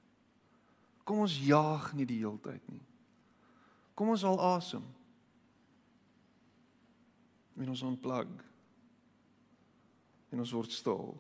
Kom 1.05 1.23
ons 1.27 1.37
jaag 1.45 1.93
nie 1.99 2.07
die 2.09 2.19
heeltyd 2.23 2.65
nie. 2.73 2.83
Kom 3.95 4.11
ons 4.15 4.25
al 4.25 4.41
asem. 4.57 4.85
En 7.61 7.69
ons 7.69 7.83
onplug. 7.85 8.33
En 10.31 10.41
ons 10.41 10.57
word 10.57 10.73
stil. 10.73 11.13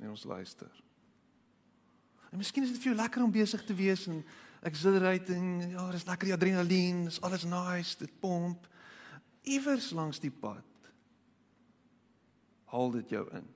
En 0.00 0.10
ons 0.10 0.24
luister. 0.24 0.89
En 2.30 2.38
miskien 2.38 2.62
is 2.62 2.70
dit 2.70 2.82
vir 2.82 2.92
jou 2.92 2.96
lekker 2.96 3.22
om 3.22 3.32
besig 3.32 3.64
te 3.64 3.74
wees 3.74 4.06
en 4.06 4.24
exhilarating, 4.62 5.72
ja, 5.72 5.90
dis 5.90 6.06
lekker 6.06 6.30
die 6.30 6.34
adrenalien, 6.36 7.04
dis 7.04 7.20
alles 7.20 7.44
nice, 7.44 7.98
dit 7.98 8.20
pomp 8.20 8.68
iewers 9.42 9.90
langs 9.90 10.20
die 10.20 10.32
pad 10.32 10.66
haal 12.70 12.92
dit 12.94 13.10
jou 13.10 13.24
in. 13.34 13.46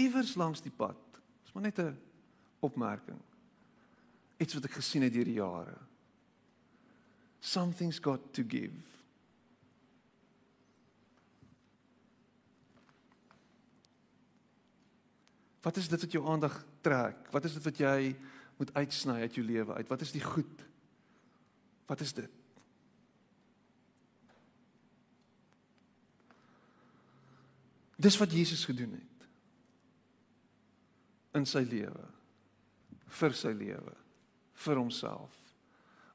Iewers 0.00 0.34
langs 0.34 0.62
die 0.64 0.72
pad. 0.74 0.98
Dis 1.44 1.52
maar 1.52 1.62
net 1.62 1.78
'n 1.78 1.98
opmerking. 2.60 3.20
Iets 4.36 4.54
wat 4.54 4.64
ek 4.64 4.70
gesien 4.80 5.02
het 5.02 5.12
deur 5.12 5.24
die 5.24 5.38
jare. 5.38 5.78
Something's 7.38 7.98
got 7.98 8.32
to 8.34 8.42
give. 8.42 8.89
Wat 15.60 15.76
is 15.76 15.88
dit 15.88 16.00
wat 16.00 16.12
jou 16.12 16.24
aandag 16.28 16.64
trek? 16.80 17.28
Wat 17.30 17.44
is 17.44 17.56
dit 17.58 17.64
wat 17.64 17.78
jy 17.78 18.16
moet 18.60 18.74
uitsny 18.74 19.20
uit 19.20 19.34
jou 19.34 19.46
lewe 19.46 19.74
uit? 19.74 19.88
Wat 19.88 20.00
is 20.00 20.12
die 20.12 20.24
goed? 20.24 20.64
Wat 21.86 22.00
is 22.00 22.12
dit? 22.16 22.30
Dis 28.00 28.16
wat 28.16 28.32
Jesus 28.32 28.64
gedoen 28.64 28.92
het 28.96 29.28
in 31.36 31.44
sy 31.46 31.62
lewe 31.62 32.06
vir 33.20 33.34
sy 33.36 33.52
lewe 33.54 33.92
vir 34.64 34.80
homself 34.80 35.36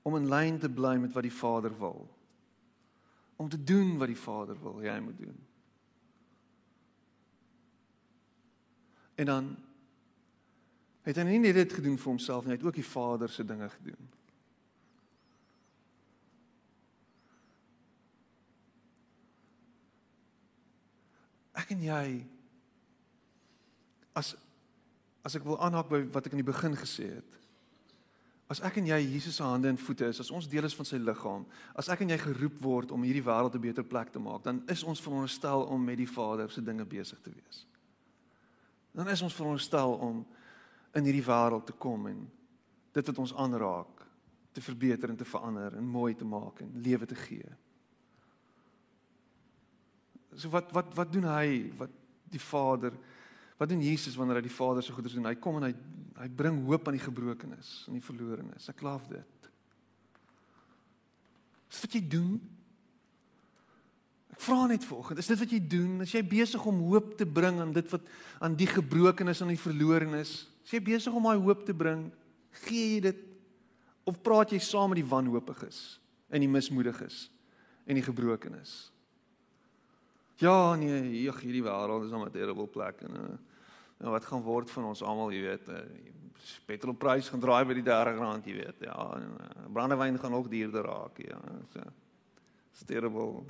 om 0.06 0.18
in 0.18 0.28
lyn 0.32 0.58
te 0.60 0.70
bly 0.70 0.96
met 1.02 1.14
wat 1.16 1.26
die 1.28 1.34
Vader 1.34 1.74
wil 1.80 2.04
om 3.42 3.50
te 3.52 3.60
doen 3.64 3.96
wat 4.02 4.12
die 4.12 4.20
Vader 4.20 4.60
wil 4.64 4.82
jy 4.84 4.96
moet 5.04 5.22
doen 5.22 5.38
en 9.16 9.26
dan 9.26 9.56
het 11.06 11.18
hy 11.18 11.24
nie 11.24 11.40
net 11.40 11.56
dit 11.56 11.74
gedoen 11.74 11.98
vir 11.98 12.12
homself 12.12 12.46
nie 12.46 12.56
hy 12.56 12.60
het 12.60 12.68
ook 12.68 12.80
die 12.82 12.92
Vader 12.92 13.30
se 13.30 13.46
dinge 13.46 13.70
gedoen 13.70 14.10
ek 21.66 21.74
en 21.74 21.86
jy 21.88 22.08
as 24.16 24.36
as 25.26 25.36
ek 25.40 25.46
wil 25.48 25.58
aanhaak 25.58 25.90
by 25.90 26.04
wat 26.14 26.28
ek 26.28 26.36
in 26.38 26.44
die 26.44 26.46
begin 26.46 26.76
gesê 26.78 27.08
het. 27.18 27.38
As 28.54 28.60
ek 28.62 28.76
en 28.78 28.92
jy 28.92 29.00
Jesus 29.02 29.40
se 29.40 29.44
hande 29.44 29.72
en 29.72 29.80
voete 29.82 30.06
is, 30.06 30.20
as 30.22 30.30
ons 30.30 30.46
deel 30.46 30.68
is 30.68 30.76
van 30.78 30.86
sy 30.86 31.00
liggaam, 31.02 31.48
as 31.74 31.90
ek 31.90 32.04
en 32.06 32.14
jy 32.14 32.20
geroep 32.22 32.60
word 32.62 32.94
om 32.94 33.02
hierdie 33.02 33.26
wêreld 33.26 33.58
'n 33.58 33.64
beter 33.64 33.84
plek 33.84 34.14
te 34.14 34.22
maak, 34.22 34.44
dan 34.44 34.62
is 34.70 34.84
ons 34.84 35.02
veronderstel 35.02 35.66
om 35.66 35.82
met 35.82 35.98
die 35.98 36.06
Vader 36.06 36.52
se 36.52 36.62
dinge 36.62 36.86
besig 36.86 37.18
te 37.26 37.34
wees. 37.34 37.66
Dan 38.96 39.10
is 39.12 39.22
ons 39.26 39.36
veronderstel 39.36 39.98
om 40.00 40.24
in 40.96 41.04
hierdie 41.04 41.26
wêreld 41.26 41.66
te 41.68 41.76
kom 41.76 42.08
en 42.08 42.24
dit 42.96 43.12
wat 43.12 43.18
ons 43.20 43.34
aanraak 43.36 44.06
te 44.56 44.64
verbeter 44.64 45.12
en 45.12 45.20
te 45.20 45.28
verander 45.28 45.76
en 45.76 45.94
mooi 45.98 46.14
te 46.16 46.28
maak 46.28 46.62
en 46.64 46.72
lewe 46.84 47.08
te 47.10 47.18
gee. 47.26 47.50
So 50.36 50.52
wat 50.54 50.72
wat 50.76 50.96
wat 50.96 51.12
doen 51.12 51.28
hy? 51.28 51.74
Wat 51.80 51.92
die 52.32 52.40
Vader? 52.40 52.96
Wat 53.60 53.70
doen 53.72 53.84
Jesus 53.84 54.16
wanneer 54.20 54.40
hy 54.40 54.48
die 54.48 54.56
Vader 54.56 54.84
se 54.84 54.96
goeders 54.96 55.16
doen? 55.16 55.28
Hy 55.28 55.36
kom 55.40 55.60
en 55.60 55.70
hy 55.70 55.76
hy 56.16 56.30
bring 56.32 56.62
hoop 56.64 56.88
aan 56.88 56.96
die 56.96 57.04
gebrokenes 57.04 57.72
en 57.90 57.98
die 57.98 58.04
verlorenes. 58.04 58.70
Ek 58.72 58.80
glo 58.80 58.96
dit. 59.12 59.50
Dis 61.68 61.82
wat 61.84 61.98
jy 61.98 62.04
doen. 62.08 62.38
Ek 64.36 64.42
vra 64.44 64.66
net 64.68 64.84
vanoggend, 64.84 65.22
is 65.22 65.30
dit 65.32 65.40
wat 65.40 65.52
jy 65.56 65.62
doen? 65.72 66.02
Is 66.04 66.12
jy 66.12 66.22
besig 66.28 66.64
om 66.68 66.82
hoop 66.90 67.14
te 67.16 67.26
bring 67.26 67.62
aan 67.64 67.72
dit 67.76 67.94
wat 67.94 68.04
aan 68.44 68.58
die 68.60 68.68
gebrokenes 68.68 69.40
en 69.42 69.54
die 69.54 69.62
verlorenes? 69.62 70.34
Is 70.66 70.74
jy 70.76 70.82
besig 70.84 71.16
om 71.16 71.24
daai 71.24 71.40
hoop 71.40 71.64
te 71.64 71.76
bring? 71.78 72.10
Gee 72.66 72.98
jy 72.98 73.00
dit 73.08 73.22
of 74.06 74.20
praat 74.22 74.52
jy 74.52 74.60
saam 74.60 74.92
met 74.92 75.00
die 75.00 75.08
wanhoopiges 75.08 75.80
en 76.28 76.44
die 76.44 76.52
mismoediges 76.52 77.30
en 77.88 77.96
die 77.96 78.04
gebrokenes? 78.04 78.76
Ja, 80.44 80.76
nee, 80.76 81.24
ag 81.32 81.40
hierdie 81.40 81.64
wêreld 81.64 82.04
is 82.04 82.12
'n 82.12 82.32
terrible 82.32 82.68
plek 82.68 83.02
en 83.08 83.16
uh, 83.16 83.38
nou 84.04 84.12
wat 84.12 84.26
gaan 84.26 84.44
word 84.44 84.70
van 84.70 84.92
ons 84.92 85.02
almal, 85.02 85.32
jy 85.32 85.42
weet, 85.48 85.70
uh, 85.72 85.80
petrolprys 86.68 87.30
gaan 87.32 87.40
draai 87.40 87.64
by 87.64 87.74
die 87.74 87.88
30 87.88 88.20
rand, 88.20 88.46
jy 88.46 88.56
weet. 88.60 88.84
Ja, 88.84 89.16
en 89.16 89.32
uh, 89.40 89.72
brandewyn 89.72 90.20
gaan 90.20 90.34
ook 90.34 90.52
duurder 90.52 90.84
raak, 90.84 91.18
ja. 91.24 91.40
So. 91.72 91.80
It's 92.74 92.84
terrible. 92.84 93.46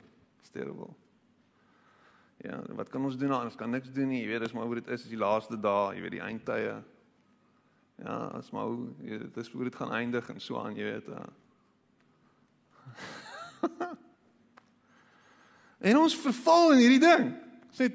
Terrible. 0.50 0.94
Ja, 2.44 2.60
wat 2.76 2.90
kan 2.90 3.06
ons 3.06 3.18
doen 3.18 3.32
nou? 3.32 3.44
Ons 3.48 3.56
kan 3.56 3.70
niks 3.72 3.92
doen 3.96 4.10
nie. 4.12 4.22
Jy 4.24 4.28
weet, 4.34 4.44
dis 4.46 4.54
maar 4.54 4.68
hoe 4.68 4.80
dit 4.82 4.88
is, 4.88 5.04
is 5.04 5.14
die 5.14 5.20
laaste 5.20 5.58
dae, 5.60 5.96
jy 5.96 6.02
weet, 6.04 6.16
die 6.18 6.26
eindtye. 6.26 6.76
Ja, 8.04 8.18
dis 8.36 8.52
maar 8.52 8.66
hoe 8.72 8.90
dit 9.00 9.38
is 9.40 9.52
hoe 9.52 9.64
dit 9.64 9.76
gaan 9.76 9.94
eindig 9.96 10.30
en 10.30 10.42
so 10.44 10.60
aan, 10.60 10.76
jy 10.76 10.84
weet. 10.94 11.08
Uh. 11.10 11.28
En 15.86 15.98
ons 16.00 16.14
verval 16.18 16.72
in 16.74 16.80
hierdie 16.82 17.02
ding. 17.04 17.28
Sê 17.76 17.90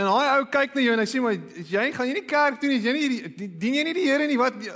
En 0.00 0.08
hy 0.08 0.26
ou 0.38 0.46
kyk 0.48 0.74
na 0.76 0.82
jou 0.84 0.92
en 0.94 1.02
hy 1.02 1.08
sê 1.08 1.20
maar 1.20 1.34
jy 1.36 1.82
gaan 1.92 2.08
jy 2.08 2.14
nie 2.16 2.28
kerk 2.28 2.60
toe 2.60 2.70
nie, 2.70 2.78
jy 2.80 2.92
nie 2.94 3.02
hierdie 3.04 3.48
dien 3.60 3.74
jy 3.76 3.82
nie 3.84 3.96
die 3.98 4.06
Here 4.08 4.28
nie 4.30 4.38
wat 4.40 4.56
Ja, 4.60 4.72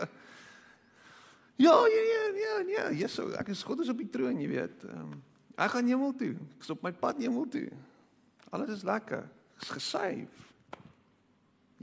ja, 1.56 2.02
ja, 2.10 2.22
ja, 2.34 2.54
ja, 2.66 2.84
Jesus, 2.92 3.30
ek 3.38 3.52
is 3.54 3.62
God 3.64 3.84
is 3.84 3.90
op 3.92 4.00
die 4.02 4.08
troon, 4.10 4.40
jy 4.42 4.48
weet. 4.50 4.82
Um, 4.90 5.12
ek 5.54 5.76
gaan 5.76 5.90
hemel 5.90 6.14
toe. 6.18 6.32
Ek's 6.58 6.72
op 6.74 6.82
my 6.82 6.92
pad 6.92 7.20
hemel 7.22 7.46
toe. 7.48 7.68
Alles 8.54 8.74
is 8.76 8.86
lekker. 8.86 9.26
Ek's 9.58 9.70
gesuiw. 9.76 10.26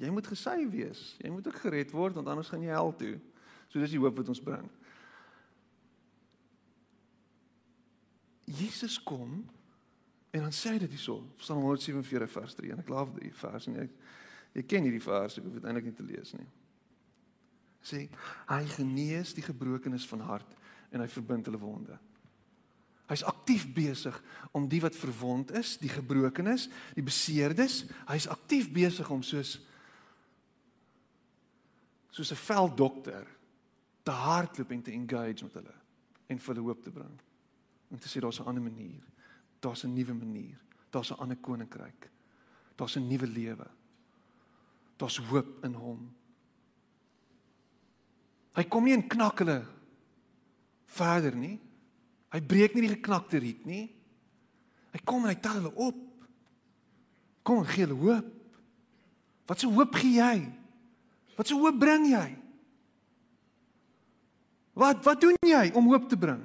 Jy 0.02 0.10
moet 0.12 0.28
gesuiw 0.28 0.70
wees. 0.74 1.02
Jy 1.22 1.32
moet 1.32 1.48
ook 1.48 1.62
gered 1.64 1.92
word 1.96 2.18
want 2.18 2.28
anders 2.28 2.50
gaan 2.52 2.64
jy 2.66 2.74
hel 2.74 2.94
toe. 2.98 3.16
So 3.72 3.80
dis 3.80 3.94
die 3.94 4.02
hoop 4.02 4.18
wat 4.20 4.32
ons 4.32 4.44
bring. 4.44 4.68
Jesus 8.52 8.98
kom 9.04 9.44
En 10.32 10.42
dan 10.42 10.54
sê 10.56 10.72
hy 10.72 10.80
dit 10.80 10.94
hierso, 10.96 11.20
Psalm 11.42 11.66
147 11.66 12.32
vers 12.32 12.56
3 12.56 12.72
en 12.72 12.82
ek 12.84 12.92
laaf 12.92 13.10
die 13.18 13.34
vers 13.36 13.68
en 13.68 13.82
jy 13.82 13.88
jy 14.52 14.64
ken 14.68 14.84
hierdie 14.84 15.04
vers, 15.04 15.38
ek 15.40 15.46
hoef 15.48 15.54
dit 15.56 15.64
eintlik 15.68 15.86
nie 15.88 15.96
te 15.96 16.04
lees 16.04 16.34
nie. 16.36 16.48
Sê 17.88 18.02
hy 18.50 18.62
genees 18.74 19.32
die 19.36 19.46
gebrokenes 19.46 20.04
van 20.10 20.24
hart 20.28 20.58
en 20.92 21.04
hy 21.04 21.08
verbind 21.12 21.48
hulle 21.48 21.60
wonde. 21.60 21.96
Hy's 23.08 23.24
aktief 23.24 23.66
besig 23.74 24.16
om 24.52 24.68
die 24.68 24.82
wat 24.82 24.96
verwond 24.96 25.52
is, 25.52 25.78
die 25.78 25.90
gebrokenes, 25.90 26.70
die 26.96 27.04
beseerdes, 27.04 27.86
hy's 28.08 28.28
aktief 28.28 28.72
besig 28.72 29.10
om 29.10 29.24
soos 29.24 29.60
soos 32.12 32.32
'n 32.32 32.36
velddokter 32.36 33.28
te 34.04 34.12
hardloop 34.12 34.72
en 34.72 34.82
te 34.82 34.92
engage 34.92 35.44
met 35.44 35.54
hulle 35.54 35.76
en 36.28 36.40
vir 36.40 36.56
hulle 36.56 36.68
hoop 36.68 36.84
te 36.84 36.92
bring. 36.92 37.20
En 37.92 38.00
te 38.00 38.08
sê 38.08 38.20
daar's 38.20 38.40
'n 38.40 38.48
ander 38.48 38.64
manier. 38.64 39.04
Daar's 39.60 39.84
'n 39.84 39.94
nuwe 39.94 40.14
manier. 40.14 40.58
Daar's 40.90 41.12
'n 41.12 41.20
ander 41.20 41.38
koninkryk. 41.38 42.10
Daar's 42.76 42.96
'n 42.96 43.08
nuwe 43.08 43.28
lewe. 43.28 43.68
Daar's 44.98 45.18
hoop 45.18 45.64
in 45.64 45.74
hom. 45.74 46.16
Hy 48.54 48.64
kom 48.64 48.84
nie 48.84 48.94
en 48.94 49.08
knak 49.08 49.40
hulle 49.40 49.66
verder 50.86 51.36
nie. 51.36 51.60
Hy 52.32 52.40
breek 52.40 52.76
nie 52.76 52.86
die 52.86 52.94
geknakte 52.96 53.42
riet 53.44 53.66
nie. 53.68 53.86
Hy 54.92 55.02
kom 55.08 55.26
en 55.26 55.32
hy 55.32 55.40
tel 55.40 55.60
hulle 55.60 55.74
op. 55.76 56.00
Kom 57.48 57.62
en 57.62 57.70
gee 57.70 57.86
hulle 57.86 58.00
hoop. 58.00 58.30
Wat 59.50 59.60
se 59.60 59.68
hoop 59.68 59.96
gee 60.00 60.20
jy? 60.20 60.36
Wat 61.36 61.50
se 61.50 61.58
hoop 61.58 61.80
bring 61.80 62.08
jy? 62.12 62.28
Wat 64.78 65.02
wat 65.04 65.20
doen 65.24 65.36
jy 65.44 65.66
om 65.76 65.90
hoop 65.92 66.08
te 66.10 66.20
bring? 66.20 66.44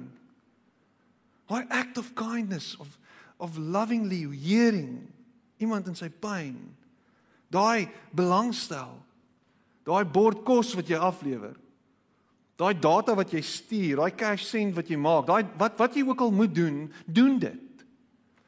Our 1.47 1.63
act 1.71 1.99
of 2.01 2.11
kindness 2.17 2.75
of 2.83 2.97
of 3.37 3.57
lovingly 3.57 4.25
hearing 4.33 5.05
iemand 5.61 5.87
in 5.87 5.95
sy 5.95 6.09
pyn. 6.09 6.57
Daai 7.53 7.87
belangstel. 8.11 8.97
Daai 9.87 10.03
bord 10.03 10.41
kos 10.43 10.73
wat 10.75 10.89
jy 10.89 10.99
aflewer. 10.99 11.55
Daai 12.57 12.73
data 12.81 13.13
wat 13.13 13.31
jy 13.35 13.41
stuur, 13.45 13.99
daai 13.99 14.15
cash 14.17 14.47
send 14.49 14.73
wat 14.77 14.89
jy 14.89 14.97
maak, 14.97 15.27
daai 15.29 15.45
wat 15.61 15.77
wat 15.77 15.93
jy 15.93 16.01
ook 16.07 16.23
al 16.25 16.33
moet 16.33 16.55
doen, 16.55 16.87
doen 17.05 17.37
dit. 17.39 17.85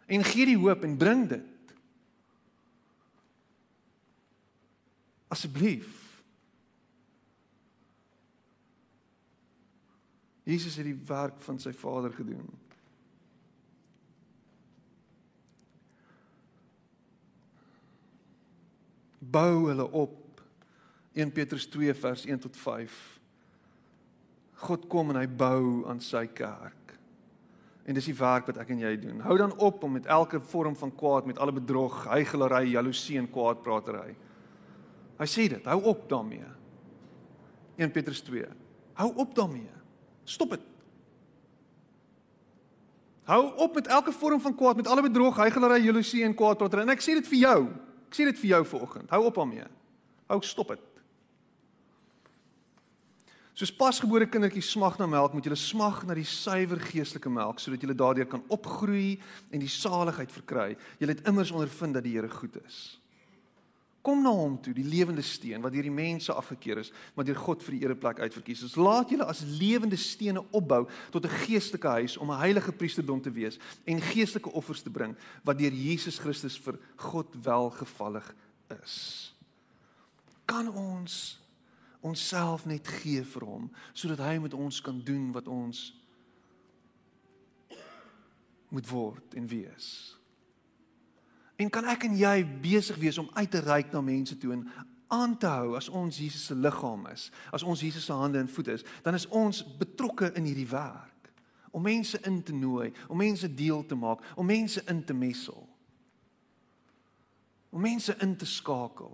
En 0.09 0.25
gee 0.25 0.47
die 0.49 0.57
hoop 0.57 0.83
en 0.83 0.97
bring 0.97 1.27
dit. 1.29 1.75
Asseblief. 5.29 5.99
Jesus 10.49 10.79
het 10.81 10.87
die 10.89 10.97
werk 11.05 11.37
van 11.45 11.59
sy 11.61 11.69
Vader 11.77 12.09
gedoen. 12.17 12.49
Bou 19.19 19.67
hulle 19.67 19.85
op. 19.91 20.17
1 21.13 21.29
Petrus 21.35 21.69
2 21.69 21.93
vers 21.93 22.25
1 22.25 22.39
tot 22.39 22.57
5. 22.57 23.18
God 24.59 24.87
kom 24.91 25.13
en 25.13 25.21
hy 25.21 25.27
bou 25.27 25.87
aan 25.89 26.01
sy 26.03 26.25
kerk. 26.35 26.75
En 27.89 27.97
dis 27.97 28.09
die 28.11 28.17
werk 28.17 28.49
wat 28.49 28.59
ek 28.61 28.69
en 28.73 28.81
jy 28.83 28.91
doen. 29.01 29.21
Hou 29.25 29.37
dan 29.39 29.55
op 29.57 29.83
om 29.83 29.95
met 29.95 30.05
elke 30.05 30.41
vorm 30.51 30.75
van 30.77 30.91
kwaad, 30.95 31.25
met 31.25 31.39
alle 31.41 31.55
bedrog, 31.55 32.03
hygelary, 32.11 32.67
jaloesie 32.73 33.17
en 33.17 33.29
kwaadpratery. 33.31 34.13
Hy 35.19 35.27
sê 35.27 35.47
dit, 35.51 35.65
hou 35.65 35.79
op 35.89 36.03
daarmee. 36.11 36.47
1 37.79 37.91
Petrus 37.95 38.21
2. 38.27 38.45
Hou 38.99 39.09
op 39.23 39.33
daarmee. 39.35 39.71
Stop 40.27 40.53
dit. 40.53 40.67
Hou 43.29 43.41
op 43.61 43.75
met 43.77 43.87
elke 43.87 44.11
vorm 44.11 44.41
van 44.41 44.55
kwaad, 44.55 44.75
met 44.75 44.87
alle 44.87 45.05
bedrog, 45.05 45.37
hygelary, 45.37 45.81
jaloesie 45.85 46.23
en 46.25 46.35
kwaadpratery. 46.35 46.85
En 46.85 46.93
ek 46.93 47.03
sê 47.05 47.15
dit 47.17 47.27
vir 47.31 47.41
jou. 47.45 47.59
Ek 48.09 48.17
sê 48.17 48.25
dit 48.29 48.39
vir 48.41 48.55
jou 48.55 48.61
vanoggend. 48.75 49.09
Hou 49.13 49.23
op 49.29 49.41
daarmee. 49.41 49.67
Hou 50.29 50.39
stop 50.45 50.75
dit. 50.75 50.88
Soos 53.59 53.73
pasgebore 53.75 54.23
kindertjies 54.31 54.69
smag 54.71 54.95
na 55.01 55.05
melk, 55.09 55.33
moet 55.35 55.43
julle 55.43 55.57
smag 55.59 56.05
na 56.07 56.15
die 56.15 56.23
suiwer 56.23 56.79
geestelike 56.79 57.27
melk 57.27 57.59
sodat 57.59 57.81
julle 57.83 57.95
daardeur 57.97 58.27
kan 58.31 58.45
opgroei 58.55 59.17
en 59.51 59.59
die 59.59 59.71
saligheid 59.73 60.31
verkry. 60.31 60.77
Julle 61.01 61.11
het 61.17 61.25
immers 61.27 61.51
ondervind 61.51 61.97
dat 61.97 62.05
die 62.05 62.13
Here 62.15 62.29
goed 62.31 62.55
is. 62.61 62.77
Kom 63.99 64.21
na 64.23 64.31
hom 64.31 64.55
toe, 64.63 64.71
die 64.71 64.85
lewende 64.87 65.25
steen 65.27 65.59
wat 65.59 65.73
deur 65.75 65.89
die 65.89 65.91
mense 65.91 66.31
afgekeur 66.31 66.79
is, 66.79 66.93
maar 67.17 67.27
deur 67.27 67.35
God 67.35 67.65
vir 67.65 67.75
die 67.75 67.81
ereplek 67.83 68.21
uitverkies 68.23 68.61
is. 68.69 68.77
Laat 68.79 69.11
julle 69.11 69.27
as 69.27 69.43
lewende 69.43 69.99
stene 69.99 70.39
opbou 70.55 70.85
tot 71.11 71.27
'n 71.27 71.35
geestelike 71.43 71.91
huis 71.99 72.15
om 72.15 72.31
'n 72.31 72.39
heilige 72.39 72.71
priesterdom 72.71 73.19
te 73.21 73.31
wees 73.31 73.59
en 73.83 73.99
geestelike 73.99 74.55
offers 74.55 74.81
te 74.81 74.89
bring 74.89 75.17
wat 75.43 75.59
deur 75.59 75.75
Jesus 75.75 76.17
Christus 76.17 76.55
vir 76.57 76.79
God 76.95 77.27
welgevallig 77.43 78.33
is. 78.71 79.35
Kan 80.45 80.71
ons 80.71 81.39
onsself 82.01 82.65
net 82.65 82.87
gee 82.99 83.23
vir 83.23 83.45
hom 83.45 83.69
sodat 83.93 84.21
hy 84.23 84.37
met 84.39 84.53
ons 84.53 84.81
kan 84.81 85.01
doen 85.03 85.31
wat 85.35 85.47
ons 85.47 85.89
moet 88.69 88.87
word 88.89 89.33
en 89.35 89.47
wees. 89.49 89.87
En 91.59 91.69
kan 91.69 91.87
ek 91.91 92.05
en 92.07 92.15
jy 92.15 92.35
besig 92.61 92.99
wees 93.01 93.17
om 93.19 93.29
uit 93.33 93.51
te 93.51 93.59
reik 93.65 93.91
na 93.91 94.01
mense 94.05 94.37
toe 94.39 94.53
en 94.55 94.67
aan 95.09 95.33
te 95.41 95.49
hou 95.49 95.73
as 95.75 95.89
ons 95.89 96.17
Jesus 96.21 96.45
se 96.45 96.55
liggaam 96.55 97.07
is, 97.09 97.31
as 97.51 97.65
ons 97.65 97.81
Jesus 97.81 98.05
se 98.05 98.13
hande 98.13 98.39
en 98.39 98.51
voete 98.51 98.77
is, 98.77 98.85
dan 99.03 99.17
is 99.17 99.25
ons 99.33 99.63
betrokke 99.79 100.29
in 100.37 100.45
hierdie 100.45 100.69
werk 100.69 101.09
om 101.71 101.83
mense 101.85 102.17
in 102.25 102.43
te 102.43 102.53
nooi, 102.53 102.91
om 103.07 103.17
mense 103.17 103.53
deel 103.53 103.83
te 103.85 103.95
maak, 103.95 104.23
om 104.35 104.45
mense 104.45 104.81
in 104.89 105.03
te 105.05 105.13
messel. 105.13 105.67
Om 107.69 107.81
mense 107.81 108.15
in 108.25 108.35
te 108.37 108.45
skakel. 108.49 109.13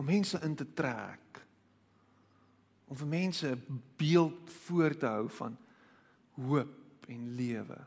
Om 0.00 0.08
mense 0.08 0.38
in 0.40 0.54
te 0.56 0.64
trek. 0.72 1.42
Om 2.88 2.96
vir 2.96 3.06
mense 3.06 3.48
'n 3.52 3.82
beeld 3.96 4.50
voor 4.50 4.96
te 4.96 5.06
hou 5.06 5.28
van 5.28 5.58
hoop 6.34 7.06
en 7.06 7.34
lewe. 7.34 7.86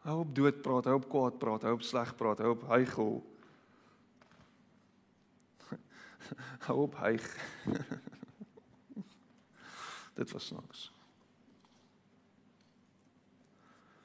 Hou 0.00 0.20
op 0.20 0.34
dood 0.34 0.62
praat, 0.62 0.84
hou 0.84 0.96
op 0.96 1.08
kwaad 1.08 1.38
praat, 1.38 1.62
hou 1.62 1.74
op 1.74 1.82
sleg 1.82 2.16
praat, 2.16 2.38
hou 2.38 2.50
op 2.50 2.68
hygel. 2.68 3.36
hou 6.66 6.82
op 6.82 6.96
hyg. 6.96 7.36
Dit 10.18 10.30
was 10.30 10.46
snaaks. 10.46 10.92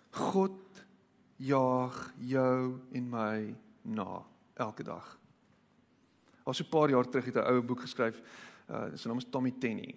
God 0.10 0.86
jaag 1.36 2.14
jou 2.18 2.80
en 2.92 3.10
my 3.10 3.56
na 3.82 4.26
elke 4.58 4.84
dag. 4.84 5.18
Al 6.44 6.54
so 6.54 6.64
'n 6.64 6.70
paar 6.70 6.90
jaar 6.90 7.10
terug 7.10 7.26
het 7.26 7.36
'n 7.36 7.48
ou 7.52 7.62
boek 7.62 7.82
geskryf, 7.82 8.22
uh 8.70 8.96
sy 8.96 9.08
naam 9.08 9.18
is 9.18 9.30
Tommy 9.30 9.52
Tenney. 9.52 9.96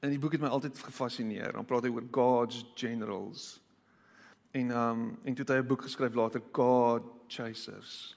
En 0.00 0.10
die 0.10 0.18
boek 0.18 0.32
het 0.32 0.40
my 0.40 0.48
altyd 0.48 0.78
gefassineer. 0.78 1.52
Dan 1.52 1.64
praat 1.64 1.82
hy 1.82 1.90
oor 1.90 2.06
God's 2.10 2.64
generals. 2.74 3.60
En 4.50 4.70
um 4.70 5.18
en 5.24 5.34
toe 5.34 5.44
het 5.44 5.48
hy 5.48 5.58
'n 5.62 5.66
boek 5.66 5.82
geskryf 5.82 6.14
later 6.14 6.42
God 6.52 7.02
Chasers. 7.26 8.16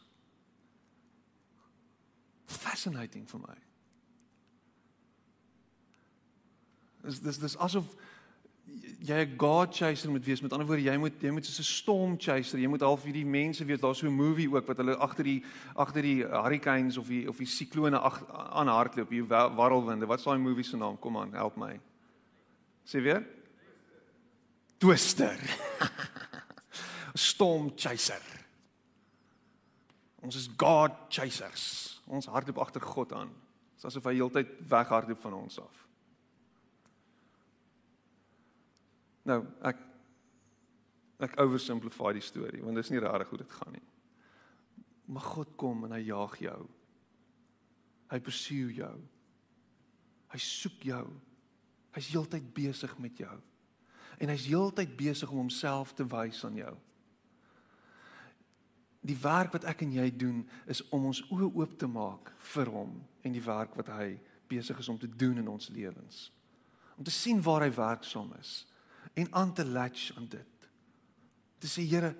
Fascinating 2.45 3.29
vir 3.29 3.39
my. 3.39 3.57
Dis 7.01 7.19
dis 7.19 7.37
dis 7.37 7.57
asof 7.57 7.95
jy 9.01 9.25
'n 9.25 9.37
God 9.37 9.73
chaser 9.75 10.11
moet 10.11 10.25
wees. 10.25 10.41
Met 10.41 10.51
ander 10.53 10.67
woorde, 10.67 10.83
jy 10.83 10.97
moet 10.97 11.21
jy 11.21 11.31
moet 11.31 11.45
soos 11.45 11.59
'n 11.59 11.63
storm 11.63 12.17
chaser. 12.19 12.59
Jy 12.59 12.67
moet 12.67 12.81
half 12.81 13.03
hierdie 13.03 13.25
mense 13.25 13.65
weet, 13.65 13.81
daar's 13.81 13.99
so 13.99 14.07
'n 14.07 14.13
movie 14.13 14.49
ook 14.49 14.67
wat 14.67 14.77
hulle 14.77 14.95
agter 14.95 15.23
die 15.23 15.43
agter 15.75 16.01
die 16.01 16.23
hurricanes 16.23 16.97
of 16.97 17.07
die 17.07 17.27
of 17.27 17.37
die 17.37 17.45
siklone 17.45 17.99
aan 17.99 18.67
hardloop, 18.67 19.09
hier 19.09 19.25
warrelwinde. 19.27 20.05
Wat 20.05 20.19
is 20.19 20.25
daai 20.25 20.37
movie 20.37 20.63
se 20.63 20.77
naam? 20.77 20.99
Kom 20.99 21.17
aan, 21.17 21.33
help 21.33 21.57
my. 21.57 21.79
Sê 22.85 23.01
weer? 23.01 23.25
Twister. 24.77 25.37
Storm 27.13 27.71
chaser. 27.75 28.21
Ons 30.21 30.35
is 30.35 30.49
God 30.57 30.91
chasers. 31.09 31.99
Ons 32.07 32.25
hardloop 32.25 32.57
agter 32.57 32.81
God 32.81 33.13
aan. 33.13 33.29
Dit 33.29 33.77
is 33.77 33.85
asof 33.85 34.03
hy 34.03 34.13
heeltyd 34.19 34.47
weghardloop 34.69 35.21
van 35.21 35.33
ons 35.33 35.59
af. 35.59 35.87
Nou, 39.29 39.43
ek 39.67 39.87
ek 41.21 41.35
oversimplify 41.37 42.15
die 42.17 42.23
storie 42.25 42.63
want 42.65 42.79
dit 42.79 42.85
is 42.87 42.89
nie 42.89 43.01
regtig 43.03 43.29
hoe 43.29 43.41
dit 43.43 43.57
gaan 43.59 43.75
nie. 43.75 43.87
Maar 45.11 45.27
God 45.35 45.51
kom 45.59 45.83
en 45.85 45.93
hy 45.93 45.99
jaag 46.07 46.37
jou. 46.41 46.61
Hy 48.09 48.19
pursue 48.25 48.71
jou. 48.73 48.95
Hy 50.33 50.39
soek 50.41 50.87
jou. 50.87 51.05
Hy's 51.93 52.09
heeltyd 52.09 52.47
besig 52.55 52.97
met 53.03 53.21
jou 53.21 53.37
en 54.21 54.29
hy's 54.29 54.45
heeltyd 54.45 54.91
besig 54.97 55.29
om 55.33 55.39
homself 55.41 55.95
te 55.97 56.05
wys 56.05 56.43
aan 56.45 56.59
jou. 56.59 56.73
Die 59.01 59.17
werk 59.17 59.55
wat 59.55 59.65
ek 59.69 59.81
en 59.81 59.95
jy 59.95 60.11
doen 60.13 60.43
is 60.69 60.83
om 60.93 61.07
ons 61.09 61.23
oë 61.33 61.47
oop 61.57 61.73
te 61.81 61.89
maak 61.89 62.29
vir 62.53 62.69
hom 62.69 62.99
en 63.25 63.33
die 63.33 63.41
werk 63.41 63.73
wat 63.79 63.89
hy 63.95 64.11
besig 64.51 64.77
is 64.77 64.89
om 64.93 64.99
te 65.01 65.09
doen 65.09 65.41
in 65.41 65.49
ons 65.49 65.71
lewens. 65.73 66.27
Om 66.97 67.07
te 67.07 67.13
sien 67.13 67.41
waar 67.41 67.65
hy 67.65 67.71
werksaam 67.73 68.29
is 68.37 68.59
en 69.13 69.33
aan 69.33 69.53
te 69.53 69.65
latch 69.65 70.11
aan 70.17 70.27
dit. 70.27 70.69
Te 71.57 71.67
sê 71.67 71.85
Here, 71.87 72.15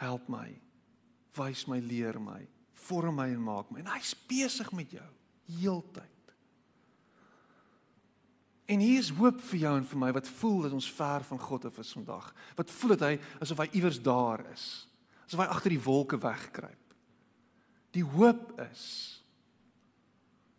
help 0.00 0.28
my. 0.28 0.48
Wys 1.38 1.66
my, 1.70 1.78
leer 1.78 2.18
my, 2.20 2.40
vorm 2.88 3.18
my 3.20 3.28
en 3.30 3.42
maak 3.42 3.70
my. 3.70 3.82
En 3.82 3.92
hy's 3.94 4.14
besig 4.28 4.70
met 4.74 4.90
jou 4.96 5.08
heeltyd. 5.58 6.14
En 8.68 8.82
hier 8.84 8.98
is 9.00 9.12
hoop 9.16 9.40
vir 9.48 9.62
jou 9.62 9.74
en 9.78 9.86
vir 9.88 10.00
my 10.02 10.10
wat 10.12 10.28
voel 10.40 10.66
dat 10.66 10.74
ons 10.76 10.90
ver 10.92 11.24
van 11.24 11.40
God 11.40 11.68
af 11.70 11.78
is 11.80 11.92
vandag. 11.96 12.26
Wat 12.58 12.72
voel 12.80 12.94
dit 12.96 13.04
hy 13.06 13.14
asof 13.40 13.62
hy 13.64 13.68
iewers 13.80 14.00
daar 14.04 14.44
is. 14.52 14.66
Asof 15.24 15.40
hy 15.40 15.46
agter 15.54 15.72
die 15.72 15.80
wolke 15.80 16.18
wegkruip. 16.20 16.96
Die 17.96 18.04
hoop 18.04 18.52
is 18.66 18.84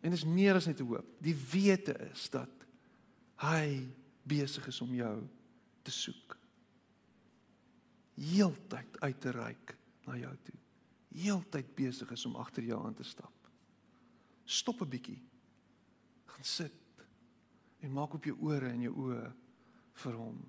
en 0.02 0.16
is 0.16 0.26
meer 0.26 0.56
as 0.56 0.66
net 0.66 0.80
'n 0.80 0.88
hoop. 0.88 1.06
Die 1.22 1.36
wete 1.36 1.94
is 2.10 2.30
dat 2.30 2.50
hy 3.44 3.86
besig 4.24 4.68
is 4.68 4.82
om 4.82 4.94
jou 4.96 5.30
te 5.90 5.96
soek. 5.96 6.38
Heeltyd 8.20 9.00
uit 9.02 9.22
te 9.22 9.34
reik 9.34 9.76
na 10.06 10.18
jou 10.20 10.34
toe. 10.46 10.58
Heeltyd 11.18 11.72
besig 11.78 12.12
is 12.14 12.26
om 12.30 12.38
agter 12.38 12.68
jou 12.68 12.78
aan 12.86 12.98
te 12.98 13.08
stap. 13.08 13.50
Stop 14.46 14.82
'n 14.82 14.90
bietjie. 14.90 15.22
Gaan 16.26 16.46
sit 16.46 16.74
en 17.82 17.94
maak 17.94 18.14
op 18.14 18.24
jou 18.24 18.38
ore 18.42 18.70
en 18.70 18.82
jou 18.82 18.94
oë 18.94 19.34
vir 19.94 20.14
hom 20.14 20.40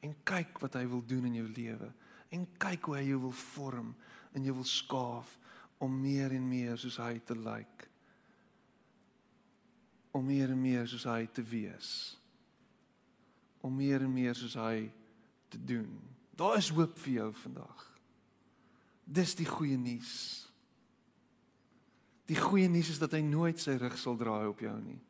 en 0.00 0.14
kyk 0.24 0.60
wat 0.62 0.74
hy 0.74 0.86
wil 0.86 1.02
doen 1.06 1.26
in 1.26 1.34
jou 1.34 1.48
lewe 1.48 1.92
en 2.30 2.46
kyk 2.58 2.84
hoe 2.84 2.96
hy 2.96 3.04
jou 3.08 3.20
wil 3.20 3.32
vorm 3.32 3.94
en 4.32 4.44
jou 4.44 4.54
wil 4.54 4.66
skaaf 4.66 5.38
om 5.78 6.00
meer 6.00 6.32
en 6.32 6.48
meer 6.48 6.78
soos 6.78 6.96
hy 6.96 7.18
te 7.18 7.34
lyk 7.34 7.44
like. 7.46 7.88
om 10.12 10.26
meer 10.26 10.50
en 10.50 10.60
meer 10.60 10.86
soos 10.86 11.04
hy 11.04 11.26
te 11.26 11.42
wees 11.42 12.21
om 13.62 13.74
meer 13.76 14.04
en 14.04 14.12
meer 14.12 14.36
soos 14.38 14.58
hy 14.58 14.90
te 15.52 15.60
doen 15.72 15.88
daar 16.38 16.58
is 16.58 16.72
hoop 16.74 16.98
vir 17.04 17.12
jou 17.20 17.30
vandag 17.44 17.86
dis 19.04 19.34
die 19.38 19.48
goeie 19.48 19.78
nuus 19.78 20.14
die 22.30 22.38
goeie 22.38 22.68
nuus 22.68 22.92
is 22.94 23.00
dat 23.02 23.16
hy 23.16 23.22
nooit 23.26 23.60
sy 23.60 23.78
rug 23.80 23.98
sal 23.98 24.18
draai 24.18 24.46
op 24.50 24.60
jou 24.64 24.76
nie 24.82 25.00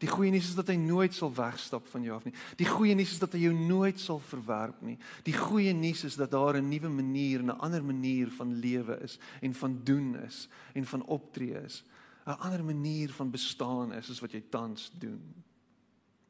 Die 0.00 0.08
goeie 0.08 0.30
nuus 0.32 0.48
is 0.48 0.56
dat 0.56 0.70
hy 0.72 0.78
nooit 0.80 1.12
sal 1.12 1.28
wegstap 1.36 1.84
van 1.92 2.04
jou 2.06 2.14
af 2.16 2.24
nie. 2.24 2.32
Die 2.56 2.68
goeie 2.68 2.94
nuus 2.96 3.12
is 3.12 3.20
dat 3.20 3.34
hy 3.36 3.42
jou 3.42 3.52
nooit 3.52 4.00
sal 4.00 4.20
verwerp 4.30 4.78
nie. 4.86 4.96
Die 5.26 5.34
goeie 5.36 5.74
nuus 5.76 6.06
is 6.08 6.16
dat 6.16 6.32
daar 6.32 6.56
'n 6.56 6.68
nuwe 6.68 6.88
manier, 6.88 7.42
'n 7.42 7.58
ander 7.60 7.84
manier 7.84 8.30
van 8.30 8.54
lewe 8.54 8.96
is 9.02 9.18
en 9.42 9.54
van 9.54 9.80
doen 9.84 10.16
is 10.24 10.48
en 10.74 10.86
van 10.86 11.04
optree 11.04 11.60
is. 11.64 11.84
'n 12.26 12.30
Ander 12.30 12.64
manier 12.64 13.12
van 13.12 13.30
bestaan 13.30 13.92
is 13.92 14.10
as 14.10 14.20
wat 14.20 14.32
jy 14.32 14.42
tans 14.48 14.90
doen. 14.98 15.44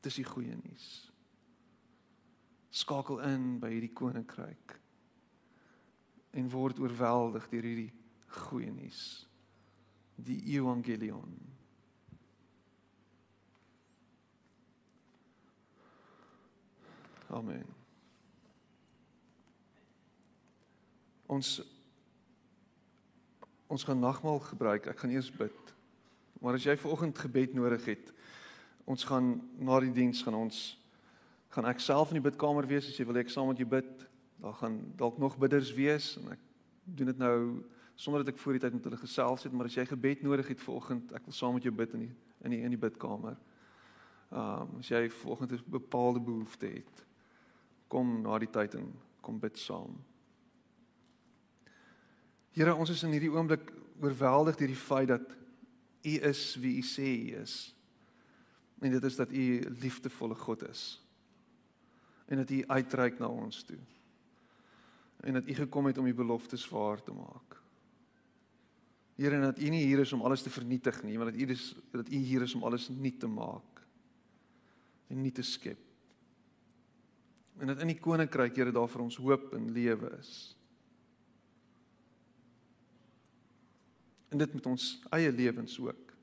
Dis 0.00 0.14
die 0.14 0.24
goeie 0.24 0.56
nuus. 0.62 1.09
Skakel 2.70 3.18
in 3.26 3.56
by 3.62 3.72
hierdie 3.72 3.94
koninkryk 3.94 4.76
en 6.38 6.50
word 6.52 6.78
oorweldig 6.78 7.48
deur 7.50 7.66
hierdie 7.66 7.90
goeie 8.46 8.70
nuus. 8.70 9.26
Die 10.20 10.38
evangelion. 10.54 11.34
Amen. 17.30 17.66
Ons 21.30 21.60
ons 23.70 23.84
gaan 23.86 24.00
nagmaal 24.02 24.40
gebruik. 24.42 24.88
Ek 24.90 24.98
gaan 24.98 25.12
eers 25.14 25.30
bid. 25.30 25.74
Maar 26.42 26.56
as 26.58 26.64
jy 26.66 26.74
vanoggend 26.80 27.18
gebed 27.22 27.52
nodig 27.54 27.84
het, 27.86 28.08
ons 28.90 29.04
gaan 29.06 29.36
na 29.62 29.78
die 29.84 29.92
diens 29.94 30.24
gaan 30.26 30.34
ons 30.34 30.79
gaan 31.50 31.66
ek 31.66 31.82
self 31.82 32.12
in 32.12 32.20
die 32.20 32.30
bidkamer 32.30 32.66
wees 32.70 32.88
as 32.88 32.96
jy 32.98 33.04
wil 33.08 33.18
ek 33.18 33.30
saam 33.32 33.50
met 33.50 33.58
jou 33.58 33.68
bid. 33.68 34.06
Daar 34.40 34.54
gaan 34.60 34.78
dalk 34.96 35.18
nog 35.18 35.38
bidders 35.38 35.72
wees 35.74 36.14
en 36.20 36.32
ek 36.36 36.42
doen 36.84 37.10
dit 37.10 37.18
nou 37.18 37.36
sonder 38.00 38.24
dat 38.24 38.32
ek 38.32 38.40
voor 38.40 38.56
die 38.56 38.62
tyd 38.62 38.76
met 38.78 38.86
hulle 38.88 39.00
gesels 39.00 39.44
het, 39.44 39.52
maar 39.52 39.68
as 39.68 39.76
jy 39.76 39.84
gebed 39.84 40.22
nodig 40.24 40.48
het 40.48 40.62
vanoggend, 40.64 41.10
ek 41.12 41.26
wil 41.26 41.36
saam 41.36 41.58
met 41.58 41.66
jou 41.66 41.74
bid 41.74 41.96
in 41.98 42.06
die 42.06 42.14
in 42.40 42.54
die 42.54 42.60
in 42.64 42.72
die 42.72 42.80
bidkamer. 42.80 43.36
Ehm 44.30 44.62
um, 44.62 44.78
as 44.78 44.88
jy 44.88 45.02
vanoggend 45.10 45.52
'n 45.52 45.64
bepaalde 45.66 46.20
behoefte 46.20 46.66
het, 46.66 47.04
kom 47.88 48.22
na 48.22 48.38
die 48.38 48.50
tyd 48.50 48.74
en 48.78 48.94
kom 49.20 49.38
bid 49.38 49.58
saam. 49.58 49.98
Here, 52.50 52.74
ons 52.74 52.90
is 52.90 53.02
in 53.02 53.12
hierdie 53.12 53.30
oomblik 53.30 53.72
oorweldig 54.00 54.56
deur 54.56 54.72
die 54.72 54.76
feit 54.76 55.08
dat 55.08 55.36
U 56.02 56.14
is 56.30 56.56
wie 56.56 56.78
U 56.78 56.82
sê 56.82 57.10
U 57.28 57.42
is. 57.42 57.74
En 58.80 58.90
dit 58.90 59.04
is 59.04 59.16
dat 59.16 59.32
U 59.32 59.44
liefdevolle 59.82 60.34
God 60.34 60.62
is. 60.68 61.00
En 62.30 62.38
dat 62.38 62.50
U 62.50 62.60
uitreik 62.66 63.18
na 63.18 63.28
ons 63.28 63.62
toe. 63.66 63.78
En 65.26 65.36
dat 65.36 65.48
U 65.48 65.54
gekom 65.54 65.90
het 65.90 65.98
om 65.98 66.06
U 66.06 66.14
beloftes 66.14 66.68
waar 66.70 67.02
te 67.02 67.12
maak. 67.12 67.58
Here, 69.20 69.34
en 69.36 69.42
dat 69.50 69.58
U 69.58 69.68
nie 69.68 69.84
hier 69.84 69.98
is 70.00 70.12
om 70.12 70.22
alles 70.24 70.42
te 70.42 70.50
vernietig 70.50 71.02
nie, 71.02 71.18
maar 71.18 71.32
dat 71.32 71.40
U 71.40 71.46
is 71.52 71.74
dat 71.92 72.08
U 72.08 72.16
hier 72.16 72.42
is 72.42 72.54
om 72.54 72.64
alles 72.64 72.88
nuut 72.88 73.18
te 73.20 73.28
maak 73.28 73.82
en 75.10 75.20
nuut 75.20 75.34
te 75.34 75.42
skep. 75.42 75.82
En 77.60 77.66
dat 77.66 77.82
in 77.82 77.92
die 77.92 77.98
koninkryk 78.00 78.56
Here 78.56 78.72
daar 78.72 78.88
vir 78.88 79.02
ons 79.04 79.18
hoop 79.20 79.52
en 79.58 79.72
lewe 79.74 80.14
is. 80.20 80.32
En 84.30 84.38
dit 84.38 84.54
met 84.54 84.66
ons 84.70 84.86
eie 85.10 85.32
lewens 85.32 85.76
ook. 85.82 86.14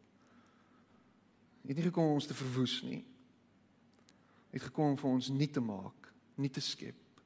Jy 1.62 1.74
het 1.74 1.80
nie 1.82 1.90
gekom 1.90 2.08
om 2.08 2.18
ons 2.18 2.30
te 2.30 2.38
verwoes 2.38 2.80
nie. 2.88 3.02
Jy 4.48 4.56
het 4.56 4.68
gekom 4.70 4.94
om 4.94 5.00
vir 5.02 5.10
ons 5.12 5.28
nuut 5.36 5.54
te 5.54 5.62
maak, 5.62 5.97
nuut 6.38 6.54
te 6.54 6.64
skep, 6.64 7.22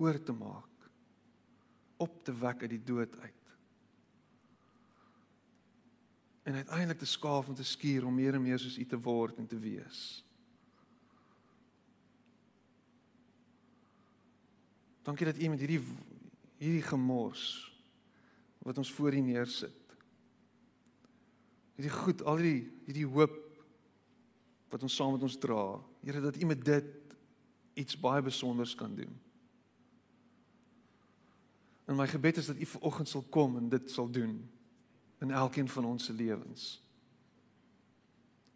oor 0.00 0.18
te 0.22 0.32
maak, 0.32 0.88
op 2.02 2.20
te 2.24 2.34
wek 2.34 2.64
uit 2.64 2.72
die 2.74 2.84
dood 2.84 3.16
uit. 3.20 3.44
En 6.44 6.58
uiteindelik 6.60 6.98
te 7.00 7.08
skaaf 7.08 7.48
en 7.48 7.56
te 7.56 7.64
skuur 7.64 8.04
om 8.04 8.14
meer 8.14 8.36
en 8.36 8.42
meer 8.42 8.60
soos 8.60 8.76
U 8.78 8.84
te 8.84 8.98
word 9.00 9.38
en 9.40 9.46
te 9.48 9.58
wees. 9.58 10.24
Dankie 15.04 15.28
dat 15.28 15.40
U 15.40 15.48
met 15.52 15.60
hierdie 15.60 15.80
hierdie 16.60 16.84
gemors 16.84 17.46
wat 18.64 18.78
ons 18.80 18.92
voor 18.92 19.12
U 19.12 19.20
neersit. 19.20 19.96
Hierdie 21.76 21.92
goed, 21.92 22.22
al 22.24 22.40
hierdie 22.40 22.68
hierdie 22.86 23.08
hoop 23.08 23.40
wat 24.72 24.84
ons 24.84 24.96
saam 24.96 25.16
met 25.16 25.24
ons 25.24 25.36
dra. 25.40 25.64
Here 26.04 26.20
dat 26.24 26.36
U 26.40 26.48
met 26.48 26.64
dit 26.64 27.03
iets 27.74 27.98
baie 28.00 28.22
spesiaals 28.22 28.74
kan 28.74 28.94
doen. 28.94 29.20
En 31.84 31.96
my 31.96 32.06
gebed 32.08 32.36
is 32.36 32.46
dat 32.46 32.56
U 32.56 32.66
vanoggend 32.66 33.08
sal 33.08 33.24
kom 33.30 33.56
en 33.56 33.68
dit 33.68 33.90
sal 33.90 34.10
doen 34.10 34.50
in 35.20 35.30
elkeen 35.30 35.68
van 35.68 35.84
ons 35.84 36.04
se 36.04 36.12
lewens. 36.12 36.82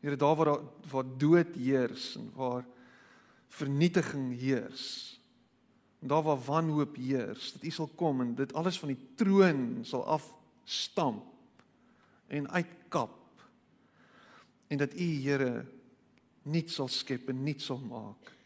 Here 0.01 0.17
daar 0.17 0.37
waar 0.37 0.59
waar 0.91 1.17
dood 1.17 1.55
heers 1.55 2.17
en 2.17 2.31
waar 2.35 2.67
vernietiging 3.49 4.39
heers 4.39 5.19
En 5.99 6.09
daar 6.09 6.23
waar 6.23 6.45
wanhoop 6.45 6.97
heers, 6.97 7.53
dat 7.53 7.63
U 7.63 7.71
sal 7.71 7.91
kom 7.95 8.21
en 8.21 8.35
dit 8.35 8.53
alles 8.53 8.79
van 8.79 8.89
die 8.89 9.07
troon 9.15 9.79
sal 9.83 10.07
afstamp 10.07 11.25
en 12.27 12.51
uitkap. 12.51 13.17
En 14.67 14.79
dat 14.79 14.95
U 14.95 15.05
Here 15.23 15.67
nuut 16.43 16.71
sal 16.71 16.89
skep 16.89 17.29
en 17.29 17.43
nuut 17.43 17.63
sal 17.63 17.79
maak. 17.79 18.37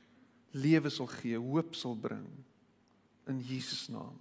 Lewe 0.53 0.91
sal 0.93 1.09
gee, 1.19 1.39
hoop 1.39 1.75
sal 1.75 1.97
bring 1.97 2.29
in 3.31 3.41
Jesus 3.41 3.87
naam. 3.89 4.19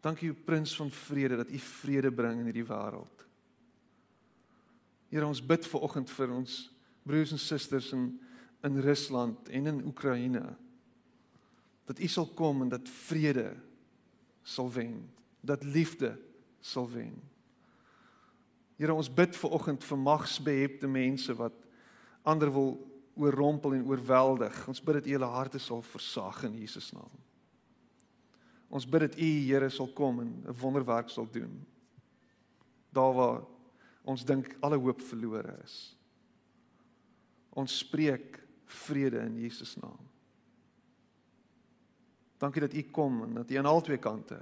Dankie 0.00 0.32
Prins 0.32 0.72
van 0.76 0.90
Vrede 0.90 1.36
dat 1.36 1.50
U 1.52 1.58
vrede 1.58 2.10
bring 2.12 2.40
in 2.40 2.48
hierdie 2.48 2.66
wêreld. 2.66 3.26
Here 5.10 5.26
ons 5.26 5.42
bid 5.42 5.66
vir 5.66 5.84
oggend 5.84 6.10
vir 6.10 6.32
ons 6.32 6.58
broers 7.04 7.34
en 7.34 7.42
susters 7.42 7.92
in 7.96 8.12
in 8.60 8.80
Rusland 8.80 9.48
en 9.48 9.66
in 9.66 9.84
Oekraïne 9.86 10.56
dat 11.84 11.98
u 11.98 12.06
sal 12.06 12.26
kom 12.26 12.62
en 12.62 12.68
dat 12.68 12.88
vrede 12.88 13.56
sal 14.42 14.72
wen, 14.72 15.10
dat 15.40 15.64
liefde 15.64 16.18
sal 16.60 16.90
wen. 16.90 17.16
Here 18.76 18.94
ons 18.94 19.10
bid 19.12 19.36
vir 19.36 19.50
oggend 19.50 19.84
vir 19.84 19.98
magsbehepte 19.98 20.88
mense 20.88 21.34
wat 21.34 21.56
ander 22.22 22.52
wil 22.52 22.76
oorrompel 23.20 23.74
en 23.76 23.86
oorweldig. 23.86 24.56
Ons 24.68 24.82
bid 24.82 25.00
dat 25.00 25.06
u 25.06 25.14
hulle 25.16 25.30
harte 25.34 25.58
sal 25.58 25.82
versag 25.82 26.42
in 26.48 26.58
Jesus 26.58 26.90
naam. 26.92 27.12
Ons 28.70 28.86
bid 28.86 29.00
dat 29.00 29.18
u 29.18 29.30
Here 29.46 29.70
sal 29.70 29.88
kom 29.92 30.20
en 30.20 30.44
'n 30.46 30.58
wonderwerk 30.60 31.08
sal 31.08 31.28
doen. 31.30 31.66
Daar 32.92 33.14
waar 33.14 33.42
ons 34.02 34.24
dink 34.24 34.56
alle 34.60 34.78
hoop 34.78 35.00
verlore 35.00 35.58
is. 35.64 35.96
Ons 37.50 37.78
spreek 37.78 38.42
vrede 38.64 39.18
in 39.18 39.38
Jesus 39.38 39.76
naam. 39.76 40.08
Dankie 42.38 42.60
dat 42.60 42.74
u 42.74 42.82
kom 42.82 43.22
en 43.22 43.34
dat 43.34 43.50
u 43.50 43.54
aan 43.54 43.66
albei 43.66 43.98
kante 43.98 44.40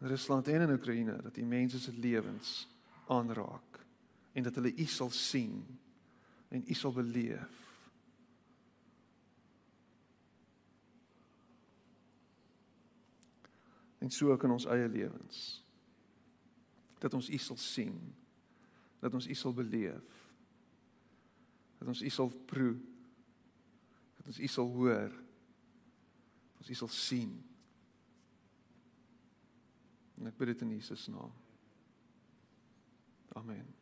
Rusland 0.00 0.48
en 0.48 0.60
in 0.60 0.70
Oekraïne 0.70 1.18
dat 1.22 1.36
u 1.36 1.42
mense 1.42 1.80
se 1.80 1.92
lewens 1.92 2.68
aanraak 3.06 3.84
en 4.32 4.42
dat 4.42 4.54
hulle 4.54 4.74
u 4.74 4.84
sal 4.84 5.10
sien 5.10 5.78
en 6.50 6.64
u 6.66 6.74
sal 6.74 6.92
beleef. 6.92 7.68
En 13.98 14.10
so 14.10 14.32
ook 14.32 14.42
in 14.42 14.50
ons 14.50 14.64
eie 14.64 14.88
lewens. 14.88 15.64
Dat 16.98 17.14
ons 17.14 17.28
u 17.30 17.38
sal 17.38 17.56
sien. 17.56 18.14
Dat 18.98 19.14
ons 19.14 19.26
u 19.26 19.34
sal 19.34 19.54
beleef. 19.54 20.28
Dat 21.78 21.88
ons 21.88 22.02
u 22.02 22.08
sal 22.08 22.28
proe. 22.28 22.76
Dat 24.16 24.26
ons 24.26 24.40
u 24.40 24.46
sal 24.46 24.72
hoor. 24.72 25.08
Dat 25.08 26.58
ons 26.58 26.70
u 26.70 26.74
sal 26.74 26.88
sien. 26.88 27.36
En 30.18 30.26
ek 30.32 30.36
bid 30.36 30.52
dit 30.52 30.64
in 30.66 30.74
Jesus 30.76 31.06
naam. 31.12 31.32
Amen. 33.38 33.79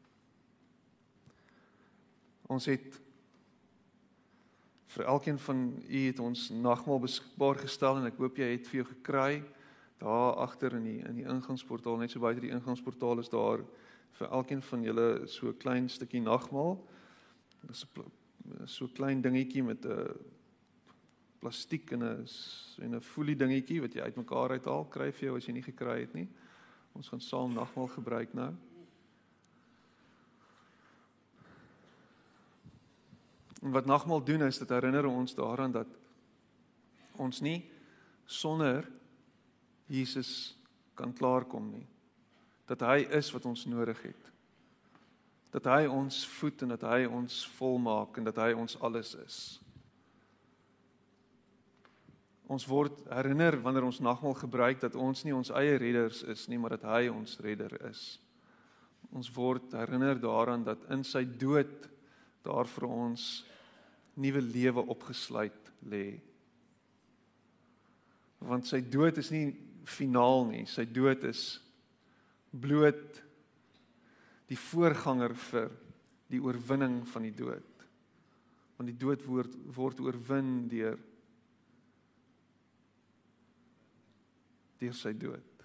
Ons 2.49 2.67
het 2.67 3.01
vir 4.95 5.05
elkeen 5.05 5.39
van 5.39 5.83
u 5.89 6.07
het 6.07 6.19
ons 6.19 6.49
nagmaal 6.51 7.01
beskikbaar 7.01 7.61
gestel 7.61 8.01
en 8.01 8.09
ek 8.09 8.17
hoop 8.19 8.39
jy 8.41 8.49
het 8.55 8.71
vir 8.71 8.81
jou 8.81 8.87
gekry 8.89 9.43
daar 10.01 10.39
agter 10.45 10.79
in 10.79 10.87
die 10.87 11.01
in 11.05 11.19
die 11.21 11.27
ingangsportaal 11.29 11.99
net 12.01 12.15
so 12.15 12.23
buite 12.23 12.41
die 12.41 12.55
ingangsportaal 12.55 13.21
is 13.21 13.29
daar 13.29 13.65
vir 14.19 14.33
elkeen 14.41 14.63
van 14.63 14.87
julle 14.87 15.27
so 15.27 15.49
'n 15.49 15.59
klein 15.59 15.89
stukkie 15.89 16.21
nagmaal. 16.21 16.79
Dit 17.61 17.71
is 17.71 17.85
'n 17.85 18.67
so 18.67 18.89
klein 18.89 19.21
dingetjie 19.21 19.63
met 19.63 19.85
'n 19.85 20.17
plastiek 21.41 21.93
en 21.93 22.03
'n 22.03 22.27
en 22.79 22.95
'n 22.95 23.01
folie 23.01 23.37
dingetjie 23.37 23.81
wat 23.81 23.95
jy 23.95 24.01
uitmekaar 24.01 24.51
uithaal 24.51 24.85
kry 24.85 25.13
vir 25.13 25.29
jou 25.29 25.37
as 25.37 25.47
jy 25.47 25.53
nie 25.53 25.63
gekry 25.63 26.01
het 26.01 26.15
nie. 26.15 26.29
Ons 26.95 27.09
gaan 27.09 27.21
saam 27.21 27.53
nagmaal 27.53 27.89
gebruik 27.89 28.35
nou. 28.35 28.55
En 33.63 33.75
wat 33.75 33.87
nagmaal 33.87 34.23
doen 34.25 34.43
is 34.47 34.59
dit 34.59 34.69
herinner 34.69 35.07
ons 35.07 35.35
daaraan 35.35 35.73
dat 35.73 35.91
ons 37.19 37.41
nie 37.41 37.65
sonder 38.25 38.87
Jesus 39.87 40.55
kan 40.95 41.13
klaarkom 41.13 41.71
nie. 41.71 41.87
Dat 42.69 42.85
hy 42.85 43.07
is 43.17 43.31
wat 43.33 43.47
ons 43.49 43.65
nodig 43.67 44.03
het. 44.03 44.33
Dat 45.51 45.65
hy 45.65 45.87
ons 45.91 46.21
voed 46.39 46.63
en 46.63 46.75
dat 46.77 46.85
hy 46.85 47.07
ons 47.09 47.41
volmaak 47.57 48.21
en 48.21 48.29
dat 48.29 48.37
hy 48.43 48.53
ons 48.53 48.77
alles 48.85 49.15
is. 49.25 49.39
Ons 52.49 52.65
word 52.69 53.01
herinner 53.13 53.59
wanneer 53.61 53.85
ons 53.89 54.01
nagmaal 54.01 54.37
gebruik 54.41 54.81
dat 54.81 54.97
ons 54.97 55.25
nie 55.25 55.35
ons 55.37 55.51
eie 55.57 55.77
redders 55.81 56.23
is 56.33 56.47
nie, 56.49 56.57
maar 56.61 56.77
dat 56.79 56.87
hy 56.89 57.09
ons 57.13 57.37
redder 57.45 57.75
is. 57.91 58.21
Ons 59.13 59.29
word 59.33 59.73
herinner 59.77 60.21
daaraan 60.21 60.65
dat 60.65 60.85
in 60.93 61.05
sy 61.05 61.25
dood 61.25 61.89
daar 62.49 62.69
vir 62.71 62.89
ons 62.89 63.29
nuwe 64.19 64.43
lewe 64.43 64.85
opgesluit 64.91 65.73
lê. 65.87 66.19
Want 68.43 68.67
sy 68.67 68.81
dood 68.83 69.19
is 69.21 69.31
nie 69.35 69.47
finaal 69.89 70.47
nie, 70.49 70.65
sy 70.69 70.85
dood 70.89 71.25
is 71.29 71.59
bloot 72.53 73.21
die 74.49 74.59
voorganger 74.59 75.35
vir 75.51 75.69
die 76.33 76.41
oorwinning 76.45 77.03
van 77.09 77.27
die 77.27 77.35
dood. 77.35 77.85
Want 78.79 78.91
die 78.91 78.99
dood 78.99 79.25
word 79.27 79.55
word 79.77 80.01
oorwin 80.05 80.69
deur 80.71 80.99
deur 84.79 84.95
sy 84.95 85.11
dood. 85.19 85.65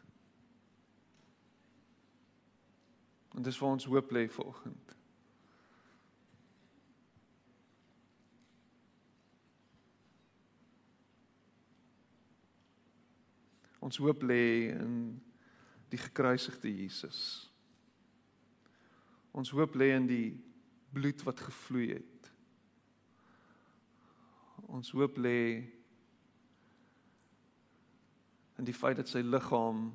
En 3.37 3.45
dis 3.45 3.57
vir 3.57 3.69
ons 3.69 3.85
hoop 3.89 4.11
lê 4.13 4.25
vanoggend. 4.29 4.92
Ons 13.83 13.99
hoop 13.99 14.23
lê 14.23 14.71
in 14.71 14.93
die 15.91 15.99
gekruisigde 15.99 16.71
Jesus. 16.71 17.19
Ons 19.35 19.51
hoop 19.51 19.75
lê 19.75 19.91
in 19.97 20.07
die 20.07 20.29
bloed 20.93 21.23
wat 21.27 21.41
gevloei 21.43 21.89
het. 21.97 22.29
Ons 24.71 24.93
hoop 24.95 25.17
lê 25.19 25.39
in 28.57 28.69
die 28.69 28.75
feit 28.77 29.01
dat 29.01 29.11
sy 29.11 29.19
liggaam 29.25 29.89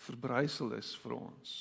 verbrysel 0.00 0.74
is 0.80 0.94
vir 1.04 1.14
ons. 1.20 1.58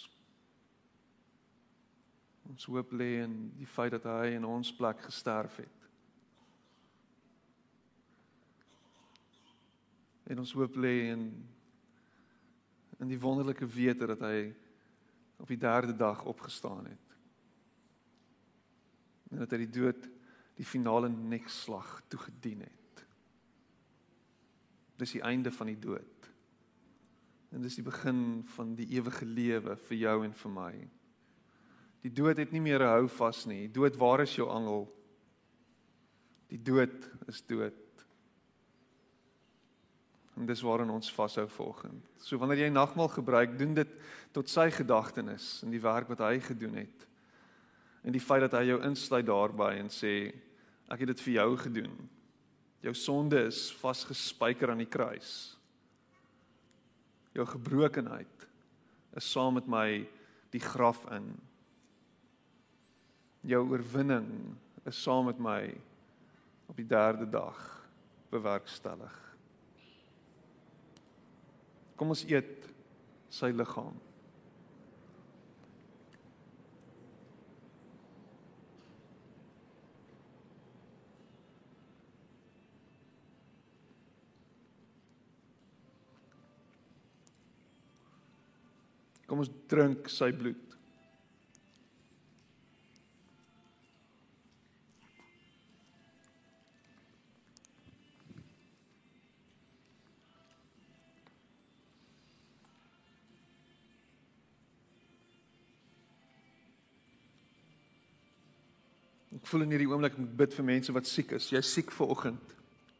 Ons 2.49 2.65
hoop 2.71 2.95
lê 2.97 3.19
in 3.27 3.35
die 3.59 3.69
feit 3.69 3.93
dat 3.93 4.07
hy 4.09 4.33
in 4.39 4.47
ons 4.47 4.73
plek 4.73 5.05
gesterf 5.05 5.59
het. 5.61 5.78
En 10.29 10.41
ons 10.41 10.53
hoop 10.53 10.77
lê 10.77 11.09
in 11.13 11.31
in 12.99 13.07
die 13.07 13.19
wonderlike 13.19 13.63
wete 13.63 14.09
dat 14.11 14.19
hy 14.27 14.49
op 15.39 15.47
die 15.47 15.57
derde 15.57 15.93
dag 15.95 16.25
opgestaan 16.27 16.89
het. 16.89 17.15
En 19.31 19.39
dat 19.39 19.53
hy 19.55 19.61
die 19.63 19.71
dood 19.71 20.09
die 20.59 20.67
finale 20.67 21.07
nekslag 21.07 22.01
toegedien 22.11 22.65
het. 22.65 23.03
Dis 24.99 25.15
die 25.15 25.23
einde 25.23 25.51
van 25.55 25.71
die 25.71 25.79
dood. 25.79 26.27
En 27.55 27.63
dis 27.63 27.79
die 27.79 27.85
begin 27.87 28.43
van 28.57 28.75
die 28.75 28.89
ewige 28.99 29.25
lewe 29.25 29.77
vir 29.87 29.97
jou 29.97 30.17
en 30.27 30.35
vir 30.41 30.53
my. 30.57 30.73
Die 32.03 32.11
dood 32.11 32.37
het 32.43 32.51
nie 32.51 32.61
meer 32.61 32.83
'n 32.83 32.91
hou 32.99 33.07
vas 33.07 33.45
nie. 33.45 33.67
Dood, 33.71 33.95
waar 33.95 34.21
is 34.21 34.35
jou 34.35 34.49
angel? 34.49 34.87
Die 36.49 36.61
dood 36.61 37.09
is 37.27 37.41
dood. 37.41 37.88
En 40.39 40.47
dis 40.47 40.61
waarin 40.63 40.89
ons 40.93 41.11
vashou 41.11 41.43
vanoggend. 41.51 42.05
So 42.23 42.39
wanneer 42.39 42.63
jy 42.63 42.71
nagmaal 42.71 43.11
gebruik, 43.11 43.57
doen 43.59 43.73
dit 43.75 43.91
tot 44.31 44.47
sy 44.47 44.69
gedagtenis 44.71 45.59
in 45.67 45.73
die 45.73 45.83
werk 45.83 46.07
wat 46.07 46.23
hy 46.23 46.37
gedoen 46.39 46.79
het. 46.79 47.07
En 48.07 48.15
die 48.15 48.23
feit 48.23 48.45
dat 48.45 48.55
hy 48.55 48.69
jou 48.69 48.79
insluit 48.87 49.27
daarbey 49.27 49.81
en 49.81 49.91
sê 49.91 50.31
ek 50.89 51.03
het 51.03 51.11
dit 51.11 51.25
vir 51.27 51.33
jou 51.41 51.49
gedoen. 51.65 51.97
Jou 52.87 52.95
sonde 52.95 53.41
is 53.49 53.65
vasgespijker 53.81 54.71
aan 54.71 54.79
die 54.79 54.89
kruis. 54.89 55.57
Jou 57.35 57.43
gebrokenheid 57.45 58.47
is 59.19 59.27
saam 59.27 59.59
met 59.59 59.67
my 59.67 59.89
die 60.55 60.63
graf 60.63 61.03
in. 61.11 61.33
Jou 63.43 63.65
oorwinning 63.67 64.29
is 64.87 65.03
saam 65.03 65.27
met 65.27 65.39
my 65.43 65.61
op 66.71 66.79
die 66.79 66.87
derde 66.87 67.27
dag 67.27 67.59
bewerkstellig. 68.31 69.28
Kom 71.99 72.13
ons 72.13 72.21
eet 72.31 72.69
sy 73.27 73.49
liggaam. 73.51 73.97
Kom 89.27 89.43
ons 89.43 89.51
drink 89.67 90.07
sy 90.07 90.31
bloed. 90.31 90.68
Voel 109.49 109.65
in 109.65 109.73
hierdie 109.73 109.89
oomblik 109.89 110.17
moet 110.17 110.31
bid 110.43 110.55
vir 110.55 110.65
mense 110.67 110.93
wat 110.93 111.07
siek 111.09 111.33
is. 111.37 111.49
Jy's 111.51 111.69
siek 111.73 111.91
vir 111.95 112.11
oggend. 112.13 112.55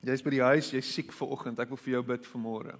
Jy's 0.05 0.23
by 0.23 0.33
die 0.33 0.43
huis, 0.43 0.71
jy's 0.73 0.89
siek 0.89 1.11
vir 1.15 1.33
oggend. 1.35 1.59
Ek 1.61 1.71
wil 1.71 1.81
vir 1.81 1.93
jou 1.97 2.03
bid 2.11 2.29
vir 2.29 2.41
môre. 2.41 2.75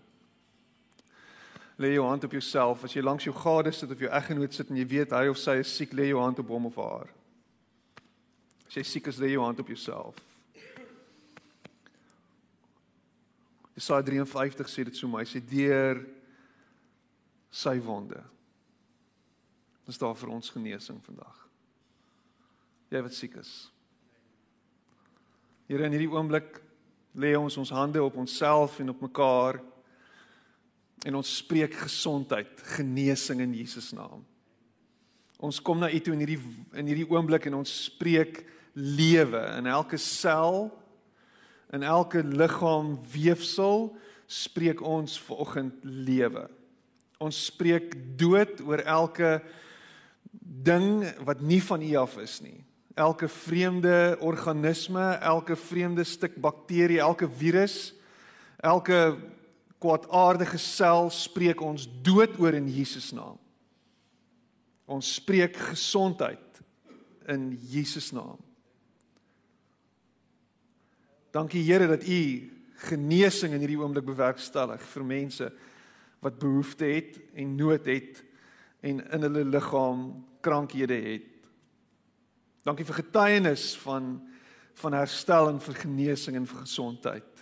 Lê 1.80 1.93
jou 1.93 2.05
hand 2.07 2.26
op 2.28 2.36
jouself. 2.36 2.84
As 2.84 2.95
jy 2.95 3.03
langs 3.03 3.28
jou 3.28 3.34
gade 3.36 3.74
sit 3.76 3.91
of 3.91 4.01
jou 4.03 4.11
eggenoot 4.11 4.55
sit 4.55 4.72
en 4.72 4.80
jy 4.80 4.88
weet 4.89 5.15
hy 5.15 5.26
of 5.32 5.39
sy 5.39 5.59
is 5.61 5.72
siek, 5.72 5.93
lê 5.95 6.09
jou 6.09 6.22
hand 6.22 6.41
op 6.43 6.53
hom 6.55 6.67
of 6.72 6.80
haar. 6.82 7.11
As 8.67 8.80
jy 8.80 8.86
siek 8.88 9.11
is, 9.11 9.20
lê 9.22 9.34
jou 9.34 9.43
hand 9.45 9.61
op 9.63 9.72
jouself. 9.72 10.20
Jesaja 13.80 14.03
53 14.03 14.72
sê 14.72 14.88
dit 14.89 14.97
so 14.97 15.07
mooi. 15.07 15.24
Hy 15.24 15.32
sê 15.32 15.43
deur 15.43 16.03
sy 17.49 17.80
wonde 17.82 18.22
is 19.89 19.97
daar 19.97 20.13
vir 20.13 20.30
ons 20.36 20.51
genesing 20.53 20.99
vandag 21.01 21.49
jy 22.89 23.01
wat 23.05 23.15
siek 23.15 23.37
is. 23.41 23.51
Here 25.69 25.85
in 25.85 25.93
hierdie 25.93 26.09
oomblik 26.09 26.57
lê 27.19 27.35
ons 27.37 27.57
ons 27.61 27.73
hande 27.73 28.01
op 28.03 28.17
onsself 28.17 28.79
en 28.81 28.93
op 28.93 29.03
mekaar 29.05 29.59
en 31.07 31.15
ons 31.15 31.35
spreek 31.39 31.77
gesondheid, 31.85 32.49
genesing 32.75 33.43
in 33.45 33.53
Jesus 33.55 33.93
naam. 33.95 34.25
Ons 35.39 35.61
kom 35.63 35.79
na 35.79 35.87
U 35.87 35.99
toe 36.03 36.13
in 36.17 36.25
hierdie 36.25 36.41
in 36.75 36.89
hierdie 36.89 37.07
oomblik 37.07 37.47
en 37.47 37.61
ons 37.61 37.75
spreek 37.85 38.41
lewe 38.75 39.39
in 39.55 39.69
elke 39.69 39.97
sel 40.01 40.67
In 41.69 41.83
elke 41.83 42.23
liggaam 42.23 42.97
weefsel 43.11 43.91
spreek 44.25 44.81
ons 44.81 45.19
vanoggend 45.21 45.83
lewe. 45.83 46.47
Ons 47.21 47.45
spreek 47.49 47.93
dood 48.17 48.61
oor 48.65 48.81
elke 48.81 49.37
ding 50.39 51.03
wat 51.25 51.43
nie 51.45 51.61
van 51.61 51.83
U 51.85 51.91
af 52.01 52.17
is 52.21 52.39
nie. 52.41 52.57
Elke 52.95 53.27
vreemde 53.27 54.17
organisme, 54.19 55.11
elke 55.21 55.55
vreemde 55.55 56.03
stuk 56.03 56.35
bakterie, 56.35 56.99
elke 56.99 57.29
virus, 57.29 57.93
elke 58.57 59.17
kwaadaardige 59.79 60.57
sel 60.57 61.09
spreek 61.09 61.61
ons 61.61 61.87
dood 62.03 62.35
oor 62.39 62.57
in 62.57 62.67
Jesus 62.67 63.11
naam. 63.15 63.37
Ons 64.89 65.13
spreek 65.19 65.55
gesondheid 65.69 66.61
in 67.29 67.51
Jesus 67.69 68.11
naam. 68.11 68.39
Dankie 71.31 71.63
Here 71.63 71.87
dat 71.87 72.03
U 72.03 72.21
genesing 72.89 73.53
in 73.53 73.61
hierdie 73.61 73.79
oomblik 73.79 74.07
bewerkstellig 74.07 74.81
vir 74.93 75.05
mense 75.05 75.49
wat 76.23 76.39
behoefte 76.41 76.87
het 76.89 77.19
en 77.37 77.55
nood 77.59 77.85
het 77.87 78.23
en 78.81 79.01
in 79.03 79.25
hulle 79.27 79.43
liggaam 79.47 80.07
krankhede 80.43 80.97
het. 81.05 81.38
Dankie 82.68 82.86
vir 82.86 83.01
getuienis 83.03 83.74
van 83.86 84.18
van 84.80 84.95
herstel 84.95 85.49
en 85.49 85.57
vir 85.60 85.76
genesing 85.76 86.38
en 86.39 86.45
vir 86.47 86.62
gesondheid. 86.62 87.41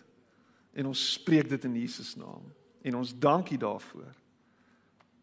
En 0.73 0.87
ons 0.89 1.01
spreek 1.13 1.51
dit 1.51 1.65
in 1.69 1.75
Jesus 1.77 2.15
naam 2.17 2.47
en 2.81 2.95
ons 2.97 3.11
dankie 3.13 3.59
daarvoor 3.61 4.09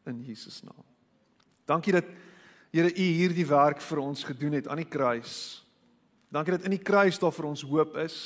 in 0.07 0.21
Jesus 0.23 0.61
naam. 0.63 0.85
Dankie 1.67 1.97
dat 1.97 2.07
Here 2.75 2.91
U 2.91 3.05
hierdie 3.07 3.47
werk 3.47 3.79
vir 3.87 4.01
ons 4.03 4.25
gedoen 4.27 4.57
het 4.59 4.67
aan 4.67 4.81
die 4.83 4.91
kruis. 4.91 5.63
Dankie 6.35 6.57
dat 6.57 6.65
in 6.67 6.73
die 6.75 6.83
kruis 6.83 7.21
daar 7.23 7.31
vir 7.31 7.47
ons 7.47 7.63
hoop 7.63 7.95
is. 8.03 8.17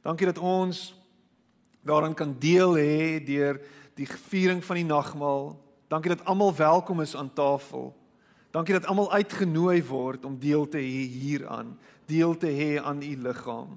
Dankie 0.00 0.30
dat 0.30 0.40
ons 0.40 0.94
daaraan 1.84 2.16
kan 2.16 2.32
deel 2.40 2.72
hê 2.80 3.18
deur 3.20 3.60
die 4.00 4.08
viering 4.08 4.62
van 4.64 4.80
die 4.80 4.88
nagmaal. 4.88 5.52
Dankie 5.92 6.14
dat 6.14 6.24
almal 6.24 6.56
welkom 6.56 7.04
is 7.04 7.12
aan 7.12 7.28
tafel. 7.36 7.92
Dankie 8.56 8.72
dat 8.78 8.86
almal 8.88 9.12
uitgenooi 9.12 9.82
word 9.84 10.24
om 10.24 10.38
deel 10.40 10.64
te 10.72 10.80
hê 10.80 11.02
hieraan, 11.12 11.74
deel 12.08 12.32
te 12.40 12.48
hê 12.48 12.78
aan 12.80 13.02
u 13.04 13.16
liggaam. 13.20 13.74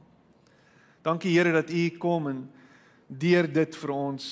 Dankie 1.04 1.34
Here 1.36 1.52
dat 1.52 1.70
u 1.70 1.90
kom 2.00 2.30
en 2.32 2.40
deur 3.08 3.50
dit 3.52 3.76
vir 3.76 3.92
ons 3.92 4.30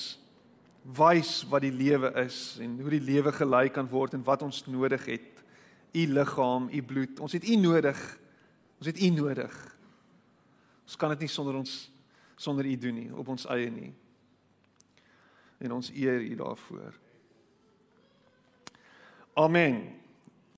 wys 0.96 1.42
wat 1.50 1.66
die 1.66 1.74
lewe 1.74 2.14
is 2.24 2.56
en 2.64 2.78
hoe 2.80 2.94
die 2.96 3.04
lewe 3.10 3.32
gelei 3.36 3.66
kan 3.68 3.90
word 3.92 4.16
en 4.16 4.24
wat 4.24 4.46
ons 4.46 4.62
nodig 4.72 5.04
het 5.10 5.44
u 5.92 6.06
liggaam, 6.16 6.70
u 6.72 6.82
bloed. 6.82 7.20
Ons 7.20 7.36
het 7.36 7.44
u 7.44 7.60
nodig. 7.60 8.00
Ons 8.80 8.88
het 8.88 9.02
u 9.02 9.12
nodig. 9.20 9.60
Ons 10.88 10.96
kan 10.96 11.12
dit 11.12 11.26
nie 11.26 11.32
sonder 11.32 11.60
ons 11.60 11.76
sonder 12.40 12.64
u 12.64 12.76
doen 12.78 12.94
nie, 12.94 13.08
op 13.12 13.28
ons 13.28 13.44
eie 13.52 13.68
nie. 13.68 13.92
En 15.60 15.76
ons 15.76 15.92
eer 15.92 16.22
u 16.22 16.34
daarvoor. 16.40 17.00
Amen. 19.34 20.07